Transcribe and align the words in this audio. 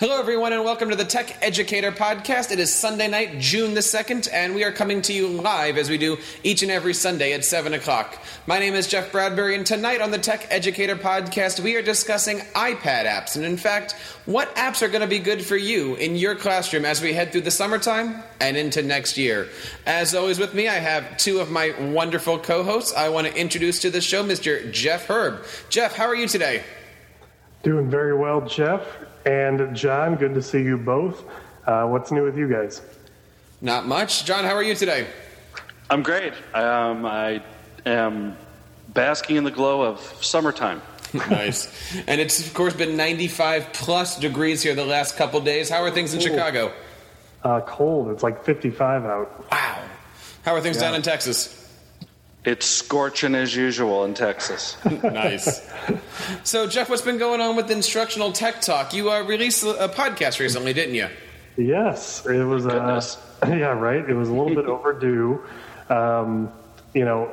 Hello, 0.00 0.20
everyone, 0.20 0.52
and 0.52 0.62
welcome 0.62 0.90
to 0.90 0.94
the 0.94 1.04
Tech 1.04 1.36
Educator 1.42 1.90
Podcast. 1.90 2.52
It 2.52 2.60
is 2.60 2.72
Sunday 2.72 3.08
night, 3.08 3.40
June 3.40 3.74
the 3.74 3.80
2nd, 3.80 4.28
and 4.32 4.54
we 4.54 4.62
are 4.62 4.70
coming 4.70 5.02
to 5.02 5.12
you 5.12 5.26
live 5.26 5.76
as 5.76 5.90
we 5.90 5.98
do 5.98 6.18
each 6.44 6.62
and 6.62 6.70
every 6.70 6.94
Sunday 6.94 7.32
at 7.32 7.44
7 7.44 7.74
o'clock. 7.74 8.16
My 8.46 8.60
name 8.60 8.74
is 8.74 8.86
Jeff 8.86 9.10
Bradbury, 9.10 9.56
and 9.56 9.66
tonight 9.66 10.00
on 10.00 10.12
the 10.12 10.18
Tech 10.18 10.46
Educator 10.50 10.94
Podcast, 10.94 11.58
we 11.58 11.74
are 11.74 11.82
discussing 11.82 12.38
iPad 12.54 13.06
apps, 13.06 13.34
and 13.34 13.44
in 13.44 13.56
fact, 13.56 13.96
what 14.24 14.54
apps 14.54 14.82
are 14.82 14.88
going 14.88 15.00
to 15.00 15.08
be 15.08 15.18
good 15.18 15.44
for 15.44 15.56
you 15.56 15.96
in 15.96 16.14
your 16.14 16.36
classroom 16.36 16.84
as 16.84 17.02
we 17.02 17.12
head 17.12 17.32
through 17.32 17.40
the 17.40 17.50
summertime 17.50 18.22
and 18.40 18.56
into 18.56 18.82
next 18.82 19.18
year. 19.18 19.48
As 19.84 20.14
always, 20.14 20.38
with 20.38 20.54
me, 20.54 20.68
I 20.68 20.74
have 20.74 21.16
two 21.16 21.40
of 21.40 21.50
my 21.50 21.74
wonderful 21.76 22.38
co 22.38 22.62
hosts. 22.62 22.94
I 22.96 23.08
want 23.08 23.26
to 23.26 23.36
introduce 23.36 23.80
to 23.80 23.90
the 23.90 24.00
show 24.00 24.22
Mr. 24.22 24.72
Jeff 24.72 25.08
Herb. 25.08 25.44
Jeff, 25.70 25.96
how 25.96 26.06
are 26.06 26.14
you 26.14 26.28
today? 26.28 26.62
Doing 27.64 27.90
very 27.90 28.16
well, 28.16 28.42
Jeff. 28.42 28.86
And 29.28 29.76
John, 29.76 30.14
good 30.14 30.32
to 30.36 30.42
see 30.42 30.62
you 30.62 30.78
both. 30.78 31.22
Uh, 31.66 31.86
what's 31.86 32.10
new 32.10 32.24
with 32.24 32.38
you 32.38 32.48
guys? 32.48 32.80
Not 33.60 33.86
much. 33.86 34.24
John, 34.24 34.42
how 34.42 34.54
are 34.54 34.62
you 34.62 34.74
today? 34.74 35.06
I'm 35.90 36.02
great. 36.02 36.32
Um, 36.54 37.04
I 37.04 37.42
am 37.84 38.38
basking 38.88 39.36
in 39.36 39.44
the 39.44 39.50
glow 39.50 39.82
of 39.82 40.00
summertime. 40.22 40.80
nice. 41.12 41.68
And 42.06 42.22
it's, 42.22 42.40
of 42.46 42.54
course, 42.54 42.72
been 42.72 42.96
95 42.96 43.74
plus 43.74 44.18
degrees 44.18 44.62
here 44.62 44.74
the 44.74 44.86
last 44.86 45.18
couple 45.18 45.42
days. 45.42 45.68
How 45.68 45.82
are 45.82 45.90
things 45.90 46.14
in 46.14 46.20
Chicago? 46.20 46.72
Uh, 47.44 47.60
cold. 47.60 48.08
It's 48.08 48.22
like 48.22 48.44
55 48.44 49.04
out. 49.04 49.50
Wow. 49.52 49.84
How 50.42 50.54
are 50.54 50.62
things 50.62 50.76
yeah. 50.76 50.84
down 50.84 50.94
in 50.94 51.02
Texas? 51.02 51.67
It's 52.48 52.64
scorching 52.64 53.34
as 53.34 53.54
usual 53.54 54.06
in 54.06 54.14
Texas. 54.14 54.78
nice. 55.02 55.70
So, 56.44 56.66
Jeff, 56.66 56.88
what's 56.88 57.02
been 57.02 57.18
going 57.18 57.42
on 57.42 57.56
with 57.56 57.70
Instructional 57.70 58.32
Tech 58.32 58.62
Talk? 58.62 58.94
You 58.94 59.10
uh, 59.10 59.22
released 59.22 59.64
a 59.64 59.86
podcast 59.86 60.40
recently, 60.40 60.72
didn't 60.72 60.94
you? 60.94 61.08
Yes, 61.58 62.24
it 62.24 62.42
was. 62.42 62.66
Uh, 62.66 63.02
yeah, 63.48 63.78
right. 63.78 64.08
It 64.08 64.14
was 64.14 64.30
a 64.30 64.32
little 64.32 64.54
bit 64.54 64.64
overdue. 64.76 65.44
Um, 65.90 66.50
you 66.94 67.04
know, 67.04 67.30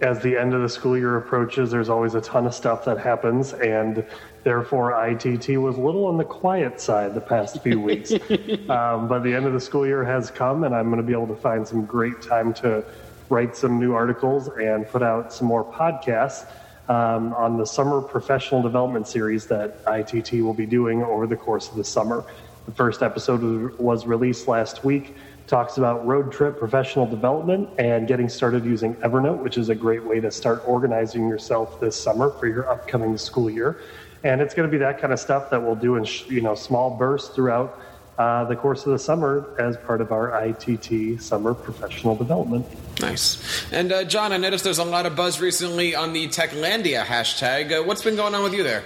as 0.00 0.20
the 0.20 0.36
end 0.36 0.52
of 0.52 0.62
the 0.62 0.68
school 0.68 0.98
year 0.98 1.16
approaches, 1.16 1.70
there's 1.70 1.88
always 1.88 2.16
a 2.16 2.20
ton 2.20 2.44
of 2.44 2.52
stuff 2.52 2.84
that 2.86 2.98
happens, 2.98 3.52
and 3.52 4.04
therefore 4.42 5.00
ITT 5.06 5.60
was 5.60 5.76
a 5.76 5.80
little 5.80 6.06
on 6.06 6.16
the 6.16 6.24
quiet 6.24 6.80
side 6.80 7.14
the 7.14 7.20
past 7.20 7.62
few 7.62 7.80
weeks. 7.80 8.10
um, 8.68 9.06
but 9.06 9.20
the 9.20 9.32
end 9.32 9.46
of 9.46 9.52
the 9.52 9.60
school 9.60 9.86
year 9.86 10.02
has 10.02 10.28
come, 10.28 10.64
and 10.64 10.74
I'm 10.74 10.86
going 10.86 11.00
to 11.00 11.06
be 11.06 11.12
able 11.12 11.28
to 11.28 11.36
find 11.36 11.68
some 11.68 11.84
great 11.84 12.20
time 12.20 12.52
to 12.54 12.84
write 13.28 13.56
some 13.56 13.78
new 13.78 13.94
articles 13.94 14.48
and 14.48 14.88
put 14.88 15.02
out 15.02 15.32
some 15.32 15.46
more 15.46 15.64
podcasts 15.64 16.46
um, 16.88 17.32
on 17.34 17.56
the 17.56 17.66
summer 17.66 18.00
professional 18.00 18.62
development 18.62 19.08
series 19.08 19.46
that 19.46 19.82
ITT 19.86 20.42
will 20.42 20.54
be 20.54 20.66
doing 20.66 21.02
over 21.02 21.26
the 21.26 21.36
course 21.36 21.68
of 21.68 21.76
the 21.76 21.84
summer. 21.84 22.24
The 22.66 22.72
first 22.72 23.02
episode 23.02 23.78
was 23.78 24.06
released 24.06 24.48
last 24.48 24.84
week. 24.84 25.16
Talks 25.46 25.78
about 25.78 26.04
road 26.04 26.32
trip 26.32 26.58
professional 26.58 27.06
development 27.06 27.68
and 27.78 28.08
getting 28.08 28.28
started 28.28 28.64
using 28.64 28.94
Evernote, 28.96 29.42
which 29.42 29.56
is 29.56 29.68
a 29.68 29.74
great 29.74 30.04
way 30.04 30.18
to 30.18 30.30
start 30.30 30.62
organizing 30.66 31.28
yourself 31.28 31.78
this 31.80 32.00
summer 32.00 32.30
for 32.30 32.48
your 32.48 32.68
upcoming 32.68 33.16
school 33.16 33.48
year. 33.48 33.80
And 34.24 34.40
it's 34.40 34.54
going 34.54 34.68
to 34.68 34.70
be 34.70 34.78
that 34.78 35.00
kind 35.00 35.12
of 35.12 35.20
stuff 35.20 35.50
that 35.50 35.62
we'll 35.62 35.76
do 35.76 35.94
in 35.94 36.06
you 36.26 36.40
know 36.40 36.56
small 36.56 36.90
bursts 36.90 37.32
throughout 37.34 37.78
uh, 38.18 38.44
the 38.44 38.56
course 38.56 38.86
of 38.86 38.92
the 38.92 38.98
summer 38.98 39.46
as 39.58 39.76
part 39.76 40.00
of 40.00 40.10
our 40.10 40.44
ITT 40.44 41.20
summer 41.20 41.54
professional 41.54 42.16
development. 42.16 42.66
Nice. 43.00 43.70
And 43.72 43.92
uh, 43.92 44.04
John, 44.04 44.32
I 44.32 44.38
noticed 44.38 44.64
there's 44.64 44.78
a 44.78 44.84
lot 44.84 45.04
of 45.04 45.14
buzz 45.14 45.40
recently 45.40 45.94
on 45.94 46.12
the 46.12 46.28
Techlandia 46.28 47.04
hashtag. 47.04 47.72
Uh, 47.72 47.84
what's 47.84 48.02
been 48.02 48.16
going 48.16 48.34
on 48.34 48.42
with 48.42 48.54
you 48.54 48.62
there? 48.62 48.82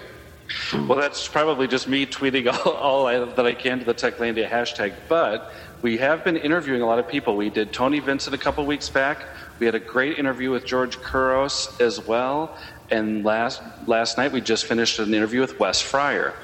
Well, 0.73 0.99
that's 0.99 1.29
probably 1.29 1.69
just 1.69 1.87
me 1.87 2.07
tweeting 2.07 2.53
all, 2.67 2.73
all 2.73 3.07
I, 3.07 3.19
that 3.19 3.47
I 3.47 3.55
can 3.55 3.79
to 3.79 3.85
the 3.85 3.95
Techlandia 3.95 4.49
hashtag. 4.49 4.95
But 5.09 5.53
we 5.83 5.97
have 5.99 6.25
been 6.25 6.37
interviewing 6.37 6.83
a 6.83 6.87
lot 6.87 6.99
of 6.99 7.09
people. 7.09 7.37
We 7.37 7.51
did 7.51 7.73
Tony 7.73 8.01
Vincent 8.01 8.35
a 8.35 8.39
couple 8.39 8.67
weeks 8.67 8.89
back. 8.89 9.19
We 9.61 9.67
had 9.67 9.75
a 9.75 9.81
great 9.81 10.19
interview 10.19 10.51
with 10.51 10.65
George 10.65 11.01
Couros 11.01 11.81
as 11.81 12.05
well. 12.05 12.57
And 12.91 13.25
last 13.25 13.63
last 13.87 14.19
night 14.19 14.33
we 14.33 14.41
just 14.41 14.65
finished 14.65 14.99
an 14.99 15.15
interview 15.15 15.41
with 15.41 15.61
Wes 15.61 15.81
Fryer. 15.81 16.35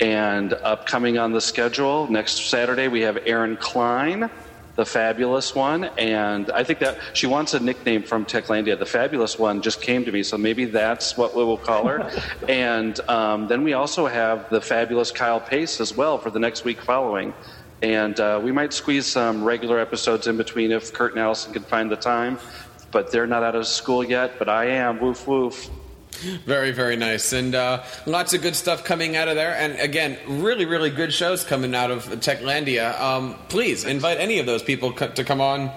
And 0.00 0.52
upcoming 0.52 1.18
on 1.18 1.32
the 1.32 1.40
schedule, 1.40 2.08
next 2.10 2.48
Saturday, 2.48 2.86
we 2.86 3.00
have 3.00 3.18
Erin 3.26 3.56
Klein, 3.56 4.30
the 4.76 4.86
fabulous 4.86 5.56
one. 5.56 5.84
And 5.98 6.52
I 6.52 6.62
think 6.62 6.78
that 6.78 6.98
she 7.14 7.26
wants 7.26 7.54
a 7.54 7.60
nickname 7.60 8.04
from 8.04 8.24
Techlandia. 8.24 8.78
The 8.78 8.86
fabulous 8.86 9.40
one 9.40 9.60
just 9.60 9.82
came 9.82 10.04
to 10.04 10.12
me, 10.12 10.22
so 10.22 10.38
maybe 10.38 10.66
that's 10.66 11.16
what 11.16 11.34
we 11.34 11.42
will 11.42 11.58
call 11.58 11.88
her. 11.88 12.08
and 12.48 13.00
um, 13.08 13.48
then 13.48 13.64
we 13.64 13.72
also 13.72 14.06
have 14.06 14.48
the 14.50 14.60
fabulous 14.60 15.10
Kyle 15.10 15.40
Pace 15.40 15.80
as 15.80 15.96
well 15.96 16.16
for 16.16 16.30
the 16.30 16.38
next 16.38 16.64
week 16.64 16.80
following. 16.80 17.34
And 17.82 18.18
uh, 18.20 18.40
we 18.42 18.52
might 18.52 18.72
squeeze 18.72 19.06
some 19.06 19.42
regular 19.42 19.80
episodes 19.80 20.28
in 20.28 20.36
between 20.36 20.70
if 20.70 20.92
Kurt 20.92 21.12
and 21.12 21.20
Allison 21.20 21.52
can 21.52 21.64
find 21.64 21.90
the 21.90 21.96
time. 21.96 22.38
But 22.92 23.10
they're 23.10 23.26
not 23.26 23.42
out 23.42 23.56
of 23.56 23.66
school 23.66 24.04
yet, 24.04 24.38
but 24.38 24.48
I 24.48 24.66
am. 24.66 25.00
Woof, 25.00 25.26
woof. 25.26 25.68
Very, 26.44 26.72
very 26.72 26.96
nice. 26.96 27.32
And 27.32 27.54
uh, 27.54 27.84
lots 28.06 28.34
of 28.34 28.42
good 28.42 28.56
stuff 28.56 28.84
coming 28.84 29.16
out 29.16 29.28
of 29.28 29.36
there. 29.36 29.54
And 29.54 29.78
again, 29.78 30.18
really, 30.26 30.64
really 30.64 30.90
good 30.90 31.12
shows 31.12 31.44
coming 31.44 31.74
out 31.74 31.90
of 31.90 32.06
Techlandia. 32.06 32.98
Um, 33.00 33.36
please 33.48 33.84
invite 33.84 34.18
any 34.18 34.38
of 34.38 34.46
those 34.46 34.62
people 34.62 34.92
to 34.92 35.24
come 35.24 35.40
on 35.40 35.70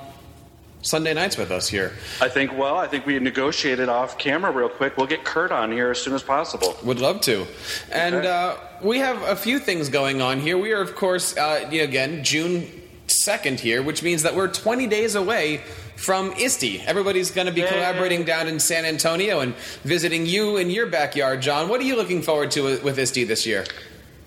Sunday 0.81 1.13
nights 1.13 1.37
with 1.37 1.51
us 1.51 1.67
here. 1.67 1.93
I 2.19 2.27
think, 2.27 2.57
well, 2.57 2.77
I 2.77 2.87
think 2.87 3.05
we 3.05 3.17
negotiated 3.19 3.87
off 3.87 4.17
camera 4.17 4.51
real 4.51 4.69
quick. 4.69 4.97
We'll 4.97 5.07
get 5.07 5.23
Kurt 5.23 5.51
on 5.51 5.71
here 5.71 5.91
as 5.91 6.01
soon 6.01 6.13
as 6.13 6.23
possible. 6.23 6.75
Would 6.83 6.99
love 6.99 7.21
to. 7.21 7.45
And 7.91 8.15
okay. 8.15 8.27
uh, 8.27 8.55
we 8.81 8.97
have 8.99 9.21
a 9.23 9.35
few 9.35 9.59
things 9.59 9.89
going 9.89 10.21
on 10.21 10.39
here. 10.39 10.57
We 10.57 10.71
are, 10.71 10.81
of 10.81 10.95
course, 10.95 11.37
uh, 11.37 11.67
again, 11.71 12.23
June 12.23 12.67
2nd 13.07 13.59
here, 13.59 13.83
which 13.83 14.01
means 14.01 14.23
that 14.23 14.35
we're 14.35 14.47
20 14.47 14.87
days 14.87 15.15
away 15.15 15.61
from 16.01 16.33
ISTE. 16.33 16.81
Everybody's 16.87 17.29
going 17.29 17.45
to 17.45 17.53
be 17.53 17.61
collaborating 17.61 18.23
down 18.23 18.47
in 18.47 18.59
San 18.59 18.85
Antonio 18.85 19.41
and 19.41 19.53
visiting 19.83 20.25
you 20.25 20.57
in 20.57 20.71
your 20.71 20.87
backyard, 20.87 21.43
John. 21.43 21.69
What 21.69 21.79
are 21.79 21.83
you 21.83 21.95
looking 21.95 22.23
forward 22.23 22.49
to 22.51 22.79
with 22.81 22.97
ISTE 22.97 23.27
this 23.27 23.45
year? 23.45 23.65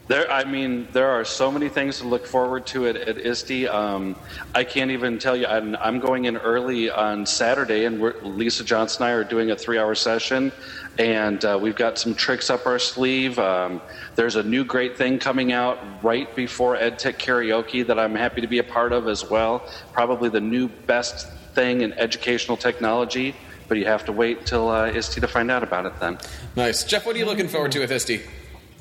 There, 0.07 0.31
I 0.31 0.45
mean, 0.45 0.87
there 0.93 1.09
are 1.09 1.25
so 1.25 1.51
many 1.51 1.69
things 1.69 1.99
to 1.99 2.07
look 2.07 2.27
forward 2.27 2.67
to 2.67 2.87
at, 2.87 2.97
at 2.97 3.17
ISTE. 3.17 3.67
Um, 3.67 4.15
I 4.55 4.63
can't 4.63 4.93
even 4.93 5.19
tell 5.19 5.35
you. 5.35 5.47
I'm, 5.47 5.75
I'm, 5.77 5.99
going 5.99 6.27
in 6.27 6.37
early 6.37 6.91
on 6.91 7.27
Saturday, 7.27 7.87
and 7.87 8.01
Lisa 8.23 8.63
Johnson 8.63 9.03
and 9.03 9.11
I 9.11 9.15
are 9.15 9.25
doing 9.25 9.51
a 9.51 9.57
three-hour 9.57 9.95
session, 9.95 10.53
and 10.99 11.45
uh, 11.45 11.59
we've 11.61 11.75
got 11.75 11.99
some 11.99 12.15
tricks 12.15 12.51
up 12.51 12.67
our 12.67 12.79
sleeve. 12.79 13.39
Um, 13.39 13.81
there's 14.15 14.37
a 14.37 14.43
new 14.43 14.63
great 14.63 14.97
thing 14.97 15.19
coming 15.19 15.53
out 15.53 15.79
right 16.05 16.33
before 16.37 16.77
EdTech 16.77 17.17
Karaoke 17.17 17.85
that 17.85 17.99
I'm 17.99 18.15
happy 18.15 18.43
to 18.43 18.47
be 18.47 18.59
a 18.59 18.65
part 18.65 18.93
of 18.93 19.09
as 19.09 19.29
well. 19.29 19.67
Probably 19.93 20.29
the 20.29 20.41
new 20.41 20.69
best 20.69 21.29
thing 21.55 21.81
in 21.83 21.93
educational 21.95 22.57
technology, 22.57 23.35
but 23.69 23.79
you 23.79 23.87
have 23.87 24.05
to 24.07 24.13
wait 24.13 24.47
till 24.47 24.69
uh, 24.69 24.91
ISTE 24.91 25.21
to 25.21 25.29
find 25.29 25.51
out 25.51 25.63
about 25.63 25.87
it 25.87 25.99
then. 26.01 26.19
Nice. 26.57 26.85
Jeff, 26.85 27.07
what 27.07 27.17
are 27.17 27.19
you 27.19 27.27
looking 27.27 27.49
forward 27.49 27.73
to 27.73 27.81
with 27.81 27.93
ISTE? 27.93 28.21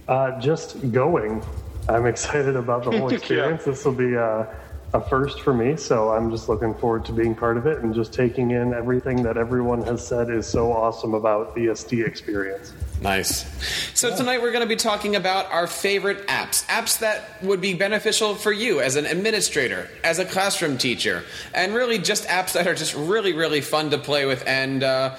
Uh, 0.08 0.40
just 0.40 0.92
going. 0.92 1.44
I'm 1.88 2.06
excited 2.14 2.56
about 2.56 2.84
the 2.84 2.98
whole 2.98 3.14
experience. 3.14 3.64
yeah. 3.66 3.72
This 3.72 3.86
will 3.86 3.94
be 3.94 4.16
uh, 4.16 4.46
a 4.94 5.02
first 5.02 5.42
for 5.42 5.54
me, 5.54 5.76
so 5.76 6.12
I'm 6.12 6.30
just 6.30 6.50
looking 6.50 6.74
forward 6.76 7.06
to 7.06 7.14
being 7.14 7.34
part 7.34 7.58
of 7.58 7.66
it 7.66 7.80
and 7.80 7.94
just 7.94 8.14
taking 8.14 8.52
in 8.52 8.74
everything 8.74 9.24
that 9.24 9.38
everyone 9.38 9.82
has 9.84 10.06
said 10.06 10.30
is 10.30 10.46
so 10.46 10.72
awesome 10.72 11.14
about 11.14 11.56
the 11.56 11.70
ISTE 11.70 12.02
experience. 12.02 12.74
Nice. 13.04 13.46
So 13.94 14.10
yeah. 14.10 14.16
tonight 14.16 14.42
we're 14.42 14.54
going 14.54 14.64
to 14.64 14.68
be 14.68 14.78
talking 14.78 15.18
about 15.18 15.52
our 15.52 15.68
favorite 15.68 16.26
apps, 16.28 16.66
apps 16.68 17.00
that 17.00 17.44
would 17.44 17.60
be 17.60 17.74
beneficial 17.74 18.34
for 18.34 18.54
you 18.54 18.80
as 18.80 18.96
an 18.96 19.06
administrator, 19.06 19.90
as 20.06 20.20
a 20.20 20.26
classroom 20.26 20.78
teacher, 20.78 21.26
and 21.54 21.76
really 21.76 21.98
just 21.98 22.26
apps 22.30 22.54
that 22.54 22.66
are 22.66 22.74
just 22.74 22.96
really, 22.96 23.34
really 23.34 23.60
fun 23.60 23.90
to 23.92 23.98
play 23.98 24.26
with 24.26 24.48
and. 24.48 24.84
Uh, 24.84 25.16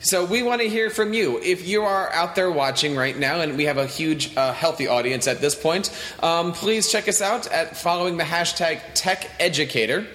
so 0.00 0.22
we 0.26 0.42
want 0.42 0.60
to 0.60 0.68
hear 0.68 0.90
from 0.90 1.14
you. 1.14 1.40
If 1.40 1.66
you 1.66 1.84
are 1.84 2.12
out 2.12 2.34
there 2.34 2.50
watching 2.50 2.94
right 2.94 3.18
now, 3.18 3.40
and 3.40 3.56
we 3.56 3.64
have 3.64 3.78
a 3.78 3.86
huge, 3.86 4.36
uh, 4.36 4.52
healthy 4.52 4.86
audience 4.86 5.26
at 5.26 5.40
this 5.40 5.54
point, 5.54 5.90
um, 6.22 6.52
please 6.52 6.92
check 6.92 7.08
us 7.08 7.22
out 7.22 7.50
at 7.50 7.74
following 7.74 8.18
the 8.18 8.24
hashtag 8.24 8.82
TechEducator. 8.92 10.06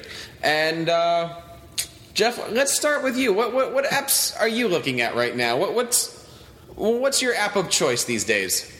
And 0.43 0.89
uh, 0.89 1.41
Jeff, 2.13 2.51
let's 2.51 2.71
start 2.71 3.03
with 3.03 3.17
you. 3.17 3.33
What, 3.33 3.51
what, 3.51 3.73
what 3.73 3.85
apps 3.85 4.39
are 4.39 4.47
you 4.47 4.67
looking 4.67 5.01
at 5.01 5.15
right 5.15 5.35
now? 5.35 5.57
What, 5.57 5.73
what's 5.73 6.18
what's 6.79 7.21
your 7.21 7.35
app 7.35 7.55
of 7.55 7.69
choice 7.69 8.05
these 8.05 8.23
days? 8.23 8.71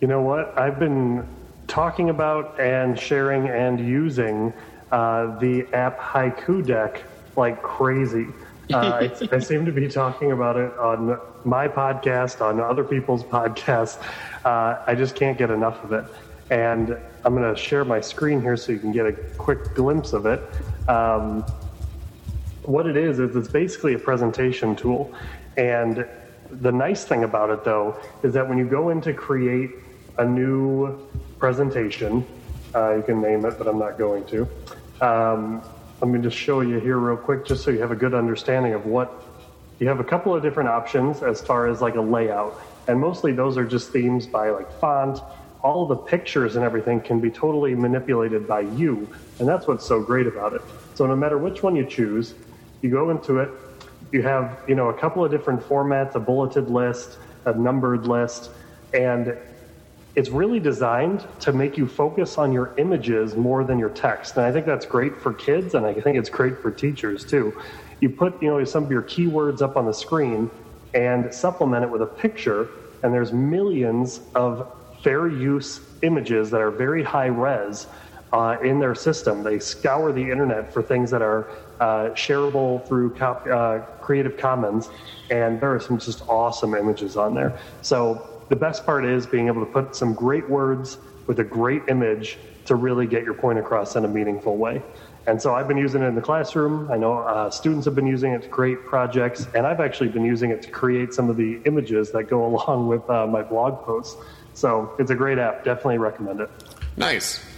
You 0.00 0.08
know 0.08 0.22
what? 0.22 0.58
I've 0.58 0.78
been 0.78 1.26
talking 1.68 2.10
about 2.10 2.58
and 2.58 2.98
sharing 2.98 3.48
and 3.48 3.78
using 3.78 4.52
uh, 4.90 5.38
the 5.38 5.66
app 5.72 5.98
Haiku 6.00 6.66
Deck 6.66 7.02
like 7.36 7.62
crazy. 7.62 8.26
Uh, 8.72 8.76
I, 9.32 9.36
I, 9.36 9.38
seem 9.38 9.66
to 9.66 9.72
be 9.72 9.88
talking 9.88 10.32
about 10.32 10.56
it 10.56 10.72
on 10.78 11.18
my 11.44 11.68
podcast, 11.68 12.40
on 12.40 12.58
other 12.58 12.84
people's 12.84 13.22
podcasts. 13.22 14.02
Uh, 14.44 14.82
I 14.86 14.94
just 14.94 15.14
can't 15.14 15.36
get 15.36 15.50
enough 15.50 15.82
of 15.84 15.92
it. 15.92 16.04
And 16.50 16.96
I'm 17.24 17.34
going 17.34 17.54
to 17.54 17.60
share 17.60 17.84
my 17.84 18.00
screen 18.00 18.40
here 18.40 18.56
so 18.56 18.72
you 18.72 18.78
can 18.78 18.92
get 18.92 19.06
a 19.06 19.12
quick 19.12 19.74
glimpse 19.74 20.12
of 20.12 20.26
it. 20.26 20.40
Um, 20.88 21.42
what 22.64 22.86
it 22.86 22.96
is, 22.96 23.18
is 23.18 23.36
it's 23.36 23.48
basically 23.48 23.94
a 23.94 23.98
presentation 23.98 24.74
tool. 24.74 25.14
And 25.56 26.06
the 26.52 26.72
nice 26.72 27.04
thing 27.04 27.24
about 27.24 27.50
it, 27.50 27.64
though, 27.64 27.98
is 28.22 28.34
that 28.34 28.48
when 28.48 28.58
you 28.58 28.66
go 28.66 28.90
in 28.90 29.00
to 29.02 29.12
create 29.12 29.70
a 30.18 30.24
new 30.24 30.98
presentation. 31.38 32.24
Uh, 32.74 32.94
you 32.96 33.02
can 33.02 33.20
name 33.20 33.44
it, 33.44 33.58
but 33.58 33.66
I'm 33.66 33.78
not 33.78 33.98
going 33.98 34.24
to. 34.26 34.48
Um, 35.00 35.62
let 36.00 36.08
me 36.08 36.20
just 36.20 36.36
show 36.36 36.60
you 36.60 36.78
here 36.78 36.98
real 36.98 37.16
quick, 37.16 37.44
just 37.44 37.64
so 37.64 37.70
you 37.70 37.80
have 37.80 37.92
a 37.92 37.96
good 37.96 38.14
understanding 38.14 38.74
of 38.74 38.86
what 38.86 39.12
you 39.78 39.88
have. 39.88 40.00
A 40.00 40.04
couple 40.04 40.34
of 40.34 40.42
different 40.42 40.68
options 40.68 41.22
as 41.22 41.40
far 41.40 41.66
as 41.66 41.80
like 41.80 41.96
a 41.96 42.00
layout, 42.00 42.60
and 42.88 43.00
mostly 43.00 43.32
those 43.32 43.56
are 43.56 43.64
just 43.64 43.90
themes 43.90 44.26
by 44.26 44.50
like 44.50 44.70
font. 44.80 45.20
All 45.62 45.86
the 45.86 45.96
pictures 45.96 46.56
and 46.56 46.64
everything 46.64 47.00
can 47.00 47.20
be 47.20 47.30
totally 47.30 47.74
manipulated 47.74 48.48
by 48.48 48.60
you, 48.60 49.08
and 49.38 49.48
that's 49.48 49.66
what's 49.66 49.86
so 49.86 50.00
great 50.00 50.26
about 50.26 50.54
it. 50.54 50.62
So 50.94 51.06
no 51.06 51.16
matter 51.16 51.38
which 51.38 51.62
one 51.62 51.76
you 51.76 51.86
choose, 51.86 52.34
you 52.82 52.90
go 52.90 53.10
into 53.10 53.38
it. 53.38 53.50
You 54.12 54.22
have 54.22 54.60
you 54.68 54.74
know 54.74 54.90
a 54.90 54.94
couple 54.94 55.24
of 55.24 55.30
different 55.30 55.60
formats: 55.60 56.14
a 56.14 56.20
bulleted 56.20 56.68
list, 56.68 57.18
a 57.46 57.54
numbered 57.54 58.06
list, 58.06 58.50
and 58.92 59.36
it's 60.14 60.28
really 60.28 60.60
designed 60.60 61.26
to 61.40 61.52
make 61.52 61.78
you 61.78 61.88
focus 61.88 62.36
on 62.36 62.52
your 62.52 62.74
images 62.76 63.34
more 63.34 63.64
than 63.64 63.78
your 63.78 63.88
text. 63.88 64.36
And 64.36 64.44
I 64.44 64.52
think 64.52 64.66
that's 64.66 64.84
great 64.84 65.16
for 65.16 65.32
kids, 65.32 65.74
and 65.74 65.86
I 65.86 65.94
think 65.94 66.18
it's 66.18 66.28
great 66.28 66.58
for 66.60 66.70
teachers 66.70 67.24
too. 67.24 67.54
You 68.00 68.10
put, 68.10 68.42
you 68.42 68.48
know, 68.48 68.62
some 68.64 68.84
of 68.84 68.90
your 68.90 69.02
keywords 69.02 69.62
up 69.62 69.76
on 69.76 69.86
the 69.86 69.94
screen 69.94 70.50
and 70.92 71.32
supplement 71.32 71.84
it 71.84 71.90
with 71.90 72.02
a 72.02 72.06
picture, 72.06 72.68
and 73.02 73.14
there's 73.14 73.32
millions 73.32 74.20
of 74.34 74.70
fair 75.02 75.28
use 75.28 75.80
images 76.02 76.50
that 76.50 76.60
are 76.60 76.70
very 76.70 77.02
high 77.02 77.26
res 77.26 77.86
uh, 78.32 78.56
in 78.62 78.80
their 78.80 78.94
system. 78.94 79.42
They 79.42 79.58
scour 79.58 80.12
the 80.12 80.30
internet 80.30 80.72
for 80.72 80.82
things 80.82 81.10
that 81.10 81.22
are 81.22 81.48
uh, 81.80 82.10
shareable 82.10 82.86
through 82.86 83.14
uh, 83.16 83.80
Creative 84.00 84.36
Commons, 84.36 84.88
and 85.30 85.60
there 85.60 85.74
are 85.74 85.80
some 85.80 85.98
just 85.98 86.22
awesome 86.28 86.74
images 86.74 87.16
on 87.16 87.34
there. 87.34 87.58
So 87.82 88.28
the 88.48 88.56
best 88.56 88.86
part 88.86 89.04
is 89.04 89.26
being 89.26 89.46
able 89.48 89.64
to 89.64 89.70
put 89.70 89.94
some 89.94 90.14
great 90.14 90.48
words 90.48 90.98
with 91.26 91.40
a 91.40 91.44
great 91.44 91.82
image 91.88 92.38
to 92.64 92.74
really 92.74 93.06
get 93.06 93.24
your 93.24 93.34
point 93.34 93.58
across 93.58 93.96
in 93.96 94.04
a 94.04 94.08
meaningful 94.08 94.56
way. 94.56 94.82
And 95.26 95.40
so 95.40 95.54
I've 95.54 95.68
been 95.68 95.76
using 95.76 96.02
it 96.02 96.06
in 96.06 96.14
the 96.16 96.20
classroom. 96.20 96.90
I 96.90 96.96
know 96.96 97.18
uh, 97.18 97.48
students 97.50 97.84
have 97.84 97.94
been 97.94 98.06
using 98.06 98.32
it 98.32 98.42
to 98.42 98.48
create 98.48 98.84
projects, 98.84 99.46
and 99.54 99.66
I've 99.66 99.80
actually 99.80 100.08
been 100.08 100.24
using 100.24 100.50
it 100.50 100.62
to 100.62 100.70
create 100.70 101.14
some 101.14 101.30
of 101.30 101.36
the 101.36 101.60
images 101.64 102.10
that 102.12 102.24
go 102.24 102.44
along 102.54 102.88
with 102.88 103.08
uh, 103.08 103.26
my 103.26 103.42
blog 103.42 103.84
posts. 103.84 104.16
So 104.54 104.94
it's 104.98 105.10
a 105.10 105.14
great 105.14 105.38
app. 105.38 105.64
Definitely 105.64 105.98
recommend 105.98 106.40
it. 106.40 106.50
Nice. 106.96 107.51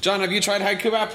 John, 0.00 0.20
have 0.20 0.30
you 0.30 0.40
tried 0.40 0.60
Haiku 0.60 0.92
app? 0.92 1.12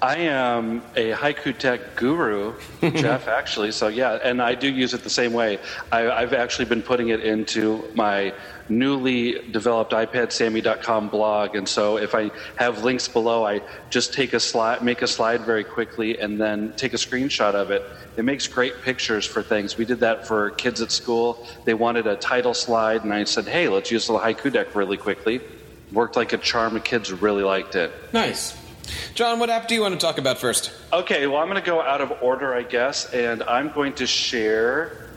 I 0.00 0.16
am 0.18 0.80
a 0.96 1.10
haiku 1.10 1.58
deck 1.58 1.96
guru, 1.96 2.54
Jeff, 2.94 3.28
actually. 3.28 3.72
So, 3.72 3.88
yeah, 3.88 4.20
and 4.22 4.40
I 4.40 4.54
do 4.54 4.72
use 4.72 4.94
it 4.94 5.02
the 5.02 5.10
same 5.10 5.32
way. 5.34 5.58
I, 5.92 6.20
have 6.20 6.32
actually 6.32 6.64
been 6.64 6.82
putting 6.82 7.08
it 7.08 7.20
into 7.20 7.84
my 7.94 8.32
newly 8.70 9.50
developed 9.50 9.92
iPadSammy.com 9.92 11.08
blog. 11.08 11.56
And 11.56 11.68
so, 11.68 11.98
if 11.98 12.14
I 12.14 12.30
have 12.56 12.84
links 12.84 13.08
below, 13.08 13.44
I 13.44 13.60
just 13.90 14.14
take 14.14 14.32
a 14.32 14.40
slide, 14.40 14.82
make 14.82 15.02
a 15.02 15.08
slide 15.08 15.42
very 15.42 15.64
quickly, 15.64 16.18
and 16.20 16.40
then 16.40 16.72
take 16.76 16.94
a 16.94 16.98
screenshot 16.98 17.54
of 17.54 17.70
it. 17.70 17.82
It 18.16 18.24
makes 18.24 18.46
great 18.46 18.80
pictures 18.82 19.26
for 19.26 19.42
things. 19.42 19.76
We 19.76 19.84
did 19.84 20.00
that 20.00 20.26
for 20.26 20.50
kids 20.50 20.80
at 20.80 20.92
school. 20.92 21.46
They 21.64 21.74
wanted 21.74 22.06
a 22.06 22.16
title 22.16 22.54
slide, 22.54 23.02
and 23.02 23.12
I 23.12 23.24
said, 23.24 23.46
hey, 23.46 23.68
let's 23.68 23.90
use 23.90 24.06
the 24.06 24.14
haiku 24.14 24.52
deck 24.52 24.74
really 24.74 24.96
quickly. 24.96 25.40
Worked 25.92 26.16
like 26.16 26.32
a 26.32 26.38
charm. 26.38 26.74
The 26.74 26.80
kids 26.80 27.12
really 27.12 27.42
liked 27.42 27.74
it. 27.74 27.92
Nice. 28.12 28.56
John, 29.14 29.38
what 29.38 29.50
app 29.50 29.68
do 29.68 29.74
you 29.74 29.82
want 29.82 29.94
to 29.94 30.00
talk 30.00 30.18
about 30.18 30.38
first? 30.38 30.72
Okay, 30.92 31.26
well, 31.26 31.38
I'm 31.38 31.48
going 31.48 31.60
to 31.60 31.66
go 31.66 31.80
out 31.80 32.00
of 32.00 32.12
order, 32.22 32.54
I 32.54 32.62
guess, 32.62 33.12
and 33.12 33.42
I'm 33.42 33.70
going 33.70 33.94
to 33.94 34.06
share 34.06 35.08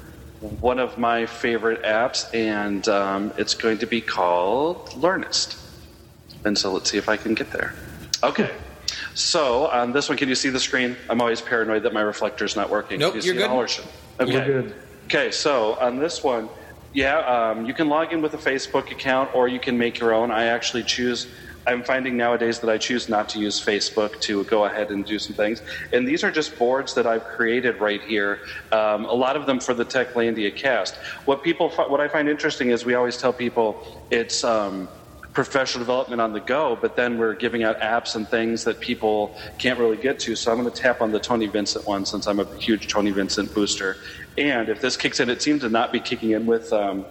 one 0.59 0.79
of 0.79 0.97
my 0.97 1.25
favorite 1.25 1.83
apps, 1.83 2.33
and 2.33 2.87
um, 2.89 3.31
it's 3.37 3.53
going 3.53 3.77
to 3.77 3.85
be 3.85 4.01
called 4.01 4.89
Learnist. 4.91 5.57
And 6.43 6.57
so 6.57 6.73
let's 6.73 6.89
see 6.89 6.97
if 6.97 7.07
I 7.07 7.15
can 7.15 7.33
get 7.33 7.51
there. 7.51 7.73
Okay. 8.23 8.51
So 9.13 9.67
on 9.67 9.93
this 9.93 10.09
one, 10.09 10.17
can 10.17 10.29
you 10.29 10.35
see 10.35 10.49
the 10.49 10.59
screen? 10.59 10.95
I'm 11.09 11.21
always 11.21 11.41
paranoid 11.41 11.83
that 11.83 11.93
my 11.93 12.01
reflector 12.01 12.45
is 12.45 12.55
not 12.55 12.69
working. 12.69 12.99
Nope, 12.99 13.23
you 13.23 13.31
are 13.33 13.35
good. 13.35 13.83
Okay. 14.19 14.31
You're 14.31 14.61
good. 14.63 14.75
Okay, 15.05 15.31
so 15.31 15.75
on 15.75 15.99
this 15.99 16.23
one, 16.23 16.49
yeah, 16.93 17.19
um, 17.19 17.65
you 17.65 17.73
can 17.73 17.89
log 17.89 18.13
in 18.13 18.21
with 18.21 18.33
a 18.33 18.37
Facebook 18.37 18.91
account 18.91 19.31
or 19.35 19.47
you 19.47 19.59
can 19.59 19.77
make 19.77 19.99
your 19.99 20.13
own. 20.13 20.31
I 20.31 20.45
actually 20.45 20.83
choose 20.83 21.27
I'm 21.67 21.83
finding 21.83 22.17
nowadays 22.17 22.59
that 22.61 22.69
I 22.69 22.77
choose 22.77 23.07
not 23.07 23.29
to 23.29 23.39
use 23.39 23.63
Facebook 23.63 24.19
to 24.21 24.43
go 24.45 24.65
ahead 24.65 24.89
and 24.89 25.05
do 25.05 25.19
some 25.19 25.35
things. 25.35 25.61
And 25.93 26.07
these 26.07 26.23
are 26.23 26.31
just 26.31 26.57
boards 26.57 26.95
that 26.95 27.05
I've 27.05 27.23
created 27.25 27.79
right 27.79 28.01
here. 28.01 28.39
Um, 28.71 29.05
a 29.05 29.13
lot 29.13 29.35
of 29.35 29.45
them 29.45 29.59
for 29.59 29.73
the 29.73 29.85
Techlandia 29.85 30.55
cast. 30.55 30.97
What 31.25 31.43
people, 31.43 31.69
what 31.69 32.01
I 32.01 32.07
find 32.07 32.27
interesting 32.29 32.71
is 32.71 32.85
we 32.85 32.95
always 32.95 33.17
tell 33.17 33.33
people 33.33 33.83
it's. 34.09 34.43
Um, 34.43 34.89
professional 35.33 35.81
development 35.81 36.21
on 36.21 36.33
the 36.33 36.39
go, 36.39 36.77
but 36.79 36.95
then 36.95 37.17
we're 37.17 37.35
giving 37.35 37.63
out 37.63 37.79
apps 37.79 38.15
and 38.15 38.27
things 38.27 38.63
that 38.65 38.79
people 38.79 39.35
can't 39.57 39.79
really 39.79 39.97
get 39.97 40.19
to. 40.19 40.35
So 40.35 40.51
I'm 40.51 40.59
going 40.59 40.71
to 40.71 40.81
tap 40.81 41.01
on 41.01 41.11
the 41.11 41.19
Tony 41.19 41.47
Vincent 41.47 41.87
one 41.87 42.05
since 42.05 42.27
I'm 42.27 42.39
a 42.39 42.55
huge 42.57 42.87
Tony 42.87 43.11
Vincent 43.11 43.53
booster. 43.53 43.97
And 44.37 44.67
if 44.69 44.81
this 44.81 44.97
kicks 44.97 45.19
in, 45.19 45.29
it 45.29 45.41
seems 45.41 45.61
to 45.61 45.69
not 45.69 45.91
be 45.91 45.99
kicking 45.99 46.31
in 46.31 46.45
with 46.45 46.73
um, 46.73 47.05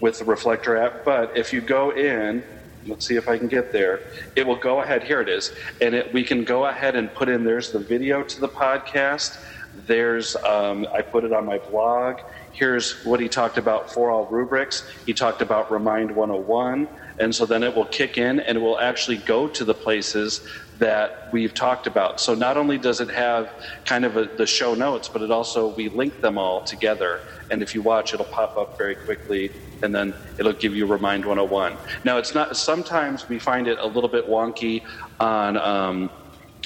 with 0.00 0.18
the 0.18 0.24
Reflector 0.24 0.76
app. 0.76 1.04
But 1.04 1.36
if 1.36 1.52
you 1.52 1.60
go 1.60 1.90
in 1.90 2.44
Let's 2.86 3.06
see 3.06 3.16
if 3.16 3.28
I 3.28 3.36
can 3.36 3.48
get 3.48 3.72
there. 3.72 4.00
It 4.36 4.46
will 4.46 4.56
go 4.56 4.80
ahead. 4.80 5.02
Here 5.02 5.20
it 5.20 5.28
is. 5.28 5.52
And 5.80 5.94
it, 5.94 6.12
we 6.12 6.22
can 6.24 6.44
go 6.44 6.66
ahead 6.66 6.96
and 6.96 7.12
put 7.12 7.28
in 7.28 7.44
there's 7.44 7.70
the 7.70 7.78
video 7.78 8.22
to 8.22 8.40
the 8.40 8.48
podcast. 8.48 9.38
There's, 9.86 10.36
um, 10.36 10.86
I 10.94 11.02
put 11.02 11.24
it 11.24 11.32
on 11.32 11.44
my 11.44 11.58
blog. 11.58 12.20
Here's 12.52 13.04
what 13.04 13.20
he 13.20 13.28
talked 13.28 13.58
about 13.58 13.92
for 13.92 14.10
all 14.10 14.26
rubrics. 14.26 14.88
He 15.06 15.12
talked 15.12 15.42
about 15.42 15.70
Remind 15.70 16.14
101. 16.14 16.88
And 17.20 17.34
so 17.34 17.46
then 17.46 17.62
it 17.62 17.74
will 17.74 17.86
kick 17.86 18.16
in 18.16 18.40
and 18.40 18.56
it 18.56 18.60
will 18.60 18.78
actually 18.78 19.16
go 19.18 19.48
to 19.48 19.64
the 19.64 19.74
places 19.74 20.40
that 20.78 21.28
we've 21.32 21.52
talked 21.52 21.86
about. 21.86 22.20
So 22.20 22.34
not 22.34 22.56
only 22.56 22.78
does 22.78 23.00
it 23.00 23.10
have 23.10 23.52
kind 23.84 24.04
of 24.04 24.16
a, 24.16 24.26
the 24.36 24.46
show 24.46 24.74
notes, 24.74 25.08
but 25.08 25.22
it 25.22 25.30
also, 25.30 25.74
we 25.74 25.88
link 25.88 26.20
them 26.20 26.38
all 26.38 26.62
together. 26.62 27.20
And 27.50 27.62
if 27.62 27.74
you 27.74 27.82
watch, 27.82 28.14
it'll 28.14 28.26
pop 28.26 28.56
up 28.56 28.78
very 28.78 28.94
quickly 28.94 29.50
and 29.82 29.94
then 29.94 30.14
it'll 30.38 30.52
give 30.52 30.74
you 30.74 30.86
Remind 30.86 31.24
101. 31.24 31.78
Now, 32.04 32.18
it's 32.18 32.34
not, 32.34 32.56
sometimes 32.56 33.28
we 33.28 33.38
find 33.38 33.68
it 33.68 33.78
a 33.80 33.86
little 33.86 34.10
bit 34.10 34.28
wonky 34.28 34.82
on, 35.20 35.56
um, 35.56 36.10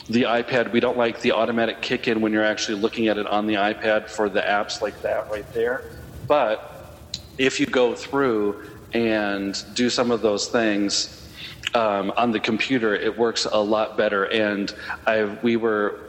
the 0.08 0.22
iPad, 0.22 0.72
we 0.72 0.80
don't 0.80 0.96
like 0.96 1.20
the 1.20 1.32
automatic 1.32 1.80
kick 1.80 2.08
in 2.08 2.20
when 2.20 2.32
you're 2.32 2.44
actually 2.44 2.78
looking 2.78 3.08
at 3.08 3.18
it 3.18 3.26
on 3.26 3.46
the 3.46 3.54
iPad 3.54 4.08
for 4.10 4.28
the 4.28 4.40
apps 4.40 4.82
like 4.82 5.00
that 5.02 5.28
right 5.30 5.46
there. 5.54 5.82
But 6.26 6.68
if 7.38 7.60
you 7.60 7.66
go 7.66 7.94
through 7.94 8.62
and 8.94 9.64
do 9.74 9.90
some 9.90 10.10
of 10.10 10.22
those 10.22 10.48
things 10.48 11.18
um, 11.74 12.12
on 12.16 12.32
the 12.32 12.40
computer, 12.40 12.94
it 12.94 13.16
works 13.16 13.46
a 13.50 13.58
lot 13.58 13.96
better. 13.96 14.24
And 14.24 14.74
I, 15.06 15.24
we 15.42 15.56
were 15.56 16.00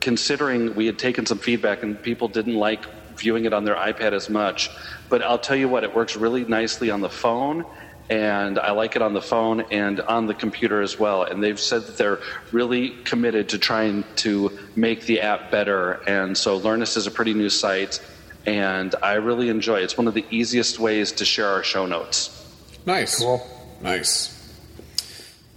considering, 0.00 0.74
we 0.74 0.86
had 0.86 0.98
taken 0.98 1.26
some 1.26 1.38
feedback, 1.38 1.82
and 1.82 2.00
people 2.02 2.28
didn't 2.28 2.56
like 2.56 2.84
viewing 3.16 3.44
it 3.44 3.52
on 3.52 3.64
their 3.64 3.76
iPad 3.76 4.12
as 4.12 4.28
much. 4.28 4.70
But 5.08 5.22
I'll 5.22 5.38
tell 5.38 5.56
you 5.56 5.68
what, 5.68 5.84
it 5.84 5.94
works 5.94 6.16
really 6.16 6.44
nicely 6.44 6.90
on 6.90 7.00
the 7.00 7.10
phone. 7.10 7.64
And 8.10 8.58
I 8.58 8.72
like 8.72 8.96
it 8.96 9.00
on 9.00 9.14
the 9.14 9.22
phone 9.22 9.60
and 9.70 10.00
on 10.00 10.26
the 10.26 10.34
computer 10.34 10.82
as 10.82 10.98
well. 10.98 11.22
And 11.22 11.42
they've 11.42 11.58
said 11.58 11.82
that 11.82 11.96
they're 11.96 12.18
really 12.50 12.90
committed 13.04 13.48
to 13.50 13.58
trying 13.58 14.04
to 14.16 14.58
make 14.76 15.06
the 15.06 15.20
app 15.20 15.50
better. 15.50 16.02
And 16.06 16.36
so 16.36 16.58
Learnist 16.58 16.96
is 16.96 17.06
a 17.06 17.10
pretty 17.10 17.32
new 17.32 17.48
site, 17.48 18.00
and 18.46 18.94
I 19.02 19.14
really 19.14 19.48
enjoy 19.48 19.78
it. 19.78 19.84
It's 19.84 19.96
one 19.96 20.08
of 20.08 20.14
the 20.14 20.24
easiest 20.30 20.78
ways 20.78 21.12
to 21.12 21.24
share 21.24 21.48
our 21.48 21.62
show 21.62 21.86
notes. 21.86 22.38
Nice. 22.86 23.20
Cool. 23.20 23.46
Nice. 23.80 24.38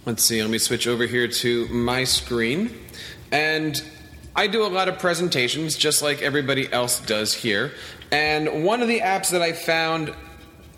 Let's 0.04 0.22
see, 0.22 0.40
let 0.40 0.50
me 0.50 0.58
switch 0.58 0.86
over 0.86 1.04
here 1.06 1.26
to 1.26 1.66
my 1.68 2.04
screen. 2.04 2.70
And 3.32 3.82
I 4.36 4.46
do 4.46 4.64
a 4.64 4.68
lot 4.68 4.88
of 4.88 4.98
presentations 4.98 5.76
just 5.76 6.02
like 6.02 6.22
everybody 6.22 6.72
else 6.72 7.00
does 7.00 7.34
here. 7.34 7.72
And 8.12 8.64
one 8.64 8.82
of 8.82 8.88
the 8.88 9.00
apps 9.00 9.30
that 9.30 9.42
I 9.42 9.52
found 9.52 10.14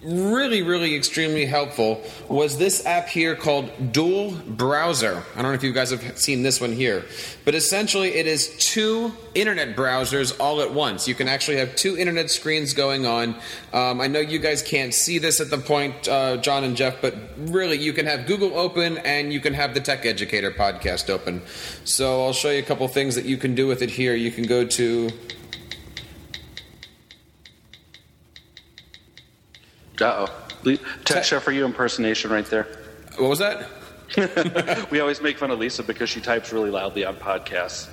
really, 0.02 0.62
really 0.62 0.94
extremely 0.94 1.44
helpful 1.44 2.02
was 2.28 2.56
this 2.58 2.86
app 2.86 3.08
here 3.08 3.34
called 3.34 3.92
Dual 3.92 4.32
Browser. 4.46 5.22
I 5.34 5.42
don't 5.42 5.50
know 5.50 5.56
if 5.56 5.64
you 5.64 5.72
guys 5.72 5.90
have 5.90 6.18
seen 6.18 6.42
this 6.42 6.60
one 6.60 6.72
here, 6.72 7.04
but 7.44 7.54
essentially 7.54 8.14
it 8.14 8.26
is 8.26 8.56
two 8.58 9.12
internet 9.34 9.76
browsers 9.76 10.38
all 10.38 10.60
at 10.60 10.72
once. 10.72 11.08
You 11.08 11.14
can 11.14 11.28
actually 11.28 11.56
have 11.56 11.74
two 11.74 11.96
internet 11.96 12.30
screens 12.30 12.74
going 12.74 13.06
on. 13.06 13.34
Um, 13.72 14.00
I 14.00 14.06
know 14.06 14.20
you 14.20 14.38
guys 14.38 14.62
can't 14.62 14.94
see 14.94 15.18
this 15.18 15.40
at 15.40 15.50
the 15.50 15.58
point, 15.58 16.08
uh, 16.08 16.36
John 16.38 16.64
and 16.64 16.76
Jeff, 16.76 17.00
but 17.02 17.16
really 17.36 17.78
you 17.78 17.92
can 17.92 18.06
have 18.06 18.26
Google 18.26 18.56
open 18.56 18.98
and 18.98 19.32
you 19.32 19.40
can 19.40 19.54
have 19.54 19.74
the 19.74 19.80
Tech 19.80 20.06
Educator 20.06 20.50
podcast 20.52 21.10
open. 21.10 21.42
So 21.84 22.24
I'll 22.24 22.32
show 22.32 22.50
you 22.50 22.60
a 22.60 22.62
couple 22.62 22.86
things 22.88 23.16
that 23.16 23.24
you 23.24 23.36
can 23.36 23.54
do 23.54 23.66
with 23.66 23.82
it 23.82 23.90
here. 23.90 24.14
You 24.14 24.30
can 24.30 24.44
go 24.44 24.64
to 24.64 25.10
Uh 30.00 30.26
oh. 30.28 30.76
Tech 31.04 31.24
Chef 31.24 31.42
for 31.42 31.52
you 31.52 31.64
impersonation 31.64 32.30
right 32.30 32.46
there. 32.46 32.66
What 33.16 33.30
was 33.30 33.38
that? 33.38 33.68
we 34.90 35.00
always 35.00 35.20
make 35.20 35.36
fun 35.36 35.50
of 35.50 35.58
Lisa 35.58 35.82
because 35.82 36.08
she 36.08 36.20
types 36.20 36.52
really 36.52 36.70
loudly 36.70 37.04
on 37.04 37.16
podcasts. 37.16 37.88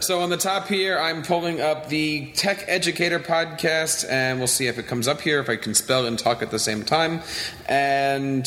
so 0.02 0.20
on 0.20 0.30
the 0.30 0.38
top 0.38 0.68
here, 0.68 0.98
I'm 0.98 1.22
pulling 1.22 1.60
up 1.60 1.88
the 1.88 2.32
Tech 2.32 2.64
Educator 2.66 3.18
podcast, 3.18 4.08
and 4.08 4.38
we'll 4.38 4.48
see 4.48 4.68
if 4.68 4.78
it 4.78 4.86
comes 4.86 5.08
up 5.08 5.20
here, 5.20 5.38
if 5.40 5.50
I 5.50 5.56
can 5.56 5.74
spell 5.74 6.06
and 6.06 6.18
talk 6.18 6.42
at 6.42 6.50
the 6.50 6.58
same 6.58 6.82
time. 6.82 7.20
And 7.68 8.46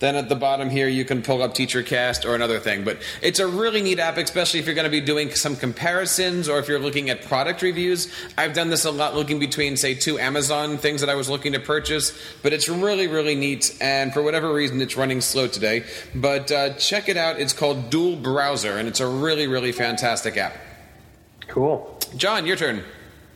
Then 0.00 0.16
at 0.16 0.28
the 0.30 0.34
bottom 0.34 0.70
here, 0.70 0.88
you 0.88 1.04
can 1.04 1.20
pull 1.22 1.42
up 1.42 1.52
TeacherCast 1.54 2.24
or 2.24 2.34
another 2.34 2.58
thing. 2.58 2.84
But 2.84 2.98
it's 3.20 3.38
a 3.38 3.46
really 3.46 3.82
neat 3.82 3.98
app, 3.98 4.16
especially 4.16 4.58
if 4.58 4.64
you're 4.66 4.74
going 4.74 4.86
to 4.86 4.90
be 4.90 5.02
doing 5.02 5.30
some 5.34 5.56
comparisons 5.56 6.48
or 6.48 6.58
if 6.58 6.68
you're 6.68 6.78
looking 6.80 7.10
at 7.10 7.22
product 7.26 7.60
reviews. 7.60 8.10
I've 8.38 8.54
done 8.54 8.70
this 8.70 8.86
a 8.86 8.90
lot 8.90 9.14
looking 9.14 9.38
between, 9.38 9.76
say, 9.76 9.94
two 9.94 10.18
Amazon 10.18 10.78
things 10.78 11.02
that 11.02 11.10
I 11.10 11.14
was 11.16 11.28
looking 11.28 11.52
to 11.52 11.60
purchase. 11.60 12.18
But 12.42 12.54
it's 12.54 12.66
really, 12.66 13.08
really 13.08 13.34
neat. 13.34 13.76
And 13.78 14.12
for 14.14 14.22
whatever 14.22 14.52
reason, 14.54 14.80
it's 14.80 14.96
running 14.96 15.20
slow 15.20 15.46
today. 15.48 15.84
But 16.14 16.50
uh, 16.50 16.74
check 16.74 17.10
it 17.10 17.18
out. 17.18 17.38
It's 17.38 17.52
called 17.52 17.90
Dual 17.90 18.16
Browser, 18.16 18.78
and 18.78 18.88
it's 18.88 19.00
a 19.00 19.06
really, 19.06 19.46
really 19.46 19.72
fantastic 19.72 20.38
app. 20.38 20.56
Cool. 21.46 21.98
John, 22.16 22.46
your 22.46 22.56
turn. 22.56 22.82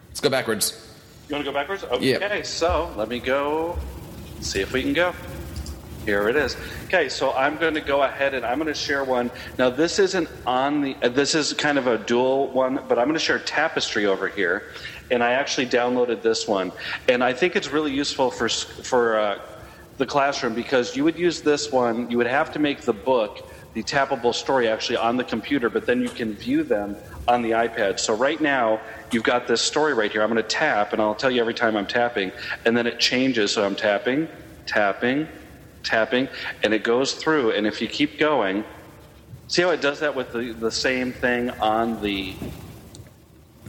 Let's 0.09 0.21
go 0.21 0.31
backwards. 0.31 0.81
You 1.29 1.35
want 1.35 1.45
to 1.45 1.51
go 1.51 1.55
backwards? 1.55 1.85
Okay, 1.85 2.07
Yep. 2.11 2.47
so 2.47 2.91
let 2.97 3.09
me 3.09 3.19
go 3.19 3.79
see 4.41 4.61
if 4.61 4.73
we 4.73 4.83
can 4.83 4.95
go. 4.95 5.13
Here 6.05 6.29
it 6.29 6.37
is. 6.37 6.55
Okay, 6.85 7.09
so 7.09 7.33
I'm 7.33 7.57
going 7.57 7.73
to 7.75 7.81
go 7.81 8.03
ahead 8.03 8.35
and 8.35 8.45
I'm 8.45 8.59
going 8.59 8.73
to 8.73 8.79
share 8.79 9.05
one. 9.05 9.31
Now, 9.59 9.71
this 9.71 9.99
isn't 9.99 10.29
on 10.47 10.83
the, 10.83 10.97
uh, 11.03 11.09
this 11.09 11.35
is 11.35 11.55
kind 11.55 11.79
of 11.79 11.87
a 11.87 11.97
dual 11.97 12.49
one, 12.49 12.79
but 12.89 12.99
I'm 12.99 13.07
going 13.07 13.15
to 13.15 13.19
share 13.19 13.39
Tapestry 13.39 14.05
over 14.05 14.29
here. 14.29 14.65
And 15.11 15.25
I 15.25 15.33
actually 15.33 15.67
downloaded 15.67 16.21
this 16.21 16.47
one. 16.47 16.73
And 17.09 17.25
I 17.25 17.33
think 17.33 17.57
it's 17.57 17.71
really 17.71 17.93
useful 17.93 18.31
for, 18.31 18.51
for 18.51 19.19
uh, 19.19 19.39
the 19.97 20.05
classroom 20.05 20.55
because 20.55 20.95
you 20.95 21.05
would 21.05 21.19
use 21.19 21.41
this 21.41 21.73
one, 21.73 22.11
you 22.11 22.19
would 22.19 22.27
have 22.27 22.53
to 22.53 22.59
make 22.59 22.83
the 22.83 22.93
book, 22.93 23.49
the 23.73 23.83
tappable 23.83 24.35
story 24.35 24.69
actually 24.69 24.99
on 24.99 25.17
the 25.17 25.25
computer, 25.25 25.71
but 25.71 25.87
then 25.87 26.03
you 26.03 26.09
can 26.11 26.35
view 26.35 26.65
them 26.65 26.97
on 27.27 27.41
the 27.41 27.53
iPad. 27.53 27.99
So 27.99 28.15
right 28.15 28.41
now, 28.41 28.79
you've 29.11 29.23
got 29.23 29.47
this 29.47 29.63
story 29.63 29.95
right 29.95 30.13
here. 30.13 30.23
I'm 30.23 30.31
going 30.31 30.43
to 30.43 30.49
tap, 30.49 30.93
and 30.93 31.01
I'll 31.01 31.15
tell 31.15 31.31
you 31.31 31.41
every 31.41 31.55
time 31.55 31.77
I'm 31.77 31.87
tapping, 31.87 32.31
and 32.67 32.77
then 32.77 32.87
it 32.87 33.01
changes. 33.01 33.53
So 33.53 33.65
I'm 33.65 33.75
tapping, 33.75 34.29
tapping, 34.67 35.29
tapping, 35.85 36.29
and 36.63 36.75
it 36.75 36.83
goes 36.83 37.15
through. 37.15 37.53
And 37.53 37.67
if 37.67 37.81
you 37.81 37.89
keep 37.89 38.19
going, 38.19 38.65
see 39.49 39.63
how 39.63 39.71
it 39.71 39.81
does 39.81 40.01
that 40.01 40.15
with 40.15 40.33
the, 40.33 40.53
the 40.53 40.71
same 40.71 41.13
thing 41.13 41.51
on 41.51 42.01
the 42.03 42.35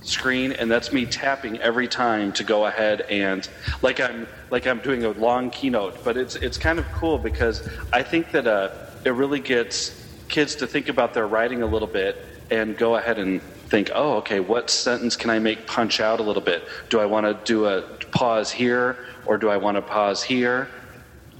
screen 0.05 0.51
and 0.51 0.69
that's 0.69 0.93
me 0.93 1.05
tapping 1.05 1.57
every 1.59 1.87
time 1.87 2.31
to 2.31 2.43
go 2.43 2.67
ahead 2.67 3.01
and 3.09 3.49
like 3.81 3.99
I'm 3.99 4.27
like 4.51 4.67
I'm 4.67 4.79
doing 4.79 5.03
a 5.03 5.09
long 5.09 5.49
keynote 5.49 6.03
but 6.03 6.15
it's 6.15 6.35
it's 6.35 6.59
kind 6.59 6.77
of 6.77 6.85
cool 6.91 7.17
because 7.17 7.67
I 7.91 8.03
think 8.03 8.31
that 8.31 8.45
uh, 8.45 8.69
it 9.03 9.11
really 9.11 9.39
gets 9.39 10.05
kids 10.27 10.55
to 10.57 10.67
think 10.67 10.89
about 10.89 11.15
their 11.15 11.27
writing 11.27 11.63
a 11.63 11.65
little 11.65 11.87
bit 11.87 12.23
and 12.51 12.77
go 12.77 12.97
ahead 12.97 13.17
and 13.17 13.41
think 13.41 13.89
oh 13.95 14.17
okay 14.17 14.39
what 14.39 14.69
sentence 14.69 15.15
can 15.15 15.31
I 15.31 15.39
make 15.39 15.65
punch 15.65 15.99
out 15.99 16.19
a 16.19 16.23
little 16.23 16.41
bit 16.41 16.67
do 16.89 16.99
I 16.99 17.05
want 17.07 17.25
to 17.25 17.33
do 17.51 17.65
a 17.65 17.81
pause 18.11 18.51
here 18.51 18.97
or 19.25 19.39
do 19.39 19.49
I 19.49 19.57
want 19.57 19.75
to 19.75 19.81
pause 19.81 20.21
here 20.21 20.69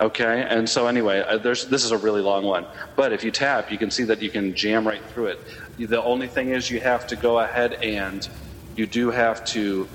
Okay, 0.02 0.46
and 0.50 0.70
so 0.70 0.88
anyway, 0.88 1.22
uh, 1.22 1.38
there's, 1.38 1.66
this 1.68 1.86
is 1.86 1.92
a 1.92 1.98
really 1.98 2.22
long 2.22 2.44
one. 2.44 2.66
But 2.98 3.14
if 3.14 3.24
you 3.24 3.32
tap, 3.32 3.72
you 3.72 3.78
can 3.78 3.90
see 3.90 4.04
that 4.04 4.22
you 4.22 4.30
can 4.30 4.54
jam 4.54 4.86
right 4.86 5.02
through 5.14 5.28
it. 5.28 5.40
The 5.78 6.04
only 6.04 6.28
thing 6.28 6.50
is 6.50 6.70
you 6.70 6.82
have 6.82 7.08
to 7.08 7.16
go 7.16 7.40
ahead 7.40 7.74
and 7.76 8.28
you 8.76 8.88
do 8.88 9.10
have 9.10 9.46
to 9.46 9.88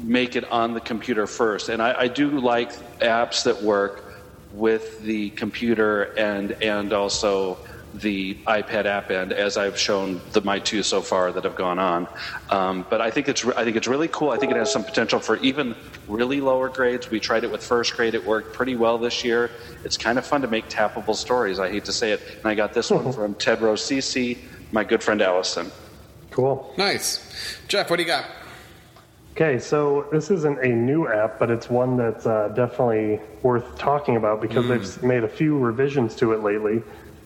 make 0.00 0.36
it 0.36 0.50
on 0.50 0.74
the 0.74 0.80
computer 0.80 1.26
first. 1.26 1.68
And 1.68 1.82
I, 1.82 2.02
I 2.02 2.08
do 2.08 2.38
like 2.38 2.72
apps 3.00 3.42
that 3.44 3.62
work 3.62 4.12
with 4.52 5.00
the 5.02 5.30
computer 5.30 6.14
and 6.18 6.52
and 6.62 6.92
also 6.92 7.58
the 7.94 8.34
iPad 8.46 8.86
app 8.86 9.10
end, 9.10 9.32
as 9.32 9.56
I've 9.56 9.78
shown 9.78 10.20
the 10.32 10.40
my 10.40 10.58
two 10.58 10.82
so 10.82 11.02
far 11.02 11.32
that 11.32 11.44
have 11.44 11.56
gone 11.56 11.78
on. 11.78 12.08
Um, 12.50 12.86
but 12.88 13.00
I 13.00 13.10
think 13.10 13.28
it's 13.28 13.44
I 13.44 13.64
think 13.64 13.76
it's 13.76 13.86
really 13.86 14.08
cool. 14.08 14.30
I 14.30 14.38
think 14.38 14.52
it 14.52 14.56
has 14.56 14.72
some 14.72 14.84
potential 14.84 15.20
for 15.20 15.36
even 15.38 15.74
really 16.08 16.40
lower 16.40 16.68
grades. 16.68 17.10
We 17.10 17.20
tried 17.20 17.44
it 17.44 17.50
with 17.50 17.64
first 17.64 17.94
grade; 17.96 18.14
it 18.14 18.24
worked 18.24 18.54
pretty 18.54 18.76
well 18.76 18.98
this 18.98 19.24
year. 19.24 19.50
It's 19.84 19.96
kind 19.96 20.18
of 20.18 20.26
fun 20.26 20.42
to 20.42 20.48
make 20.48 20.68
tappable 20.68 21.14
stories. 21.14 21.58
I 21.58 21.70
hate 21.70 21.84
to 21.86 21.92
say 21.92 22.12
it, 22.12 22.20
and 22.38 22.46
I 22.46 22.54
got 22.54 22.72
this 22.72 22.90
one 22.90 23.12
from 23.14 23.34
Ted 23.34 23.58
Rosisi, 23.60 24.38
my 24.72 24.84
good 24.84 25.02
friend 25.02 25.20
Allison. 25.20 25.70
Cool. 26.30 26.72
Nice. 26.78 27.58
Jeff, 27.68 27.90
what 27.90 27.96
do 27.96 28.02
you 28.02 28.08
got? 28.08 28.24
Okay, 29.32 29.58
so 29.58 30.06
this 30.12 30.30
isn't 30.30 30.62
a 30.62 30.68
new 30.68 31.08
app, 31.08 31.38
but 31.38 31.50
it's 31.50 31.70
one 31.70 31.96
that's 31.96 32.26
uh, 32.26 32.48
definitely 32.48 33.18
worth 33.42 33.78
talking 33.78 34.16
about 34.16 34.42
because 34.42 34.68
they've 34.68 35.02
made 35.02 35.24
a 35.24 35.28
few 35.28 35.58
revisions 35.58 36.14
to 36.16 36.32
it 36.32 36.42
lately. 36.42 36.82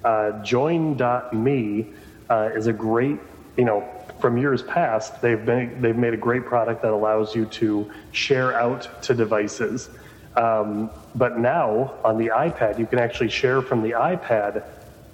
Uh, 0.07 0.41
Join.me 0.45 1.93
uh, 2.31 2.51
is 2.55 2.69
a 2.69 2.73
great, 2.73 3.19
you 3.57 3.65
know, 3.65 3.85
from 4.21 4.39
years 4.39 4.63
past, 4.63 5.21
they've 5.21 5.45
been 5.45 5.83
they've 5.83 5.97
made 5.97 6.15
a 6.15 6.17
great 6.17 6.47
product 6.47 6.83
that 6.83 6.93
allows 6.93 7.35
you 7.35 7.45
to 7.47 7.91
share 8.13 8.55
out 8.55 9.03
to 9.03 9.15
devices. 9.15 9.91
Um, 10.37 10.91
but 11.17 11.41
now 11.41 11.93
on 12.05 12.19
the 12.19 12.29
iPad, 12.29 12.79
you 12.79 12.87
can 12.87 13.01
actually 13.01 13.31
share 13.31 13.63
from 13.63 13.83
the 13.83 13.91
iPad 13.91 14.63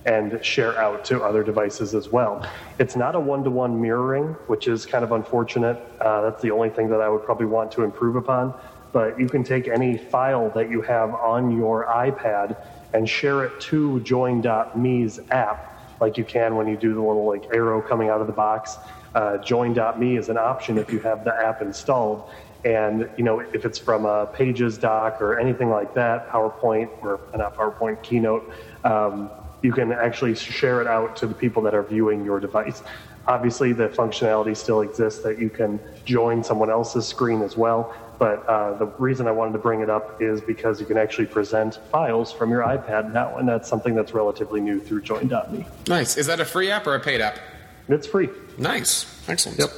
and 0.05 0.45
share 0.45 0.79
out 0.79 1.07
to 1.07 1.23
other 1.23 1.43
devices 1.43 1.95
as 1.95 2.11
well. 2.11 2.47
It's 2.79 2.95
not 2.95 3.15
a 3.15 3.21
one 3.21 3.45
to 3.45 3.51
one 3.51 3.81
mirroring, 3.81 4.35
which 4.47 4.69
is 4.69 4.85
kind 4.85 5.05
of 5.05 5.13
unfortunate. 5.13 5.83
Uh, 6.01 6.21
that's 6.21 6.43
the 6.43 6.51
only 6.51 6.69
thing 6.69 6.91
that 6.91 7.01
I 7.01 7.09
would 7.09 7.25
probably 7.25 7.47
want 7.47 7.73
to 7.73 7.83
improve 7.83 8.17
upon. 8.17 8.53
But 8.93 9.19
you 9.19 9.27
can 9.27 9.43
take 9.43 9.69
any 9.69 9.97
file 9.97 10.51
that 10.51 10.69
you 10.69 10.83
have 10.83 11.15
on 11.15 11.57
your 11.57 11.87
iPad 11.87 12.57
and 12.95 13.09
share 13.09 13.45
it 13.45 13.61
to 13.61 14.01
Join.me's 14.01 15.21
app, 15.31 15.99
like 16.01 16.17
you 16.17 16.25
can 16.25 16.57
when 16.57 16.67
you 16.69 16.77
do 16.77 16.95
the 16.95 17.01
little 17.01 17.27
like 17.27 17.45
arrow 17.53 17.81
coming 17.81 18.09
out 18.09 18.21
of 18.21 18.27
the 18.27 18.33
box. 18.33 18.77
Uh, 19.15 19.39
Join.me 19.39 20.17
is 20.17 20.29
an 20.29 20.39
option 20.39 20.79
if 20.79 20.93
you 20.93 21.01
have 21.01 21.25
the 21.25 21.35
app 21.35 21.63
installed. 21.63 22.31
And 22.65 23.09
you 23.17 23.25
know, 23.25 23.41
if 23.41 23.65
it's 23.65 23.79
from 23.79 24.05
a 24.05 24.27
Pages 24.27 24.79
doc 24.79 25.21
or 25.21 25.39
anything 25.39 25.71
like 25.71 25.95
that, 25.95 26.29
PowerPoint 26.29 26.91
or 27.03 27.21
not 27.37 27.57
PowerPoint, 27.57 28.03
Keynote, 28.03 28.49
um, 28.85 29.31
you 29.63 29.73
can 29.73 29.93
actually 29.93 30.35
share 30.35 30.81
it 30.81 30.87
out 30.87 31.17
to 31.17 31.27
the 31.27 31.35
people 31.35 31.63
that 31.63 31.75
are 31.75 31.83
viewing 31.83 32.25
your 32.25 32.41
device. 32.41 32.83
Obviously, 33.27 33.73
the 33.73 33.89
functionality 33.89 34.57
still 34.57 34.81
exists 34.81 35.23
that 35.23 35.39
you 35.39 35.49
can 35.49 35.81
join 36.05 36.43
someone 36.43 36.71
else's 36.71 37.07
screen 37.07 37.43
as 37.43 37.57
well. 37.57 37.95
But 38.23 38.47
uh, 38.47 38.75
the 38.75 38.87
reason 38.87 39.27
I 39.27 39.33
wanted 39.33 39.55
to 39.55 39.59
bring 39.59 39.81
it 39.81 39.91
up 39.91 40.23
is 40.23 40.41
because 40.41 40.79
you 40.79 40.87
can 40.87 40.97
actually 40.97 41.27
present 41.27 41.81
files 41.91 42.33
from 42.33 42.51
your 42.51 42.63
iPad 42.63 43.13
now, 43.13 43.37
and 43.37 43.49
that's 43.49 43.69
something 43.69 43.97
that's 43.97 44.15
relatively 44.15 44.61
new 44.61 44.79
through 44.79 45.03
Join.me. 45.03 45.67
Nice. 45.89 46.17
Is 46.17 46.29
that 46.29 46.39
a 46.39 46.45
free 46.45 46.71
app 46.71 46.87
or 46.87 46.95
a 46.95 47.01
paid 47.01 47.21
app? 47.21 47.41
It's 47.89 48.07
free. 48.07 48.29
Nice. 48.57 49.07
Excellent. 49.29 49.59
Yep. 49.59 49.71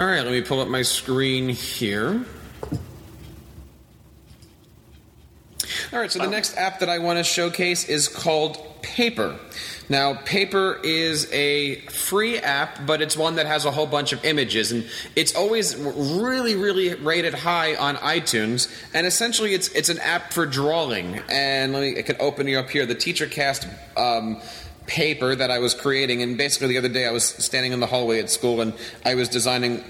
All 0.00 0.06
right, 0.06 0.22
let 0.22 0.30
me 0.30 0.40
pull 0.40 0.58
up 0.60 0.68
my 0.68 0.80
screen 0.80 1.50
here. 1.50 2.24
All 5.92 5.98
right, 5.98 6.10
so 6.10 6.20
the 6.20 6.30
next 6.30 6.56
app 6.56 6.78
that 6.78 6.88
I 6.88 6.98
want 6.98 7.18
to 7.18 7.24
showcase 7.24 7.90
is 7.90 8.08
called 8.08 8.56
Paper. 8.80 9.38
Now, 9.88 10.14
Paper 10.14 10.78
is 10.84 11.32
a 11.32 11.76
free 11.86 12.38
app, 12.38 12.86
but 12.86 13.00
it's 13.00 13.16
one 13.16 13.36
that 13.36 13.46
has 13.46 13.64
a 13.64 13.70
whole 13.70 13.86
bunch 13.86 14.12
of 14.12 14.24
images, 14.24 14.70
and 14.70 14.86
it's 15.16 15.34
always 15.34 15.76
really, 15.76 16.56
really 16.56 16.94
rated 16.94 17.34
high 17.34 17.74
on 17.74 17.96
iTunes. 17.96 18.68
And 18.92 19.06
essentially, 19.06 19.54
it's 19.54 19.68
it's 19.68 19.88
an 19.88 19.98
app 20.00 20.32
for 20.32 20.44
drawing. 20.44 21.20
And 21.30 21.72
let 21.72 21.80
me, 21.80 21.98
I 21.98 22.02
can 22.02 22.16
open 22.20 22.46
you 22.46 22.58
up 22.58 22.68
here 22.68 22.84
the 22.84 22.94
TeacherCast 22.94 23.66
um, 23.96 24.40
paper 24.86 25.34
that 25.34 25.50
I 25.50 25.58
was 25.58 25.74
creating. 25.74 26.22
And 26.22 26.36
basically, 26.36 26.68
the 26.68 26.78
other 26.78 26.88
day, 26.88 27.06
I 27.06 27.10
was 27.10 27.24
standing 27.24 27.72
in 27.72 27.80
the 27.80 27.86
hallway 27.86 28.20
at 28.20 28.28
school, 28.28 28.60
and 28.60 28.74
I 29.06 29.14
was 29.14 29.28
designing 29.28 29.84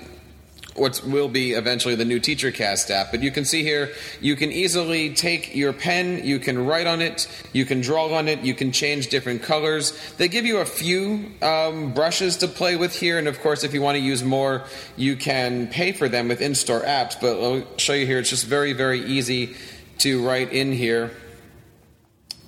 what 0.78 1.02
will 1.04 1.28
be 1.28 1.52
eventually 1.52 1.94
the 1.94 2.04
new 2.04 2.20
teacher 2.20 2.50
cast 2.50 2.90
app. 2.90 3.10
But 3.10 3.22
you 3.22 3.30
can 3.30 3.44
see 3.44 3.62
here, 3.62 3.92
you 4.20 4.36
can 4.36 4.52
easily 4.52 5.14
take 5.14 5.54
your 5.54 5.72
pen, 5.72 6.24
you 6.24 6.38
can 6.38 6.66
write 6.66 6.86
on 6.86 7.00
it, 7.02 7.26
you 7.52 7.64
can 7.64 7.80
draw 7.80 8.12
on 8.14 8.28
it, 8.28 8.40
you 8.40 8.54
can 8.54 8.72
change 8.72 9.08
different 9.08 9.42
colors. 9.42 9.92
They 10.16 10.28
give 10.28 10.46
you 10.46 10.58
a 10.58 10.64
few 10.64 11.32
um, 11.42 11.92
brushes 11.92 12.36
to 12.38 12.48
play 12.48 12.76
with 12.76 12.98
here, 12.98 13.18
and 13.18 13.28
of 13.28 13.40
course, 13.40 13.64
if 13.64 13.74
you 13.74 13.82
want 13.82 13.96
to 13.96 14.02
use 14.02 14.22
more, 14.22 14.64
you 14.96 15.16
can 15.16 15.66
pay 15.68 15.92
for 15.92 16.08
them 16.08 16.28
with 16.28 16.40
in-store 16.40 16.82
apps. 16.82 17.20
But 17.20 17.42
I'll 17.42 17.78
show 17.78 17.94
you 17.94 18.06
here; 18.06 18.18
it's 18.18 18.30
just 18.30 18.46
very, 18.46 18.72
very 18.72 19.00
easy 19.00 19.56
to 19.98 20.24
write 20.26 20.52
in 20.52 20.72
here 20.72 21.10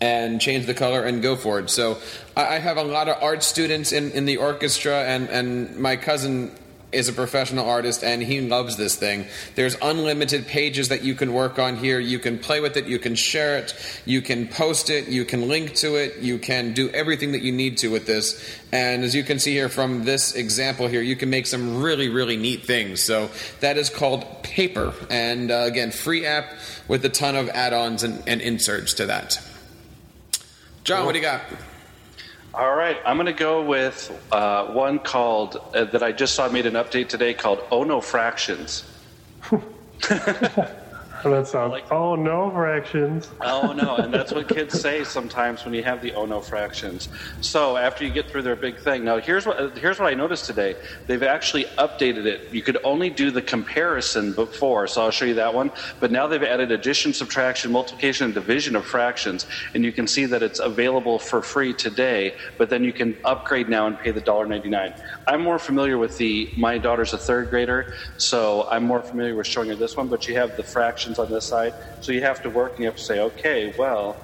and 0.00 0.40
change 0.40 0.66
the 0.66 0.74
color 0.74 1.04
and 1.04 1.20
go 1.20 1.36
for 1.36 1.58
it. 1.58 1.68
So 1.68 1.98
I 2.36 2.58
have 2.58 2.78
a 2.78 2.82
lot 2.82 3.08
of 3.08 3.22
art 3.22 3.42
students 3.42 3.92
in, 3.92 4.12
in 4.12 4.24
the 4.24 4.38
orchestra, 4.38 5.04
and, 5.04 5.28
and 5.28 5.76
my 5.76 5.96
cousin 5.96 6.56
is 6.92 7.08
a 7.08 7.12
professional 7.12 7.68
artist 7.68 8.02
and 8.02 8.22
he 8.22 8.40
loves 8.40 8.76
this 8.76 8.96
thing. 8.96 9.26
There's 9.54 9.76
unlimited 9.80 10.46
pages 10.46 10.88
that 10.88 11.02
you 11.02 11.14
can 11.14 11.32
work 11.32 11.58
on 11.58 11.76
here. 11.76 12.00
You 12.00 12.18
can 12.18 12.38
play 12.38 12.60
with 12.60 12.76
it, 12.76 12.86
you 12.86 12.98
can 12.98 13.14
share 13.14 13.58
it, 13.58 13.74
you 14.04 14.22
can 14.22 14.48
post 14.48 14.90
it, 14.90 15.08
you 15.08 15.24
can 15.24 15.48
link 15.48 15.74
to 15.76 15.96
it, 15.96 16.18
you 16.18 16.38
can 16.38 16.72
do 16.72 16.90
everything 16.90 17.32
that 17.32 17.42
you 17.42 17.52
need 17.52 17.78
to 17.78 17.88
with 17.88 18.06
this. 18.06 18.58
And 18.72 19.04
as 19.04 19.14
you 19.14 19.22
can 19.22 19.38
see 19.38 19.52
here 19.52 19.68
from 19.68 20.04
this 20.04 20.34
example 20.34 20.88
here, 20.88 21.02
you 21.02 21.16
can 21.16 21.30
make 21.30 21.46
some 21.46 21.82
really, 21.82 22.08
really 22.08 22.36
neat 22.36 22.64
things. 22.64 23.02
So 23.02 23.30
that 23.60 23.76
is 23.76 23.90
called 23.90 24.42
Paper. 24.42 24.92
And 25.08 25.50
uh, 25.50 25.64
again, 25.66 25.90
free 25.90 26.26
app 26.26 26.52
with 26.88 27.04
a 27.04 27.08
ton 27.08 27.36
of 27.36 27.48
add 27.50 27.72
ons 27.72 28.02
and, 28.02 28.22
and 28.26 28.40
inserts 28.40 28.94
to 28.94 29.06
that. 29.06 29.40
John, 30.84 31.04
what 31.04 31.12
do 31.12 31.18
you 31.18 31.24
got? 31.24 31.42
All 32.54 32.74
right, 32.74 32.98
I'm 33.06 33.16
going 33.16 33.26
to 33.26 33.32
go 33.32 33.64
with 33.64 34.10
uh, 34.32 34.66
one 34.66 34.98
called 34.98 35.56
uh, 35.74 35.84
that 35.86 36.02
I 36.02 36.12
just 36.12 36.34
saw 36.34 36.48
made 36.48 36.66
an 36.66 36.74
update 36.74 37.08
today 37.08 37.34
called 37.34 37.60
Oh 37.70 37.84
No 37.84 38.00
Fractions. 38.00 38.84
That 41.30 41.46
sounds 41.48 41.72
like, 41.72 41.86
oh 41.92 42.14
no 42.16 42.50
fractions. 42.50 43.30
Oh 43.42 43.72
no, 43.72 43.96
and 43.96 44.12
that's 44.14 44.32
what 44.32 44.48
kids 44.48 44.80
say 44.80 45.04
sometimes 45.04 45.64
when 45.64 45.74
you 45.74 45.82
have 45.84 46.00
the 46.02 46.14
oh 46.14 46.26
no 46.26 46.40
fractions. 46.40 47.08
So 47.40 47.76
after 47.76 48.04
you 48.04 48.10
get 48.12 48.30
through 48.30 48.42
their 48.42 48.56
big 48.56 48.80
thing, 48.80 49.04
now 49.04 49.18
here's 49.20 49.46
what 49.46 49.76
here's 49.78 49.98
what 49.98 50.08
I 50.08 50.14
noticed 50.14 50.46
today. 50.46 50.76
They've 51.08 51.22
actually 51.22 51.66
updated 51.78 52.26
it. 52.26 52.42
You 52.52 52.62
could 52.62 52.78
only 52.84 53.10
do 53.10 53.30
the 53.30 53.42
comparison 53.42 54.32
before, 54.34 54.86
so 54.86 55.02
I'll 55.02 55.10
show 55.10 55.26
you 55.26 55.34
that 55.34 55.54
one. 55.54 55.72
But 56.00 56.12
now 56.12 56.26
they've 56.26 56.42
added 56.42 56.72
addition, 56.72 57.12
subtraction, 57.12 57.72
multiplication, 57.72 58.26
and 58.26 58.34
division 58.34 58.76
of 58.76 58.86
fractions, 58.86 59.46
and 59.74 59.84
you 59.84 59.92
can 59.92 60.06
see 60.06 60.26
that 60.26 60.42
it's 60.42 60.60
available 60.60 61.18
for 61.18 61.42
free 61.42 61.74
today. 61.74 62.34
But 62.58 62.70
then 62.70 62.84
you 62.84 62.92
can 62.92 63.16
upgrade 63.24 63.68
now 63.68 63.86
and 63.86 63.98
pay 63.98 64.12
the 64.12 64.22
$1.99. 64.22 64.94
I'm 65.28 65.42
more 65.42 65.58
familiar 65.58 65.98
with 65.98 66.16
the. 66.18 66.52
My 66.56 66.78
daughter's 66.78 67.12
a 67.14 67.18
third 67.18 67.50
grader, 67.50 67.86
so 68.18 68.68
I'm 68.70 68.84
more 68.84 69.02
familiar 69.02 69.36
with 69.36 69.46
showing 69.46 69.68
her 69.70 69.76
this 69.76 69.96
one. 69.96 70.08
But 70.08 70.28
you 70.28 70.36
have 70.36 70.56
the 70.56 70.64
on 71.18 71.30
this 71.30 71.44
side, 71.44 71.74
so 72.00 72.12
you 72.12 72.22
have 72.22 72.42
to 72.42 72.50
work 72.50 72.72
and 72.72 72.80
you 72.80 72.86
have 72.86 72.96
to 72.96 73.02
say, 73.02 73.20
okay, 73.20 73.74
well, 73.78 74.16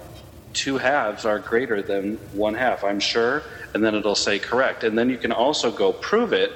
two 0.53 0.79
halves 0.79 1.25
are 1.25 1.39
greater 1.39 1.83
than 1.83 2.17
one 2.33 2.55
half. 2.55 2.85
I'm 2.85 3.01
sure, 3.01 3.43
and 3.75 3.85
then 3.85 3.95
it'll 3.95 4.15
say 4.15 4.39
correct, 4.39 4.85
and 4.85 4.97
then 4.97 5.11
you 5.11 5.19
can 5.19 5.33
also 5.33 5.71
go 5.71 5.93
prove 5.93 6.33
it. 6.33 6.53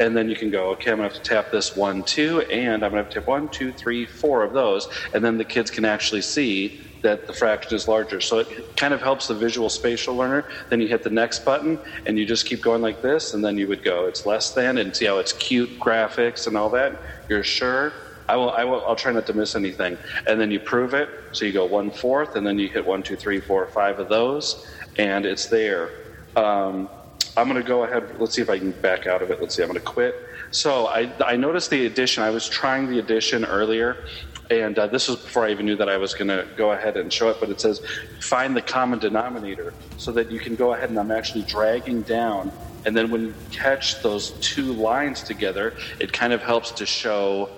And 0.00 0.16
then 0.16 0.28
you 0.28 0.34
can 0.34 0.50
go, 0.50 0.70
okay, 0.70 0.90
I'm 0.90 0.96
going 0.96 1.08
to 1.08 1.14
have 1.14 1.22
to 1.22 1.28
tap 1.28 1.52
this 1.52 1.76
one, 1.76 2.02
two, 2.02 2.40
and 2.40 2.84
I'm 2.84 2.90
going 2.90 3.04
to 3.04 3.04
have 3.04 3.10
to 3.10 3.20
tap 3.20 3.28
one, 3.28 3.48
two, 3.48 3.70
three, 3.70 4.06
four 4.06 4.42
of 4.42 4.52
those. 4.52 4.88
And 5.14 5.24
then 5.24 5.38
the 5.38 5.44
kids 5.44 5.70
can 5.70 5.84
actually 5.84 6.22
see 6.22 6.80
that 7.02 7.28
the 7.28 7.32
fraction 7.32 7.76
is 7.76 7.86
larger. 7.86 8.20
So 8.20 8.38
it 8.38 8.76
kind 8.76 8.92
of 8.92 9.00
helps 9.00 9.28
the 9.28 9.34
visual 9.34 9.68
spatial 9.68 10.16
learner. 10.16 10.48
Then 10.68 10.80
you 10.80 10.88
hit 10.88 11.04
the 11.04 11.10
next 11.10 11.44
button 11.44 11.78
and 12.06 12.18
you 12.18 12.26
just 12.26 12.44
keep 12.44 12.60
going 12.60 12.82
like 12.82 13.02
this, 13.02 13.34
and 13.34 13.44
then 13.44 13.56
you 13.56 13.68
would 13.68 13.84
go, 13.84 14.06
it's 14.06 14.26
less 14.26 14.50
than, 14.50 14.78
and 14.78 14.96
see 14.96 15.04
how 15.04 15.18
it's 15.18 15.32
cute 15.32 15.78
graphics 15.78 16.48
and 16.48 16.56
all 16.56 16.70
that. 16.70 17.00
You're 17.28 17.44
sure? 17.44 17.92
I 18.28 18.36
will, 18.36 18.50
I 18.50 18.64
will, 18.64 18.84
I'll 18.86 18.96
try 18.96 19.12
not 19.12 19.26
to 19.26 19.34
miss 19.34 19.54
anything. 19.54 19.98
And 20.26 20.40
then 20.40 20.50
you 20.50 20.60
prove 20.60 20.94
it. 20.94 21.08
So 21.32 21.44
you 21.44 21.52
go 21.52 21.66
one 21.66 21.90
fourth, 21.90 22.36
and 22.36 22.46
then 22.46 22.58
you 22.58 22.68
hit 22.68 22.84
one, 22.84 23.02
two, 23.02 23.16
three, 23.16 23.40
four, 23.40 23.66
five 23.66 23.98
of 23.98 24.08
those, 24.08 24.66
and 24.96 25.26
it's 25.26 25.46
there. 25.46 25.90
Um, 26.36 26.88
I'm 27.36 27.48
going 27.48 27.60
to 27.60 27.66
go 27.66 27.84
ahead. 27.84 28.18
Let's 28.20 28.34
see 28.34 28.42
if 28.42 28.48
I 28.48 28.58
can 28.58 28.70
back 28.70 29.06
out 29.06 29.20
of 29.20 29.30
it. 29.30 29.40
Let's 29.40 29.54
see. 29.54 29.62
I'm 29.62 29.68
going 29.68 29.80
to 29.80 29.84
quit. 29.84 30.14
So 30.52 30.86
I, 30.86 31.12
I 31.24 31.36
noticed 31.36 31.70
the 31.70 31.86
addition. 31.86 32.22
I 32.22 32.30
was 32.30 32.48
trying 32.48 32.88
the 32.88 33.00
addition 33.00 33.44
earlier, 33.44 34.04
and 34.50 34.78
uh, 34.78 34.86
this 34.86 35.08
was 35.08 35.18
before 35.18 35.44
I 35.44 35.50
even 35.50 35.66
knew 35.66 35.76
that 35.76 35.88
I 35.88 35.96
was 35.96 36.14
going 36.14 36.28
to 36.28 36.46
go 36.56 36.72
ahead 36.72 36.96
and 36.96 37.12
show 37.12 37.30
it, 37.30 37.38
but 37.40 37.50
it 37.50 37.60
says 37.60 37.82
find 38.20 38.56
the 38.56 38.62
common 38.62 38.98
denominator 39.00 39.74
so 39.96 40.12
that 40.12 40.30
you 40.30 40.38
can 40.38 40.54
go 40.54 40.74
ahead 40.74 40.90
and 40.90 40.98
I'm 40.98 41.10
actually 41.10 41.42
dragging 41.42 42.02
down. 42.02 42.52
And 42.86 42.96
then 42.96 43.10
when 43.10 43.22
you 43.22 43.34
catch 43.50 44.02
those 44.02 44.30
two 44.40 44.72
lines 44.72 45.22
together, 45.22 45.74
it 45.98 46.12
kind 46.12 46.32
of 46.32 46.42
helps 46.42 46.70
to 46.72 46.86
show 46.86 47.48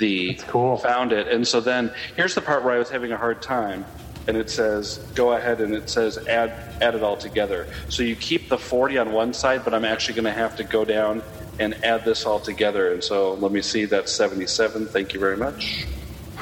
the 0.00 0.34
cool. 0.48 0.78
found 0.78 1.12
it. 1.12 1.28
And 1.28 1.46
so 1.46 1.60
then 1.60 1.92
here's 2.16 2.34
the 2.34 2.40
part 2.40 2.64
where 2.64 2.74
I 2.74 2.78
was 2.78 2.90
having 2.90 3.12
a 3.12 3.16
hard 3.16 3.40
time. 3.40 3.84
And 4.26 4.36
it 4.36 4.50
says, 4.50 4.98
go 5.14 5.32
ahead 5.32 5.60
and 5.60 5.74
it 5.74 5.88
says 5.88 6.18
add, 6.26 6.50
add 6.82 6.94
it 6.94 7.02
all 7.02 7.16
together. 7.16 7.66
So 7.88 8.02
you 8.02 8.16
keep 8.16 8.48
the 8.48 8.58
40 8.58 8.98
on 8.98 9.12
one 9.12 9.32
side, 9.32 9.64
but 9.64 9.72
I'm 9.72 9.84
actually 9.84 10.14
going 10.14 10.24
to 10.24 10.32
have 10.32 10.56
to 10.56 10.64
go 10.64 10.84
down 10.84 11.22
and 11.58 11.74
add 11.84 12.04
this 12.04 12.26
all 12.26 12.40
together. 12.40 12.92
And 12.92 13.02
so 13.02 13.34
let 13.34 13.52
me 13.52 13.62
see, 13.62 13.84
that's 13.84 14.12
77. 14.12 14.86
Thank 14.86 15.14
you 15.14 15.20
very 15.20 15.36
much. 15.36 15.86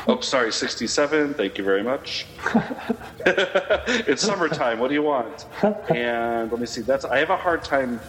Oh, 0.07 0.21
sorry, 0.21 0.53
67. 0.53 1.35
Thank 1.35 1.59
you 1.59 1.65
very 1.65 1.83
much. 1.83 2.27
it's 3.27 4.23
summertime. 4.23 4.79
What 4.79 4.89
do 4.89 4.95
you 4.95 5.03
want? 5.03 5.47
And 5.91 6.51
let 6.51 6.61
me 6.61 6.67
see. 6.67 6.81
That's 6.81 7.05
I 7.05 7.19
have 7.19 7.31
a 7.31 7.37
hard 7.37 7.63
time 7.63 8.01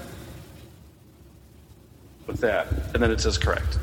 with 2.25 2.39
that. 2.41 2.67
And 2.93 3.03
then 3.03 3.11
it 3.11 3.19
says 3.19 3.37
correct. 3.37 3.79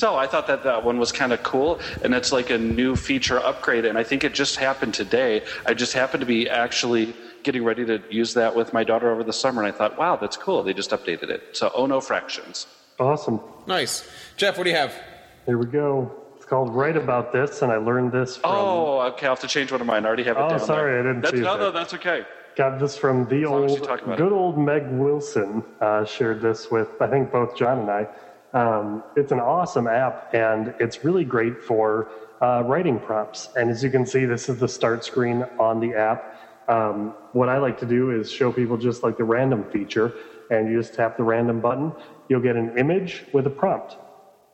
So 0.00 0.16
I 0.16 0.26
thought 0.26 0.46
that 0.46 0.62
that 0.64 0.82
one 0.82 0.98
was 0.98 1.12
kind 1.12 1.30
of 1.30 1.42
cool, 1.42 1.78
and 2.02 2.14
it's 2.14 2.32
like 2.32 2.48
a 2.48 2.56
new 2.56 2.96
feature 2.96 3.38
upgrade. 3.38 3.84
And 3.84 3.98
I 3.98 4.02
think 4.02 4.24
it 4.24 4.32
just 4.32 4.56
happened 4.56 4.94
today. 4.94 5.42
I 5.66 5.74
just 5.74 5.92
happened 5.92 6.22
to 6.22 6.26
be 6.26 6.48
actually 6.48 7.14
getting 7.42 7.64
ready 7.64 7.84
to 7.84 8.02
use 8.08 8.32
that 8.32 8.56
with 8.56 8.72
my 8.72 8.82
daughter 8.82 9.10
over 9.12 9.22
the 9.22 9.34
summer, 9.34 9.62
and 9.62 9.70
I 9.70 9.76
thought, 9.76 9.98
wow, 9.98 10.16
that's 10.16 10.38
cool. 10.38 10.62
They 10.62 10.72
just 10.72 10.88
updated 10.92 11.28
it. 11.28 11.54
So 11.54 11.70
oh 11.74 11.84
no 11.84 12.00
fractions. 12.00 12.66
Awesome. 12.98 13.40
Nice. 13.66 14.08
Jeff, 14.38 14.56
what 14.56 14.64
do 14.64 14.70
you 14.70 14.76
have? 14.76 14.94
Here 15.44 15.58
we 15.58 15.66
go. 15.66 16.10
It's 16.36 16.46
called 16.46 16.74
Write 16.74 16.96
About 16.96 17.30
This, 17.34 17.60
and 17.60 17.70
I 17.70 17.76
learned 17.76 18.10
this 18.10 18.38
from. 18.38 18.52
Oh, 18.54 19.00
okay. 19.12 19.26
I'll 19.26 19.32
have 19.32 19.40
to 19.40 19.48
change 19.48 19.70
one 19.70 19.82
of 19.82 19.86
mine. 19.86 20.06
I 20.06 20.08
already 20.08 20.24
have 20.24 20.38
it 20.38 20.40
Oh, 20.40 20.48
down 20.48 20.60
sorry, 20.60 20.92
there. 20.92 21.00
I 21.00 21.02
didn't 21.08 21.20
that's, 21.20 21.34
see 21.34 21.42
no, 21.42 21.58
that. 21.58 21.64
no, 21.64 21.70
that's 21.72 21.92
okay. 21.92 22.24
Got 22.56 22.80
this 22.80 22.96
from 22.96 23.28
the 23.28 23.44
long 23.44 23.66
as 23.66 23.72
old, 23.72 23.84
talk 23.84 24.00
about 24.00 24.16
good 24.16 24.32
old 24.32 24.56
Meg 24.56 24.88
Wilson. 24.92 25.62
Uh, 25.78 26.06
shared 26.06 26.40
this 26.40 26.70
with, 26.70 26.88
I 27.02 27.06
think, 27.06 27.30
both 27.30 27.54
John 27.54 27.80
and 27.80 27.90
I. 27.90 28.08
Um, 28.52 29.04
it's 29.16 29.32
an 29.32 29.40
awesome 29.40 29.86
app, 29.86 30.34
and 30.34 30.74
it's 30.80 31.04
really 31.04 31.24
great 31.24 31.62
for 31.62 32.08
uh, 32.40 32.62
writing 32.66 32.98
prompts. 32.98 33.48
And 33.56 33.70
as 33.70 33.82
you 33.82 33.90
can 33.90 34.06
see, 34.06 34.24
this 34.24 34.48
is 34.48 34.58
the 34.58 34.68
start 34.68 35.04
screen 35.04 35.44
on 35.58 35.80
the 35.80 35.94
app. 35.94 36.36
Um, 36.68 37.14
what 37.32 37.48
I 37.48 37.58
like 37.58 37.78
to 37.80 37.86
do 37.86 38.10
is 38.10 38.30
show 38.30 38.52
people 38.52 38.76
just 38.76 39.02
like 39.02 39.16
the 39.16 39.24
random 39.24 39.64
feature, 39.70 40.12
and 40.50 40.68
you 40.68 40.80
just 40.80 40.94
tap 40.94 41.16
the 41.16 41.22
random 41.22 41.60
button. 41.60 41.92
You'll 42.28 42.40
get 42.40 42.56
an 42.56 42.76
image 42.78 43.24
with 43.32 43.46
a 43.46 43.50
prompt. 43.50 43.96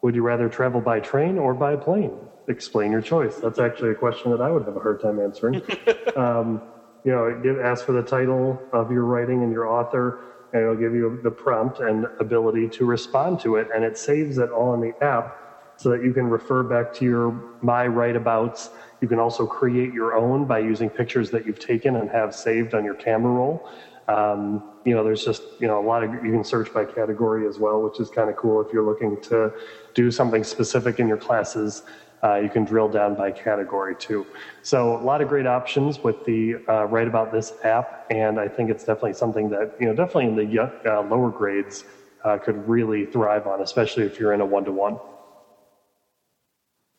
Would 0.03 0.15
you 0.15 0.23
rather 0.23 0.49
travel 0.49 0.81
by 0.81 1.01
train 1.01 1.39
or 1.39 1.55
by 1.55 1.77
plane? 1.77 2.13
Explain 2.49 2.93
your 2.93 3.01
choice. 3.01 3.37
That's 3.37 3.59
actually 3.59 3.91
a 3.91 3.95
question 3.95 4.31
that 4.31 4.41
I 4.41 4.51
would 4.51 4.65
have 4.65 4.77
a 4.77 4.81
hard 4.81 5.01
time 5.01 5.19
answering. 5.19 5.63
um, 6.17 6.63
you 7.05 7.13
know, 7.13 7.41
give, 7.43 7.61
ask 7.61 7.85
for 7.85 7.93
the 7.93 8.03
title 8.03 8.61
of 8.73 8.91
your 8.91 9.05
writing 9.05 9.43
and 9.43 9.53
your 9.53 9.67
author, 9.67 10.21
it'll 10.63 10.77
give 10.77 10.95
you 10.95 11.21
the 11.23 11.31
prompt 11.31 11.81
and 11.81 12.07
ability 12.21 12.69
to 12.71 12.85
respond 12.85 13.41
to 13.41 13.57
it, 13.57 13.69
and 13.75 13.85
it 13.85 13.97
saves 13.99 14.39
it 14.39 14.51
all 14.51 14.75
in 14.75 14.81
the 14.81 14.95
app 15.05 15.43
so 15.77 15.91
that 15.91 16.03
you 16.03 16.13
can 16.13 16.27
refer 16.27 16.63
back 16.63 16.93
to 16.95 17.05
your 17.05 17.31
my 17.61 17.87
write-abouts. 17.87 18.71
You 19.01 19.09
can 19.09 19.19
also 19.19 19.47
create 19.47 19.93
your 19.93 20.15
own 20.15 20.47
by 20.47 20.61
using 20.61 20.89
pictures 20.89 21.31
that 21.31 21.47
you've 21.47 21.59
taken 21.59 21.97
and 21.97 22.09
have 22.11 22.35
saved 22.35 22.75
on 22.75 22.85
your 22.85 22.95
camera 22.95 23.33
roll. 23.33 23.69
Um, 24.09 24.63
you 24.85 24.95
know, 24.95 25.03
there's 25.03 25.25
just 25.25 25.43
you 25.59 25.67
know 25.67 25.79
a 25.79 25.87
lot 25.87 26.03
of 26.03 26.13
you 26.25 26.33
can 26.33 26.45
search 26.45 26.73
by 26.73 26.85
category 26.85 27.47
as 27.47 27.59
well, 27.59 27.83
which 27.83 28.01
is 28.01 28.09
kind 28.09 28.31
of 28.31 28.37
cool 28.37 28.61
if 28.61 28.73
you're 28.73 28.87
looking 28.87 29.21
to 29.23 29.53
do 29.95 30.11
something 30.11 30.45
specific 30.45 30.99
in 31.01 31.09
your 31.09 31.17
classes. 31.17 31.83
Uh, 32.23 32.37
you 32.37 32.49
can 32.49 32.65
drill 32.65 32.89
down 32.89 33.15
by 33.15 33.31
category 33.31 33.95
too. 33.95 34.27
So 34.63 34.97
a 34.97 35.03
lot 35.03 35.21
of 35.21 35.29
great 35.29 35.47
options 35.47 36.03
with 36.03 36.25
the 36.25 36.57
uh, 36.69 36.87
Write 36.87 37.09
About 37.09 37.31
This 37.31 37.53
app, 37.63 38.07
and 38.11 38.41
I 38.41 38.49
think 38.49 38.71
it's 38.71 38.85
definitely 38.85 39.13
something 39.13 39.51
that 39.51 39.75
you 39.79 39.87
know 39.87 39.95
definitely 39.95 40.27
in 40.27 40.37
the 40.37 40.63
uh, 40.63 41.03
lower 41.03 41.31
grades 41.31 41.85
uh, 42.25 42.39
could 42.39 42.69
really 42.69 43.07
thrive 43.07 43.47
on, 43.47 43.61
especially 43.61 44.05
if 44.05 44.19
you're 44.19 44.33
in 44.33 44.41
a 44.41 44.47
one-to-one. 44.47 44.99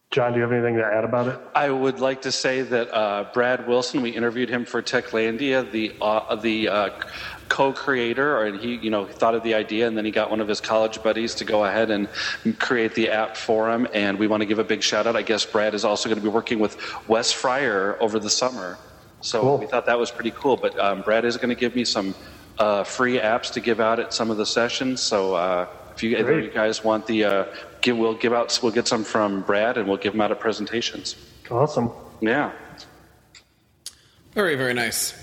John, 0.09 0.31
do 0.31 0.37
you 0.37 0.43
have 0.43 0.53
anything 0.53 0.75
to 0.75 0.85
add 0.85 1.03
about 1.03 1.27
it? 1.27 1.37
I 1.53 1.69
would 1.69 1.99
like 1.99 2.21
to 2.21 2.31
say 2.31 2.61
that 2.61 2.93
uh, 2.93 3.25
Brad 3.33 3.67
Wilson, 3.67 4.01
we 4.01 4.11
interviewed 4.11 4.49
him 4.49 4.63
for 4.63 4.81
Techlandia, 4.81 5.69
the 5.69 5.93
uh, 6.01 6.35
the 6.35 6.69
co-creator, 7.49 8.43
and 8.43 8.59
he 8.59 8.75
you 8.75 8.89
know 8.89 9.05
thought 9.05 9.35
of 9.35 9.43
the 9.43 9.53
idea, 9.53 9.87
and 9.87 9.97
then 9.97 10.05
he 10.05 10.11
got 10.11 10.29
one 10.29 10.39
of 10.41 10.47
his 10.47 10.61
college 10.61 11.01
buddies 11.03 11.35
to 11.35 11.45
go 11.45 11.65
ahead 11.65 11.89
and 11.89 12.07
create 12.59 12.95
the 12.95 13.09
app 13.09 13.37
for 13.37 13.71
him. 13.71 13.87
And 13.93 14.19
we 14.19 14.27
want 14.27 14.41
to 14.41 14.45
give 14.45 14.59
a 14.59 14.63
big 14.63 14.83
shout 14.83 15.07
out. 15.07 15.15
I 15.15 15.21
guess 15.21 15.45
Brad 15.45 15.73
is 15.73 15.85
also 15.85 16.09
going 16.09 16.17
to 16.19 16.23
be 16.23 16.29
working 16.29 16.59
with 16.59 16.77
Wes 17.07 17.31
Fryer 17.31 17.97
over 18.01 18.19
the 18.19 18.29
summer, 18.29 18.77
so 19.21 19.41
Cool. 19.41 19.57
we 19.59 19.65
thought 19.67 19.85
that 19.85 19.99
was 19.99 20.11
pretty 20.11 20.31
cool. 20.31 20.57
But 20.57 20.77
um, 20.79 21.01
Brad 21.01 21.25
is 21.25 21.37
going 21.37 21.49
to 21.49 21.55
give 21.55 21.75
me 21.75 21.85
some 21.85 22.13
uh, 22.59 22.83
free 22.83 23.19
apps 23.19 23.51
to 23.53 23.59
give 23.59 23.79
out 23.79 23.99
at 23.99 24.13
some 24.13 24.31
of 24.31 24.37
the 24.37 24.45
sessions. 24.45 25.01
So 25.01 25.35
uh, 25.35 25.67
if 25.95 26.03
you, 26.03 26.15
if 26.17 26.27
you 26.27 26.49
guys 26.51 26.83
want 26.83 27.05
the, 27.07 27.23
uh, 27.23 27.45
give, 27.81 27.97
we'll 27.97 28.15
give 28.15 28.33
out, 28.33 28.57
we'll 28.61 28.71
get 28.71 28.87
some 28.87 29.03
from 29.03 29.41
Brad, 29.41 29.77
and 29.77 29.87
we'll 29.87 29.97
give 29.97 30.13
them 30.13 30.21
out 30.21 30.31
at 30.31 30.39
presentations. 30.39 31.15
Awesome. 31.49 31.91
Yeah. 32.19 32.51
Very, 34.33 34.55
very 34.55 34.73
nice. 34.73 35.13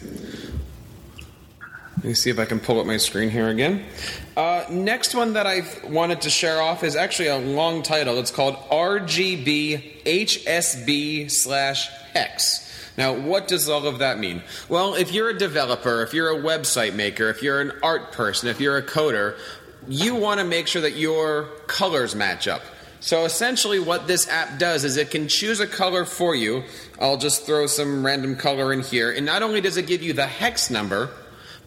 Let 2.05 2.09
me 2.09 2.15
see 2.17 2.29
if 2.29 2.39
I 2.39 2.45
can 2.45 2.61
pull 2.61 2.79
up 2.81 2.87
my 2.87 2.99
screen 2.99 3.31
here 3.31 3.49
again. 3.49 3.83
Uh, 4.37 4.67
next 4.69 5.15
one 5.15 5.33
that 5.33 5.47
I 5.47 5.63
wanted 5.89 6.21
to 6.21 6.29
share 6.29 6.61
off 6.61 6.85
is 6.85 6.97
actually 6.97 7.29
a 7.29 7.39
long 7.39 7.83
title. 7.83 8.19
It's 8.19 8.31
called 8.31 8.57
RGB 8.69 10.03
HSB 10.05 11.31
slash 11.31 11.89
hex. 12.13 12.93
Now, 12.99 13.15
what 13.15 13.49
does 13.49 13.71
all 13.71 13.87
of 13.87 14.01
that 14.01 14.19
mean? 14.19 14.43
Well, 14.69 14.97
if 14.97 15.15
you're 15.15 15.31
a 15.31 15.39
developer, 15.39 16.03
if 16.03 16.13
you're 16.13 16.29
a 16.29 16.43
website 16.43 16.95
maker, 16.95 17.31
if 17.31 17.43
you're 17.43 17.63
an 17.63 17.73
art 17.83 18.13
person, 18.13 18.51
if 18.51 18.61
you're 18.61 18.77
a 18.77 18.83
coder, 18.83 19.39
you 19.89 20.15
want 20.15 20.41
to 20.41 20.45
make 20.45 20.67
sure 20.67 20.83
that 20.83 20.97
your 20.97 21.45
colors 21.69 22.15
match 22.15 22.47
up. 22.47 22.61
So 23.01 23.25
essentially, 23.25 23.79
what 23.79 24.07
this 24.07 24.29
app 24.29 24.59
does 24.59 24.85
is 24.85 24.99
it 24.99 25.11
can 25.11 25.27
choose 25.27 25.59
a 25.59 25.67
color 25.67 26.05
for 26.05 26.35
you. 26.35 26.65
I'll 27.01 27.17
just 27.17 27.47
throw 27.47 27.67
some 27.67 28.05
random 28.05 28.37
color 28.37 28.75
in 28.75 28.83
here. 28.83 29.11
And 29.11 29.25
not 29.25 29.43
only 29.43 29.63
does 29.63 29.79
it 29.79 29.87
give 29.87 30.03
you 30.03 30.13
the 30.13 30.27
hex 30.27 30.69
number, 30.69 31.09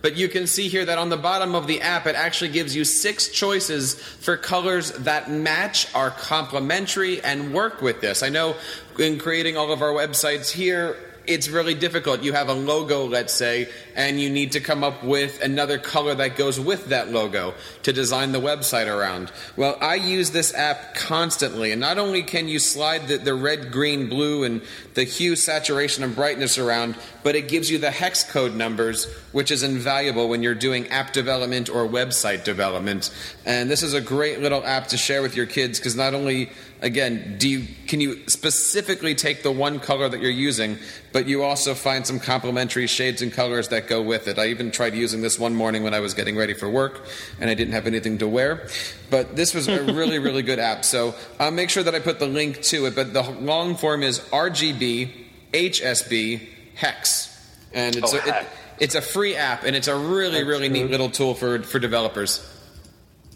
but 0.02 0.16
you 0.16 0.28
can 0.28 0.48
see 0.48 0.68
here 0.68 0.86
that 0.86 0.98
on 0.98 1.10
the 1.10 1.18
bottom 1.18 1.56
of 1.56 1.68
the 1.68 1.82
app, 1.82 2.06
it 2.06 2.16
actually 2.16 2.52
gives 2.52 2.76
you 2.76 2.86
six 2.86 3.30
choices 3.30 3.96
for 3.96 4.38
colors 4.38 4.92
that 4.92 5.30
match, 5.30 5.94
are 5.96 6.12
complementary, 6.12 7.22
and 7.22 7.54
work 7.54 7.82
with 7.82 8.02
this. 8.02 8.24
I 8.24 8.30
know 8.30 8.56
in 9.00 9.18
creating 9.18 9.58
all 9.58 9.72
of 9.72 9.82
our 9.82 9.92
websites 9.92 10.52
here, 10.52 10.98
it's 11.28 11.50
really 11.50 11.76
difficult. 11.76 12.24
You 12.24 12.34
have 12.34 12.50
a 12.50 12.54
logo, 12.54 13.06
let's 13.06 13.34
say, 13.34 13.70
and 13.96 14.20
you 14.20 14.30
need 14.30 14.54
to 14.54 14.60
come 14.60 14.84
up 14.84 15.04
with 15.04 15.42
another 15.42 15.78
color 15.78 16.16
that 16.16 16.36
goes 16.36 16.60
with 16.60 16.88
that 16.88 17.12
logo 17.12 17.54
to 17.84 17.94
design 17.94 18.32
the 18.32 18.40
website 18.40 18.88
around. 18.88 19.32
Well, 19.56 19.78
I 19.82 19.96
use 19.96 20.32
this 20.32 20.54
app 20.54 20.96
constantly, 20.96 21.72
and 21.72 21.82
not 21.82 21.98
only 21.98 22.24
can 22.24 22.48
you 22.48 22.60
slide 22.60 23.08
the, 23.08 23.18
the 23.18 23.34
red, 23.34 23.72
green, 23.72 24.08
blue, 24.08 24.44
and 24.44 24.62
the 24.94 25.04
hue, 25.04 25.36
saturation, 25.36 26.04
and 26.04 26.16
brightness 26.16 26.58
around, 26.58 26.96
but 27.24 27.36
it 27.36 27.50
gives 27.50 27.70
you 27.70 27.78
the 27.78 27.92
hex 27.92 28.24
code 28.24 28.56
numbers, 28.56 29.06
which 29.34 29.52
is 29.52 29.64
invaluable 29.64 30.30
when 30.30 30.42
you're 30.42 30.56
doing 30.56 30.88
app 30.88 31.12
development 31.12 31.70
or 31.70 31.86
website 31.88 32.44
development. 32.44 33.14
And 33.46 33.70
this 33.70 33.84
is 33.84 33.94
a 33.94 34.02
great 34.02 34.40
little 34.40 34.66
app 34.66 34.88
to 34.88 34.98
share 34.98 35.22
with 35.22 35.36
your 35.36 35.46
kids 35.46 35.78
because 35.78 35.96
not 35.96 36.14
only 36.14 36.52
again 36.82 37.38
do 37.40 37.50
you 37.50 37.68
can 37.88 38.00
you 38.00 38.28
specifically 38.28 39.16
take 39.16 39.42
the 39.42 39.52
one 39.52 39.80
color 39.80 40.08
that 40.08 40.22
you're 40.22 40.30
using 40.30 40.78
but 41.12 41.28
you 41.28 41.42
also 41.42 41.74
find 41.74 42.06
some 42.06 42.20
complementary 42.20 42.86
shades 42.86 43.22
and 43.22 43.34
colors 43.34 43.70
that 43.70 43.88
go 43.88 44.02
with 44.02 44.28
it? 44.28 44.38
I 44.38 44.48
even 44.48 44.70
tried 44.72 44.94
using 44.94 45.22
this 45.22 45.40
one 45.40 45.56
morning 45.56 45.84
when 45.84 45.94
i 45.94 46.00
was 46.00 46.14
getting 46.14 46.36
ready 46.36 46.54
for 46.54 46.70
work 46.70 47.06
and 47.40 47.50
i 47.50 47.54
didn't 47.54 47.74
have 47.74 47.88
anything 47.88 48.18
to 48.20 48.28
wear. 48.28 48.68
But 49.10 49.36
this 49.36 49.54
was 49.54 49.68
a 49.68 49.84
really 49.94 50.20
really 50.28 50.44
good 50.44 50.60
app. 50.60 50.86
So 50.86 51.16
i'll 51.40 51.52
make 51.52 51.70
sure 51.70 51.84
that 51.84 51.96
i 51.96 52.00
put 52.00 52.20
the 52.20 52.28
link 52.28 52.62
to 52.64 52.86
it 52.86 52.96
but 52.96 53.14
the 53.14 53.24
long 53.24 53.76
form 53.76 54.04
is 54.04 54.20
rgb 54.20 55.12
hsb 55.54 56.48
hex. 56.76 57.34
And 57.74 57.96
it's 57.96 58.14
Oh, 58.14 58.18
a, 58.18 58.30
it, 58.30 58.48
it's 58.80 58.96
a 58.96 59.02
free 59.02 59.36
app 59.36 59.64
and 59.64 59.76
it's 59.76 59.88
a 59.88 59.96
really 59.96 60.44
really 60.44 60.70
neat 60.70 60.92
little 60.92 61.10
tool 61.10 61.34
for 61.34 61.64
for 61.64 61.80
developers. 61.80 62.46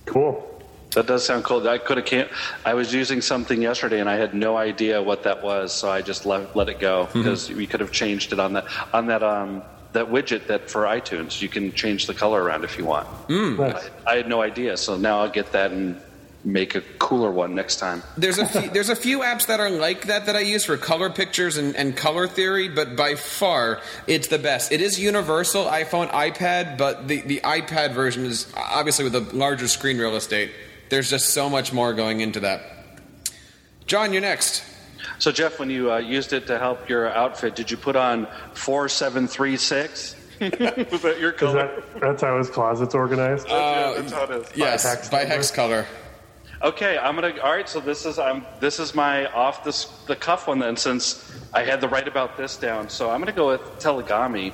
Cool. 0.06 0.48
That 0.92 1.08
does 1.08 1.26
sound 1.26 1.46
cool. 1.46 1.68
I 1.68 1.78
could 1.78 1.98
have 1.98 2.06
can't. 2.06 2.30
I 2.66 2.74
was 2.74 2.94
using 2.94 3.22
something 3.22 3.62
yesterday 3.62 4.00
and 4.02 4.10
I 4.10 4.18
had 4.18 4.34
no 4.34 4.58
idea 4.58 5.02
what 5.02 5.24
that 5.24 5.42
was, 5.42 5.74
so 5.74 5.90
I 5.90 6.02
just 6.02 6.26
let 6.26 6.56
let 6.56 6.68
it 6.68 6.80
go 6.80 7.08
because 7.14 7.50
we 7.50 7.66
could 7.66 7.80
have 7.80 7.92
changed 7.92 8.34
it 8.34 8.40
on 8.40 8.54
that 8.54 8.66
on 8.94 9.08
that 9.08 9.24
um 9.24 9.64
that 9.94 10.08
widget 10.08 10.48
that 10.48 10.70
for 10.70 10.84
iTunes 10.84 11.42
you 11.42 11.50
can 11.50 11.72
change 11.74 12.08
the 12.08 12.14
color 12.14 12.42
around 12.44 12.64
if 12.64 12.78
you 12.78 12.86
want. 12.86 13.08
Nice. 13.30 13.90
I 14.06 14.16
had 14.16 14.28
no 14.28 14.42
idea, 14.42 14.76
so 14.78 14.98
now 14.98 15.22
I'll 15.22 15.30
get 15.30 15.52
that 15.54 15.72
and 15.72 16.02
make 16.44 16.76
a 16.76 16.82
cooler 16.98 17.32
one 17.32 17.54
next 17.54 17.76
time. 17.78 18.02
There's 18.18 18.40
a 18.40 18.46
few, 18.48 18.70
there's 18.70 18.90
a 18.90 18.96
few 18.96 19.20
apps 19.20 19.46
that 19.46 19.60
are 19.60 19.70
like 19.70 20.08
that 20.08 20.26
that 20.26 20.36
I 20.36 20.40
use 20.40 20.66
for 20.66 20.76
color 20.76 21.10
pictures 21.10 21.58
and, 21.58 21.76
and 21.76 21.96
color 21.96 22.28
theory, 22.28 22.68
but 22.68 22.96
by 22.96 23.16
far 23.16 23.82
it's 24.08 24.28
the 24.28 24.40
best. 24.40 24.72
It 24.72 24.82
is 24.82 25.00
universal 25.00 25.66
iPhone, 25.66 26.10
iPad, 26.10 26.78
but 26.78 27.08
the, 27.08 27.22
the 27.22 27.42
iPad 27.44 27.94
version 27.94 28.26
is 28.26 28.52
obviously 28.58 29.04
with 29.06 29.16
a 29.16 29.36
larger 29.36 29.68
screen 29.68 29.98
real 29.98 30.16
estate. 30.16 30.52
There's 30.92 31.10
just 31.10 31.30
so 31.30 31.50
much 31.50 31.72
more 31.72 31.94
going 31.94 32.20
into 32.20 32.42
that. 32.42 32.64
John, 33.86 34.12
you're 34.12 34.22
next. 34.22 34.62
So 35.20 35.32
Jeff, 35.32 35.58
when 35.58 35.70
you 35.70 35.90
uh, 35.90 36.00
used 36.00 36.34
it 36.34 36.48
to 36.48 36.60
help 36.60 36.90
your 36.90 37.10
outfit, 37.10 37.56
did 37.56 37.72
you 37.72 37.78
put 37.78 37.96
on 37.96 38.28
four 38.54 38.90
seven 38.90 39.26
three 39.26 39.56
six? 39.56 40.18
Was 40.42 40.50
that 40.52 41.16
your 41.18 41.32
color? 41.32 41.82
that 41.94 42.02
that's 42.02 42.22
how 42.22 42.38
his 42.38 42.50
closet's 42.50 42.94
organized? 42.94 43.48
yeah, 43.48 43.94
that's 43.96 44.12
how 44.12 44.24
it 44.26 44.32
is. 44.32 44.48
Yes, 44.54 44.84
hex 44.84 45.08
by 45.08 45.20
color? 45.20 45.28
hex 45.30 45.50
color. 45.50 45.86
Okay, 46.62 46.98
I'm 46.98 47.16
gonna. 47.16 47.40
All 47.40 47.54
right, 47.54 47.70
so 47.70 47.80
this 47.80 48.06
is 48.06 48.20
I'm 48.20 48.46
this 48.60 48.78
is 48.78 48.94
my 48.94 49.28
off 49.28 49.64
the 49.64 49.88
the 50.08 50.18
cuff 50.18 50.50
one 50.50 50.60
then, 50.60 50.76
since 50.76 51.32
I 51.54 51.64
had 51.64 51.80
to 51.80 51.88
write 51.88 52.10
about 52.10 52.36
this 52.36 52.58
down. 52.58 52.90
So 52.90 53.10
I'm 53.10 53.22
gonna 53.22 53.32
go 53.32 53.48
with 53.48 53.62
Tellagami, 53.80 54.52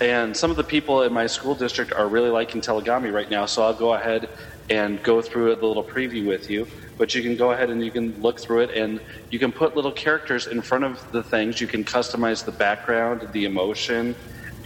and 0.00 0.34
some 0.34 0.50
of 0.50 0.56
the 0.56 0.64
people 0.64 1.02
in 1.02 1.12
my 1.12 1.26
school 1.26 1.54
district 1.54 1.92
are 1.92 2.08
really 2.08 2.30
liking 2.30 2.62
Tellagami 2.62 3.12
right 3.12 3.30
now. 3.30 3.44
So 3.44 3.62
I'll 3.62 3.74
go 3.74 3.92
ahead 3.92 4.30
and 4.70 5.02
go 5.02 5.20
through 5.20 5.54
the 5.56 5.66
little 5.66 5.84
preview 5.84 6.26
with 6.26 6.48
you. 6.50 6.66
But 6.96 7.14
you 7.14 7.22
can 7.22 7.36
go 7.36 7.52
ahead 7.52 7.70
and 7.70 7.84
you 7.84 7.90
can 7.90 8.20
look 8.20 8.40
through 8.40 8.60
it, 8.60 8.70
and 8.76 9.00
you 9.30 9.38
can 9.38 9.52
put 9.52 9.74
little 9.76 9.92
characters 9.92 10.46
in 10.46 10.62
front 10.62 10.84
of 10.84 11.04
the 11.12 11.22
things. 11.22 11.60
You 11.60 11.66
can 11.66 11.84
customize 11.84 12.44
the 12.44 12.52
background, 12.52 13.28
the 13.32 13.44
emotion, 13.44 14.14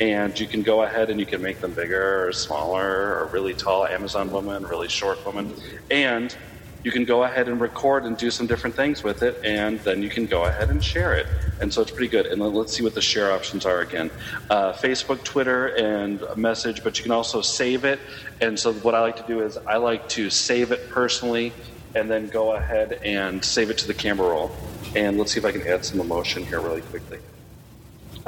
and 0.00 0.38
you 0.38 0.46
can 0.46 0.62
go 0.62 0.82
ahead 0.82 1.10
and 1.10 1.18
you 1.18 1.26
can 1.26 1.42
make 1.42 1.60
them 1.60 1.72
bigger 1.72 2.28
or 2.28 2.32
smaller 2.32 2.84
or 2.84 3.30
really 3.32 3.54
tall 3.54 3.86
Amazon 3.86 4.30
woman, 4.30 4.64
really 4.64 4.88
short 4.88 5.24
woman, 5.26 5.52
and 5.90 6.36
you 6.84 6.90
can 6.90 7.04
go 7.04 7.24
ahead 7.24 7.48
and 7.48 7.60
record 7.60 8.04
and 8.04 8.16
do 8.16 8.30
some 8.30 8.46
different 8.46 8.76
things 8.76 9.02
with 9.02 9.22
it, 9.22 9.40
and 9.44 9.80
then 9.80 10.02
you 10.02 10.08
can 10.08 10.26
go 10.26 10.44
ahead 10.44 10.70
and 10.70 10.82
share 10.82 11.14
it. 11.14 11.26
And 11.60 11.72
so 11.72 11.82
it's 11.82 11.90
pretty 11.90 12.08
good. 12.08 12.26
And 12.26 12.40
let's 12.40 12.76
see 12.76 12.82
what 12.82 12.94
the 12.94 13.02
share 13.02 13.32
options 13.32 13.66
are 13.66 13.80
again 13.80 14.10
uh, 14.50 14.72
Facebook, 14.72 15.22
Twitter, 15.24 15.68
and 15.76 16.22
a 16.22 16.36
message, 16.36 16.84
but 16.84 16.98
you 16.98 17.02
can 17.02 17.12
also 17.12 17.40
save 17.40 17.84
it. 17.84 17.98
And 18.40 18.58
so 18.58 18.72
what 18.74 18.94
I 18.94 19.00
like 19.00 19.16
to 19.16 19.26
do 19.26 19.42
is 19.42 19.56
I 19.56 19.76
like 19.76 20.08
to 20.10 20.30
save 20.30 20.70
it 20.70 20.88
personally 20.90 21.52
and 21.94 22.10
then 22.10 22.28
go 22.28 22.52
ahead 22.52 23.00
and 23.04 23.44
save 23.44 23.70
it 23.70 23.78
to 23.78 23.86
the 23.86 23.94
camera 23.94 24.28
roll. 24.28 24.50
And 24.94 25.18
let's 25.18 25.32
see 25.32 25.38
if 25.40 25.44
I 25.44 25.52
can 25.52 25.66
add 25.66 25.84
some 25.84 26.00
emotion 26.00 26.44
here 26.44 26.60
really 26.60 26.82
quickly. 26.82 27.18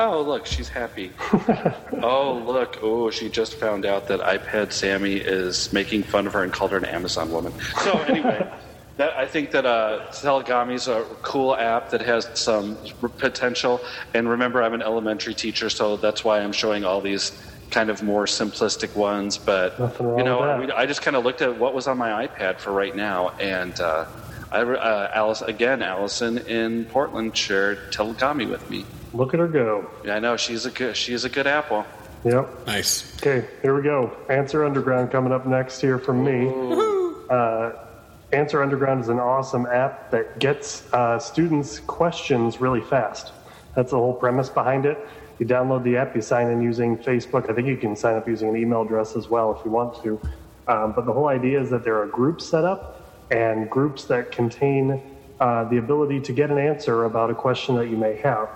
Oh, 0.00 0.22
look, 0.22 0.46
she's 0.46 0.70
happy. 0.70 1.12
oh, 2.02 2.42
look. 2.46 2.78
Oh, 2.82 3.10
she 3.10 3.28
just 3.28 3.54
found 3.56 3.84
out 3.84 4.06
that 4.08 4.20
iPad 4.20 4.72
Sammy 4.72 5.16
is 5.16 5.70
making 5.74 6.04
fun 6.04 6.26
of 6.26 6.32
her 6.32 6.42
and 6.42 6.50
called 6.50 6.70
her 6.72 6.78
an 6.78 6.86
Amazon 6.86 7.30
woman. 7.30 7.52
So, 7.82 7.98
anyway, 8.04 8.50
that, 8.96 9.12
I 9.18 9.26
think 9.26 9.50
that 9.50 9.66
uh, 9.66 10.06
Tellagami 10.10 10.72
is 10.72 10.88
a 10.88 11.04
cool 11.22 11.54
app 11.54 11.90
that 11.90 12.00
has 12.00 12.30
some 12.32 12.78
r- 13.02 13.10
potential. 13.10 13.78
And 14.14 14.26
remember, 14.26 14.62
I'm 14.62 14.72
an 14.72 14.80
elementary 14.80 15.34
teacher, 15.34 15.68
so 15.68 15.98
that's 15.98 16.24
why 16.24 16.40
I'm 16.40 16.52
showing 16.52 16.82
all 16.82 17.02
these 17.02 17.38
kind 17.70 17.90
of 17.90 18.02
more 18.02 18.24
simplistic 18.24 18.96
ones. 18.96 19.36
But, 19.36 19.78
you 19.78 20.24
know, 20.24 20.42
that. 20.46 20.60
we- 20.60 20.72
I 20.72 20.86
just 20.86 21.02
kind 21.02 21.14
of 21.14 21.24
looked 21.24 21.42
at 21.42 21.58
what 21.58 21.74
was 21.74 21.86
on 21.86 21.98
my 21.98 22.26
iPad 22.26 22.58
for 22.58 22.72
right 22.72 22.96
now. 22.96 23.32
And 23.38 23.78
uh, 23.78 24.06
I, 24.50 24.62
uh, 24.62 25.10
Alice, 25.14 25.42
again, 25.42 25.82
Allison 25.82 26.38
in 26.38 26.84
Portland 26.86 27.36
shared 27.36 27.92
Tellagami 27.92 28.50
with 28.50 28.68
me. 28.68 28.84
Look 29.12 29.32
at 29.34 29.40
her 29.40 29.48
go. 29.48 29.88
Yeah, 30.04 30.16
I 30.16 30.18
know 30.18 30.36
she's 30.36 30.66
a 30.66 30.70
good 30.70 30.96
she's 30.96 31.24
a 31.24 31.28
good 31.28 31.46
apple. 31.46 31.84
Yep. 32.24 32.66
Nice. 32.66 33.16
Okay, 33.16 33.46
here 33.62 33.74
we 33.74 33.82
go. 33.82 34.14
Answer 34.28 34.64
Underground 34.64 35.10
coming 35.10 35.32
up 35.32 35.46
next 35.46 35.80
here 35.80 35.98
from 35.98 36.24
me. 36.24 36.52
Uh, 37.30 37.72
Answer 38.32 38.62
Underground 38.62 39.00
is 39.00 39.08
an 39.08 39.18
awesome 39.18 39.66
app 39.66 40.10
that 40.10 40.38
gets 40.38 40.92
uh, 40.92 41.18
students 41.18 41.80
questions 41.80 42.60
really 42.60 42.80
fast. 42.80 43.32
That's 43.74 43.90
the 43.92 43.96
whole 43.96 44.14
premise 44.14 44.48
behind 44.48 44.84
it. 44.84 44.98
You 45.38 45.46
download 45.46 45.82
the 45.84 45.96
app, 45.96 46.14
you 46.14 46.20
sign 46.20 46.48
in 46.48 46.60
using 46.60 46.98
Facebook. 46.98 47.50
I 47.50 47.54
think 47.54 47.66
you 47.66 47.76
can 47.76 47.96
sign 47.96 48.16
up 48.16 48.28
using 48.28 48.48
an 48.48 48.56
email 48.56 48.82
address 48.82 49.16
as 49.16 49.28
well 49.28 49.56
if 49.56 49.64
you 49.64 49.70
want 49.70 50.02
to. 50.02 50.20
Um, 50.68 50.92
but 50.92 51.06
the 51.06 51.12
whole 51.12 51.28
idea 51.28 51.60
is 51.60 51.70
that 51.70 51.82
there 51.82 52.00
are 52.00 52.06
groups 52.06 52.46
set 52.46 52.64
up 52.64 52.99
and 53.30 53.70
groups 53.70 54.04
that 54.04 54.32
contain 54.32 55.00
uh, 55.40 55.64
the 55.64 55.78
ability 55.78 56.20
to 56.20 56.32
get 56.32 56.50
an 56.50 56.58
answer 56.58 57.04
about 57.04 57.30
a 57.30 57.34
question 57.34 57.74
that 57.76 57.88
you 57.88 57.96
may 57.96 58.16
have. 58.16 58.48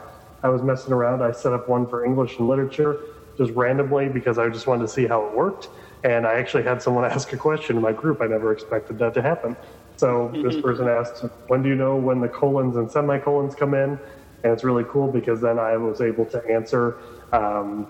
I 0.42 0.48
was 0.48 0.62
messing 0.62 0.92
around. 0.92 1.22
I 1.22 1.32
set 1.32 1.52
up 1.52 1.68
one 1.68 1.87
for 1.87 2.04
English 2.04 2.38
and 2.38 2.48
literature 2.48 3.00
just 3.38 3.52
randomly 3.52 4.08
because 4.08 4.38
I 4.38 4.48
just 4.48 4.66
wanted 4.66 4.82
to 4.82 4.88
see 4.88 5.06
how 5.06 5.26
it 5.26 5.34
worked. 5.34 5.68
And 6.02 6.26
I 6.26 6.34
actually 6.34 6.64
had 6.64 6.82
someone 6.82 7.04
ask 7.10 7.32
a 7.32 7.37
question 7.37 7.76
in 7.76 7.82
my 7.82 7.92
group. 7.92 8.20
I 8.20 8.26
never 8.26 8.52
expected 8.52 8.98
that 8.98 9.14
to 9.14 9.22
happen. 9.22 9.56
So 9.96 10.30
this 10.34 10.60
person 10.60 10.88
asked, 10.88 11.24
When 11.46 11.62
do 11.62 11.68
you 11.68 11.76
know 11.76 11.96
when 11.96 12.20
the 12.20 12.28
colons 12.28 12.76
and 12.76 12.90
semicolons 12.90 13.54
come 13.54 13.74
in? 13.74 13.98
And 14.42 14.52
it's 14.52 14.64
really 14.64 14.84
cool 14.88 15.10
because 15.10 15.40
then 15.40 15.58
I 15.58 15.76
was 15.76 16.00
able 16.00 16.26
to 16.26 16.44
answer 16.46 16.98
um, 17.32 17.87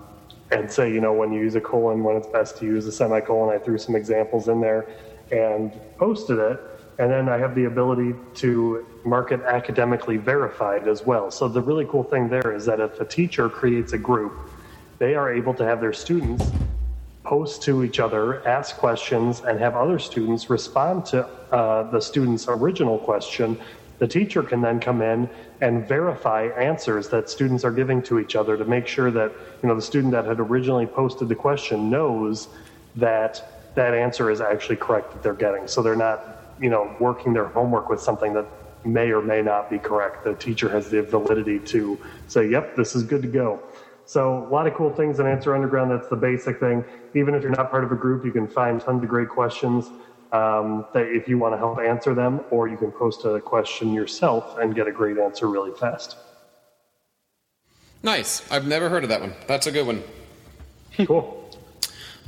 and 0.51 0.71
say, 0.71 0.93
you 0.93 1.01
know, 1.01 1.11
when 1.11 1.33
you 1.33 1.41
use 1.41 1.55
a 1.55 1.61
colon, 1.61 2.03
when 2.03 2.15
it's 2.15 2.27
best 2.27 2.57
to 2.59 2.65
use 2.65 2.85
a 2.85 2.91
semicolon. 2.91 3.53
I 3.53 3.57
threw 3.57 3.77
some 3.77 3.95
examples 3.95 4.47
in 4.47 4.61
there 4.61 4.87
and 5.31 5.73
posted 5.97 6.37
it. 6.39 6.59
And 6.97 7.11
then 7.11 7.27
I 7.27 7.37
have 7.37 7.55
the 7.55 7.65
ability 7.65 8.15
to 8.35 8.85
mark 9.03 9.31
it 9.31 9.41
academically 9.41 10.17
verified 10.17 10.87
as 10.87 11.05
well. 11.05 11.29
So 11.29 11.47
the 11.47 11.61
really 11.61 11.85
cool 11.85 12.03
thing 12.03 12.29
there 12.29 12.53
is 12.53 12.65
that 12.65 12.79
if 12.79 12.99
a 13.01 13.05
teacher 13.05 13.49
creates 13.49 13.93
a 13.93 13.97
group, 13.97 14.33
they 14.97 15.15
are 15.15 15.33
able 15.33 15.53
to 15.55 15.65
have 15.65 15.81
their 15.81 15.93
students 15.93 16.49
post 17.23 17.63
to 17.63 17.83
each 17.83 17.99
other, 17.99 18.47
ask 18.47 18.77
questions, 18.77 19.41
and 19.41 19.59
have 19.59 19.75
other 19.75 19.99
students 19.99 20.49
respond 20.49 21.05
to 21.07 21.25
uh, 21.51 21.83
the 21.91 21.99
student's 21.99 22.47
original 22.47 22.97
question. 22.99 23.57
The 23.99 24.07
teacher 24.07 24.43
can 24.43 24.61
then 24.61 24.79
come 24.79 25.01
in 25.01 25.29
and 25.61 25.87
verify 25.87 26.47
answers 26.57 27.09
that 27.09 27.29
students 27.29 27.63
are 27.63 27.71
giving 27.71 28.01
to 28.03 28.19
each 28.19 28.35
other 28.35 28.55
to 28.57 28.65
make 28.65 28.87
sure 28.87 29.09
that 29.11 29.31
you 29.63 29.69
know 29.69 29.75
the 29.75 29.81
student 29.81 30.11
that 30.11 30.25
had 30.25 30.39
originally 30.39 30.85
posted 30.85 31.27
the 31.27 31.35
question 31.35 31.89
knows 31.89 32.47
that 32.95 33.73
that 33.75 33.93
answer 33.93 34.29
is 34.29 34.39
actually 34.39 34.75
correct 34.75 35.11
that 35.11 35.23
they're 35.23 35.33
getting. 35.33 35.67
So 35.67 35.81
they're 35.81 35.95
not 35.95 36.44
you 36.59 36.69
know 36.69 36.95
working 36.99 37.33
their 37.33 37.47
homework 37.47 37.89
with 37.89 38.01
something 38.01 38.33
that 38.33 38.45
may 38.85 39.11
or 39.11 39.21
may 39.21 39.41
not 39.41 39.69
be 39.69 39.79
correct. 39.79 40.23
The 40.23 40.35
teacher 40.35 40.69
has 40.69 40.89
the 40.89 41.01
validity 41.01 41.59
to 41.59 41.97
say, 42.27 42.47
"Yep, 42.47 42.75
this 42.75 42.95
is 42.95 43.03
good 43.03 43.21
to 43.23 43.27
go." 43.27 43.59
So 44.05 44.45
a 44.45 44.49
lot 44.49 44.67
of 44.67 44.75
cool 44.75 44.93
things 44.93 45.19
in 45.19 45.25
Answer 45.25 45.55
Underground. 45.55 45.89
That's 45.89 46.07
the 46.09 46.15
basic 46.15 46.59
thing. 46.59 46.85
Even 47.15 47.33
if 47.33 47.41
you're 47.41 47.51
not 47.51 47.71
part 47.71 47.83
of 47.83 47.91
a 47.91 47.95
group, 47.95 48.23
you 48.23 48.31
can 48.31 48.47
find 48.47 48.79
tons 48.79 49.01
of 49.01 49.09
great 49.09 49.29
questions 49.29 49.89
um, 50.31 50.85
that 50.93 51.07
if 51.07 51.27
you 51.27 51.37
want 51.37 51.53
to 51.53 51.57
help 51.57 51.79
answer 51.79 52.13
them, 52.13 52.41
or 52.51 52.67
you 52.67 52.77
can 52.77 52.91
post 52.91 53.25
a 53.25 53.39
question 53.39 53.93
yourself 53.93 54.57
and 54.59 54.75
get 54.75 54.87
a 54.87 54.91
great 54.91 55.17
answer 55.17 55.47
really 55.47 55.71
fast. 55.71 56.17
Nice. 58.03 58.43
I've 58.51 58.67
never 58.67 58.89
heard 58.89 59.03
of 59.03 59.09
that 59.09 59.21
one. 59.21 59.33
That's 59.47 59.67
a 59.67 59.71
good 59.71 59.87
one. 59.87 60.03
Cool. 61.05 61.44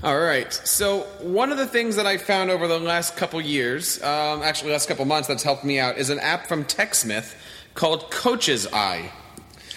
All 0.04 0.20
right. 0.20 0.54
So 0.54 1.00
one 1.22 1.52
of 1.52 1.58
the 1.58 1.66
things 1.66 1.96
that 1.96 2.06
I 2.06 2.18
found 2.18 2.52
over 2.52 2.68
the 2.68 2.80
last 2.80 3.18
couple 3.18 3.42
years, 3.42 4.02
um, 4.04 4.44
actually 4.44 4.72
last 4.72 4.88
couple 4.88 5.04
months, 5.06 5.28
that's 5.28 5.42
helped 5.42 5.64
me 5.64 5.80
out 5.80 5.98
is 5.98 6.12
an 6.12 6.20
app 6.20 6.46
from 6.46 6.66
TechSmith 6.66 7.34
called 7.74 8.12
Coach's 8.12 8.68
Eye. 8.72 9.12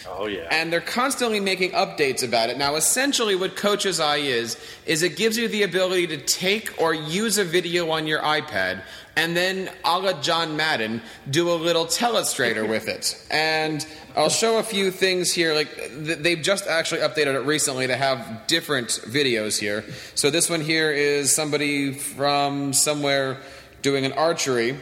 Oh 0.07 0.27
yeah. 0.27 0.47
And 0.51 0.71
they're 0.71 0.83
constantly 0.83 1.41
making 1.41 1.71
updates 1.71 2.23
about 2.23 2.51
it. 2.51 2.59
Now, 2.59 2.75
essentially, 2.75 3.35
what 3.35 3.57
Coach's 3.57 3.99
Eye 3.99 4.19
is 4.19 4.59
is 4.85 5.03
it 5.03 5.17
gives 5.17 5.39
you 5.39 5.49
the 5.49 5.63
ability 5.63 6.09
to 6.09 6.19
take 6.19 6.79
or 6.79 6.93
use 6.93 7.39
a 7.39 7.45
video 7.45 7.91
on 7.91 8.07
your 8.07 8.21
iPad 8.21 8.83
and 9.17 9.37
then 9.37 9.71
I'll 9.85 10.01
let 10.01 10.23
John 10.23 10.57
Madden, 10.57 11.03
do 11.29 11.51
a 11.51 11.55
little 11.55 11.87
telestrator 11.87 12.69
with 12.69 12.89
it. 12.89 13.23
And 13.31 13.85
I'll 14.17 14.29
show 14.29 14.59
a 14.59 14.63
few 14.63 14.91
things 14.91 15.33
here. 15.33 15.55
Like 15.55 15.69
they've 15.99 16.41
just 16.41 16.67
actually 16.67 17.01
updated 17.01 17.35
it 17.35 17.45
recently 17.47 17.87
to 17.87 17.97
have 17.97 18.47
different 18.47 18.89
videos 18.89 19.59
here. 19.59 19.85
So 20.15 20.31
this 20.31 20.49
one 20.49 20.61
here 20.61 20.91
is 20.91 21.35
somebody 21.35 21.93
from 21.93 22.73
somewhere 22.73 23.39
doing 23.83 24.05
an 24.05 24.13
archery. 24.13 24.79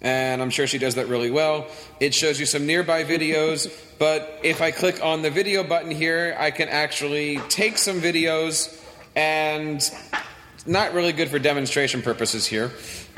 And 0.00 0.42
I'm 0.42 0.50
sure 0.50 0.66
she 0.66 0.78
does 0.78 0.96
that 0.96 1.08
really 1.08 1.30
well. 1.30 1.66
It 2.00 2.14
shows 2.14 2.38
you 2.38 2.46
some 2.46 2.66
nearby 2.66 3.04
videos, 3.04 3.72
but 3.98 4.40
if 4.42 4.60
I 4.60 4.70
click 4.70 5.02
on 5.02 5.22
the 5.22 5.30
video 5.30 5.64
button 5.64 5.90
here, 5.90 6.36
I 6.38 6.50
can 6.50 6.68
actually 6.68 7.38
take 7.48 7.78
some 7.78 8.00
videos 8.00 8.80
and 9.16 9.82
not 10.66 10.94
really 10.94 11.12
good 11.12 11.28
for 11.28 11.38
demonstration 11.38 12.02
purposes 12.02 12.46
here, 12.46 12.72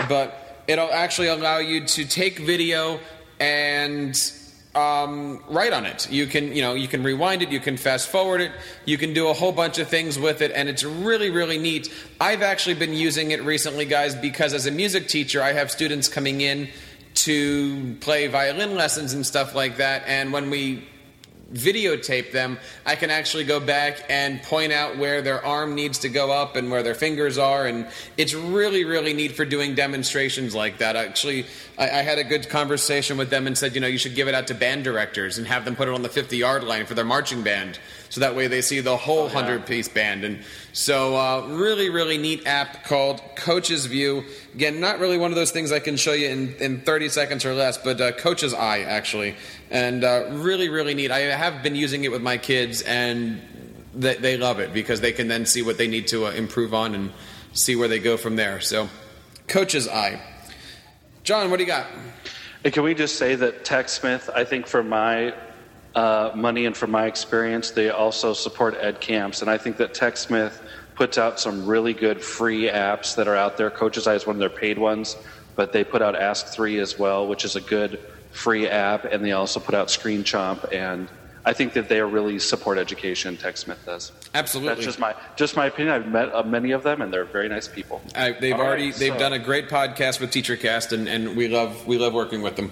but 0.09 0.63
it'll 0.67 0.93
actually 0.93 1.29
allow 1.29 1.59
you 1.59 1.87
to 1.87 2.05
take 2.05 2.39
video 2.39 3.01
and 3.41 4.17
um, 4.75 5.43
write 5.49 5.73
on 5.73 5.87
it. 5.87 6.11
You 6.11 6.27
can, 6.27 6.55
you 6.55 6.63
know, 6.63 6.75
you 6.75 6.89
can 6.89 7.03
rewind 7.03 7.43
it, 7.43 7.51
you 7.51 7.61
can 7.61 7.77
fast 7.77 8.09
forward 8.09 8.41
it, 8.41 8.53
you 8.85 8.99
can 8.99 9.13
do 9.15 9.29
a 9.29 9.33
whole 9.33 9.53
bunch 9.53 9.79
of 9.79 9.89
things 9.89 10.19
with 10.19 10.41
it, 10.41 10.53
and 10.53 10.69
it's 10.69 10.85
really, 10.85 11.31
really 11.31 11.59
neat. 11.59 11.93
I've 12.21 12.43
actually 12.43 12.75
been 12.75 12.95
using 12.95 13.31
it 13.31 13.43
recently, 13.43 13.87
guys, 13.87 14.15
because 14.15 14.53
as 14.55 14.67
a 14.67 14.71
music 14.71 15.09
teacher, 15.09 15.43
I 15.43 15.53
have 15.53 15.71
students 15.71 16.09
coming 16.09 16.41
in 16.41 16.69
to 17.15 17.97
play 18.01 18.29
violin 18.29 18.75
lessons 18.75 19.15
and 19.15 19.27
stuff 19.27 19.55
like 19.55 19.79
that, 19.79 20.05
and 20.07 20.33
when 20.33 20.51
we 20.51 20.87
videotape 21.53 22.33
them, 22.33 22.59
I 22.85 22.97
can 22.97 23.11
actually 23.11 23.45
go 23.45 23.59
back 23.59 24.05
and 24.09 24.43
point 24.43 24.73
out 24.73 24.99
where 24.99 25.23
their 25.23 25.45
arm 25.45 25.75
needs 25.75 26.01
to 26.01 26.09
go 26.09 26.31
up 26.31 26.57
and 26.57 26.71
where 26.71 26.83
their 26.83 26.95
fingers 26.95 27.39
are. 27.39 27.67
And 27.67 27.87
it's 28.17 28.35
really, 28.35 28.85
really 28.85 29.15
neat 29.15 29.33
for 29.33 29.45
doing 29.45 29.75
demonstrations 29.75 30.55
like 30.55 30.79
that. 30.79 30.97
Actually, 30.97 31.47
I, 31.79 31.85
I, 31.85 32.03
had 32.03 32.19
a 32.19 32.25
good 32.25 32.49
conversation 32.49 33.17
with 33.17 33.31
them 33.31 33.47
and 33.47 33.57
said, 33.57 33.75
you 33.75 33.81
know, 33.81 33.87
you 33.87 33.99
should 33.99 34.15
give 34.15 34.29
it 34.29 34.35
out 34.35 34.49
to 34.49 34.55
band 34.55 34.85
directors 34.85 35.39
and 35.39 35.47
have 35.47 35.65
them 35.65 35.75
put 35.75 35.89
it 35.89 35.95
on 35.95 36.03
the 36.03 36.09
50 36.09 36.37
yard 36.37 36.65
line 36.65 36.85
for 36.85 36.95
their 36.95 37.05
marching 37.05 37.43
band. 37.43 37.79
So 38.11 38.21
that 38.21 38.35
way 38.35 38.47
they 38.47 38.63
see 38.63 38.81
the 38.81 38.97
whole 38.97 39.25
100 39.25 39.67
piece 39.67 39.89
band. 39.89 40.25
And 40.25 40.43
so, 40.73 41.17
uh, 41.17 41.47
really, 41.49 41.91
really 41.91 42.17
neat 42.17 42.47
app 42.47 42.85
called 42.85 43.21
Coach's 43.37 43.87
View. 43.87 44.25
Again, 44.55 44.81
not 44.81 44.99
really 44.99 45.19
one 45.19 45.31
of 45.31 45.37
those 45.37 45.51
things 45.51 45.73
I 45.73 45.81
can 45.81 45.97
show 45.97 46.13
you 46.13 46.29
in, 46.29 46.55
in 46.55 46.81
30 46.81 47.09
seconds 47.11 47.45
or 47.45 47.53
less, 47.53 47.77
but 47.77 48.01
uh, 48.01 48.13
Coach's 48.13 48.55
Eye, 48.55 48.81
actually 48.81 49.35
and 49.71 50.05
uh, 50.05 50.27
really, 50.31 50.69
really 50.69 50.95
neat. 50.95 51.11
I 51.11 51.21
have 51.21 51.63
been 51.63 51.75
using 51.75 52.05
it 52.05 52.11
with 52.11 52.23
my 52.23 52.39
kids, 52.39 52.83
and 52.83 53.41
they, 53.95 54.15
they 54.17 54.37
love 54.37 54.61
it 54.61 54.73
because 54.73 55.01
they 55.01 55.13
can 55.13 55.29
then 55.29 55.47
see 55.47 55.63
what 55.63 55.79
they 55.79 55.89
need 55.89 56.09
to 56.09 56.27
uh, 56.27 56.31
improve 56.31 56.75
on 56.75 56.95
and 56.95 57.13
see 57.53 57.77
where 57.77 57.89
they 57.89 57.99
go 57.99 58.17
from 58.17 58.37
there. 58.37 58.61
So, 58.61 58.89
coach's 59.47 59.89
eye. 59.89 60.21
John, 61.23 61.51
what 61.51 61.59
do 61.59 61.65
you 61.65 61.69
got? 61.69 61.87
Hey, 62.63 62.71
can 62.71 62.83
we 62.83 62.95
just 62.95 63.17
say 63.17 63.35
that 63.35 63.65
TechSmith, 63.65 64.31
I 64.35 64.45
think 64.45 64.67
for 64.67 64.83
my 64.83 65.35
uh, 65.95 66.31
money 66.35 66.67
and 66.67 66.77
from 66.77 66.91
my 66.91 67.07
experience, 67.07 67.71
they 67.71 67.91
also 67.91 68.33
support 68.33 68.77
ed 68.81 69.01
camps, 69.01 69.43
and 69.43 69.51
I 69.51 69.59
think 69.59 69.77
that 69.79 69.95
TechSmith 69.95 70.61
puts 70.95 71.17
out 71.17 71.39
some 71.39 71.67
really 71.67 71.93
good 71.95 72.23
free 72.23 72.69
apps 72.69 73.15
that 73.17 73.29
are 73.29 73.37
out 73.37 73.57
there. 73.57 73.71
Coach's 73.71 74.07
Eye 74.07 74.15
is 74.15 74.27
one 74.27 74.37
of 74.37 74.41
their 74.41 74.51
paid 74.51 74.79
ones, 74.79 75.17
but 75.57 75.73
they 75.73 75.85
put 75.85 76.03
out 76.03 76.17
Ask 76.17 76.49
Three 76.49 76.79
as 76.79 76.99
well, 76.99 77.27
which 77.27 77.45
is 77.45 77.57
a 77.57 77.61
good 77.61 78.01
free 78.33 78.69
app, 78.69 79.05
and 79.05 79.25
they 79.25 79.33
also 79.33 79.61
put 79.61 79.75
out 79.75 79.91
Screen 79.91 80.23
Chomp, 80.25 80.73
and 80.73 81.09
I 81.45 81.53
think 81.53 81.73
that 81.73 81.89
they 81.89 82.03
really 82.03 82.39
support 82.39 82.79
education. 82.79 83.37
TechSmith 83.37 83.85
does. 83.87 84.13
Absolutely. 84.35 84.75
That's 84.75 84.85
just 84.85 84.99
my 84.99 85.15
just 85.37 85.57
my 85.57 85.67
opinion. 85.67 85.95
I've 85.95 86.09
met 86.09 86.35
uh, 86.35 86.43
many 86.43 86.73
of 86.73 86.83
them, 86.83 87.01
and 87.01 87.13
they're 87.13 87.25
very 87.25 87.49
nice 87.49 87.67
people. 87.67 88.03
I, 88.15 88.33
they've 88.33 88.55
All 88.55 88.61
already 88.61 88.87
right, 88.87 88.95
they've 88.95 89.13
so. 89.15 89.19
done 89.19 89.33
a 89.33 89.39
great 89.39 89.69
podcast 89.69 90.21
with 90.21 90.31
TeacherCast, 90.31 90.93
and, 90.93 91.09
and 91.09 91.37
we 91.37 91.49
love 91.49 91.87
we 91.87 91.97
love 91.97 92.13
working 92.13 92.43
with 92.43 92.57
them. 92.57 92.71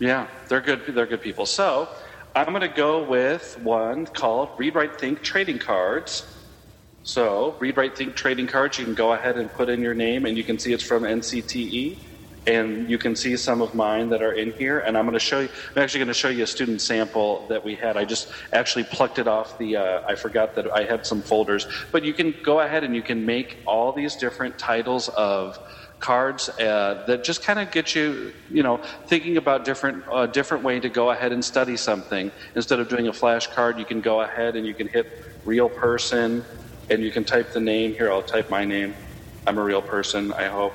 Yeah, 0.00 0.26
they're 0.48 0.60
good. 0.60 0.82
They're 0.88 1.06
good 1.06 1.20
people. 1.22 1.46
So 1.46 1.88
I'm 2.34 2.48
going 2.48 2.62
to 2.62 2.68
go 2.68 3.04
with 3.04 3.58
one 3.62 4.06
called 4.06 4.50
Read 4.58 4.74
Write 4.74 5.00
Think 5.00 5.22
Trading 5.22 5.58
Cards. 5.58 6.26
So 7.02 7.56
Read 7.60 7.76
Write 7.76 7.96
Think 7.96 8.16
Trading 8.16 8.46
Cards. 8.46 8.78
You 8.78 8.86
can 8.86 8.94
go 8.94 9.12
ahead 9.12 9.38
and 9.38 9.52
put 9.52 9.68
in 9.68 9.82
your 9.82 9.94
name, 9.94 10.26
and 10.26 10.36
you 10.38 10.44
can 10.44 10.58
see 10.58 10.72
it's 10.72 10.84
from 10.84 11.04
NCTE 11.04 11.98
and 12.46 12.90
you 12.90 12.98
can 12.98 13.16
see 13.16 13.36
some 13.36 13.62
of 13.62 13.74
mine 13.74 14.10
that 14.10 14.22
are 14.22 14.32
in 14.32 14.52
here 14.52 14.80
and 14.80 14.98
i'm 14.98 15.04
going 15.04 15.14
to 15.14 15.20
show 15.20 15.40
you 15.40 15.48
i'm 15.76 15.82
actually 15.82 16.00
going 16.00 16.08
to 16.08 16.14
show 16.14 16.28
you 16.28 16.44
a 16.44 16.46
student 16.46 16.80
sample 16.82 17.46
that 17.48 17.64
we 17.64 17.74
had 17.76 17.96
i 17.96 18.04
just 18.04 18.28
actually 18.52 18.84
plucked 18.84 19.18
it 19.18 19.28
off 19.28 19.58
the 19.58 19.76
uh, 19.76 20.00
i 20.08 20.14
forgot 20.16 20.54
that 20.56 20.66
i 20.74 20.84
had 20.84 21.06
some 21.06 21.22
folders 21.22 21.66
but 21.92 22.04
you 22.04 22.14
can 22.14 22.34
go 22.44 22.60
ahead 22.60 22.84
and 22.84 22.96
you 22.96 23.02
can 23.02 23.26
make 23.26 23.58
all 23.66 23.92
these 23.92 24.16
different 24.16 24.58
titles 24.58 25.08
of 25.10 25.58
cards 26.00 26.48
uh, 26.60 27.04
that 27.06 27.24
just 27.24 27.44
kind 27.44 27.58
of 27.60 27.70
get 27.70 27.94
you 27.94 28.32
you 28.50 28.62
know 28.62 28.80
thinking 29.08 29.36
about 29.36 29.64
different 29.64 30.02
uh, 30.12 30.26
different 30.26 30.64
way 30.64 30.80
to 30.80 30.88
go 30.88 31.10
ahead 31.10 31.32
and 31.32 31.44
study 31.44 31.76
something 31.76 32.32
instead 32.56 32.80
of 32.80 32.88
doing 32.88 33.08
a 33.08 33.12
flashcard 33.12 33.78
you 33.78 33.84
can 33.84 34.00
go 34.00 34.22
ahead 34.22 34.56
and 34.56 34.66
you 34.66 34.74
can 34.74 34.88
hit 34.88 35.06
real 35.44 35.68
person 35.68 36.44
and 36.90 37.02
you 37.02 37.12
can 37.12 37.24
type 37.24 37.52
the 37.52 37.60
name 37.60 37.92
here 37.94 38.10
i'll 38.12 38.22
type 38.22 38.50
my 38.50 38.64
name 38.64 38.94
i'm 39.46 39.58
a 39.58 39.62
real 39.64 39.82
person 39.82 40.32
i 40.34 40.46
hope 40.46 40.74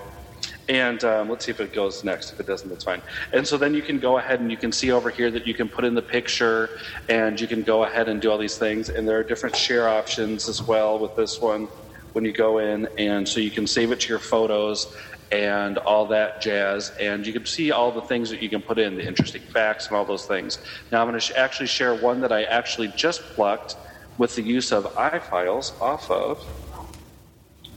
and 0.69 1.03
um, 1.03 1.29
let's 1.29 1.45
see 1.45 1.51
if 1.51 1.59
it 1.59 1.73
goes 1.73 2.03
next. 2.03 2.33
If 2.33 2.39
it 2.39 2.47
doesn't, 2.47 2.69
that's 2.69 2.83
fine. 2.83 3.03
And 3.33 3.47
so 3.47 3.57
then 3.57 3.73
you 3.75 3.83
can 3.83 3.99
go 3.99 4.17
ahead 4.17 4.39
and 4.39 4.49
you 4.49 4.57
can 4.57 4.71
see 4.71 4.91
over 4.91 5.09
here 5.11 5.29
that 5.31 5.45
you 5.45 5.53
can 5.53 5.69
put 5.69 5.85
in 5.85 5.93
the 5.93 6.01
picture 6.01 6.69
and 7.09 7.39
you 7.39 7.47
can 7.47 7.63
go 7.63 7.83
ahead 7.83 8.09
and 8.09 8.21
do 8.21 8.31
all 8.31 8.37
these 8.37 8.57
things. 8.57 8.89
And 8.89 9.07
there 9.07 9.19
are 9.19 9.23
different 9.23 9.55
share 9.55 9.87
options 9.87 10.49
as 10.49 10.61
well 10.61 10.99
with 10.99 11.15
this 11.15 11.39
one 11.39 11.69
when 12.13 12.25
you 12.25 12.33
go 12.33 12.59
in. 12.59 12.87
And 12.97 13.27
so 13.27 13.39
you 13.39 13.51
can 13.51 13.67
save 13.67 13.91
it 13.91 13.99
to 14.01 14.09
your 14.09 14.19
photos 14.19 14.87
and 15.31 15.77
all 15.79 16.05
that 16.07 16.41
jazz. 16.41 16.91
And 16.99 17.25
you 17.25 17.33
can 17.33 17.45
see 17.45 17.71
all 17.71 17.91
the 17.91 18.01
things 18.01 18.29
that 18.29 18.41
you 18.41 18.49
can 18.49 18.61
put 18.61 18.77
in, 18.77 18.95
the 18.95 19.05
interesting 19.05 19.41
facts 19.41 19.87
and 19.87 19.95
all 19.95 20.05
those 20.05 20.25
things. 20.25 20.59
Now 20.91 21.01
I'm 21.01 21.07
going 21.07 21.19
to 21.19 21.25
sh- 21.25 21.31
actually 21.35 21.67
share 21.67 21.95
one 21.95 22.21
that 22.21 22.31
I 22.31 22.43
actually 22.43 22.89
just 22.89 23.21
plucked 23.21 23.75
with 24.17 24.35
the 24.35 24.41
use 24.41 24.71
of 24.71 24.85
iFiles 24.95 25.79
off 25.81 26.09
of 26.09 26.43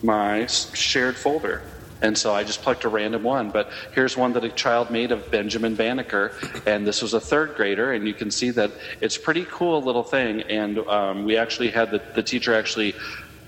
my 0.02 0.46
shared 0.46 1.16
folder. 1.16 1.62
And 2.00 2.16
so 2.16 2.32
I 2.32 2.44
just 2.44 2.62
plucked 2.62 2.84
a 2.84 2.88
random 2.88 3.24
one. 3.24 3.50
But 3.50 3.70
here's 3.92 4.16
one 4.16 4.32
that 4.34 4.44
a 4.44 4.50
child 4.50 4.90
made 4.90 5.10
of 5.10 5.30
Benjamin 5.30 5.74
Banneker. 5.74 6.32
And 6.64 6.86
this 6.86 7.02
was 7.02 7.12
a 7.14 7.20
third 7.20 7.56
grader. 7.56 7.92
And 7.92 8.06
you 8.06 8.14
can 8.14 8.30
see 8.30 8.50
that 8.50 8.70
it's 9.00 9.18
pretty 9.18 9.44
cool 9.50 9.82
little 9.82 10.04
thing. 10.04 10.42
And 10.42 10.78
um, 10.78 11.24
we 11.24 11.36
actually 11.36 11.70
had 11.70 11.90
the, 11.90 12.00
the 12.14 12.22
teacher 12.22 12.54
actually 12.54 12.94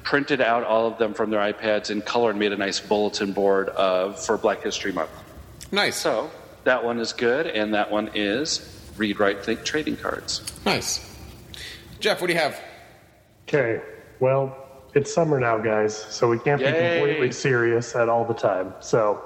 printed 0.02 0.40
out 0.40 0.64
all 0.64 0.86
of 0.86 0.98
them 0.98 1.14
from 1.14 1.30
their 1.30 1.52
iPads 1.52 1.90
in 1.90 2.02
color 2.02 2.30
and 2.30 2.38
made 2.38 2.52
a 2.52 2.56
nice 2.56 2.80
bulletin 2.80 3.32
board 3.32 3.68
uh, 3.70 4.12
for 4.12 4.36
Black 4.38 4.62
History 4.62 4.92
Month. 4.92 5.10
Nice. 5.72 5.96
So 5.96 6.30
that 6.64 6.84
one 6.84 6.98
is 6.98 7.12
good. 7.12 7.46
And 7.46 7.74
that 7.74 7.90
one 7.90 8.10
is 8.14 8.92
Read, 8.96 9.18
Write, 9.20 9.44
Think 9.44 9.64
trading 9.64 9.96
cards. 9.96 10.42
Nice. 10.64 11.06
Jeff, 12.00 12.20
what 12.20 12.28
do 12.28 12.32
you 12.32 12.38
have? 12.38 12.60
Okay. 13.48 13.82
Well, 14.20 14.56
it's 14.94 15.12
summer 15.12 15.38
now, 15.38 15.58
guys, 15.58 15.96
so 15.96 16.28
we 16.28 16.38
can't 16.38 16.60
Yay. 16.60 16.72
be 16.72 16.98
completely 16.98 17.32
serious 17.32 17.94
at 17.94 18.08
all 18.08 18.24
the 18.24 18.34
time. 18.34 18.74
So, 18.80 19.22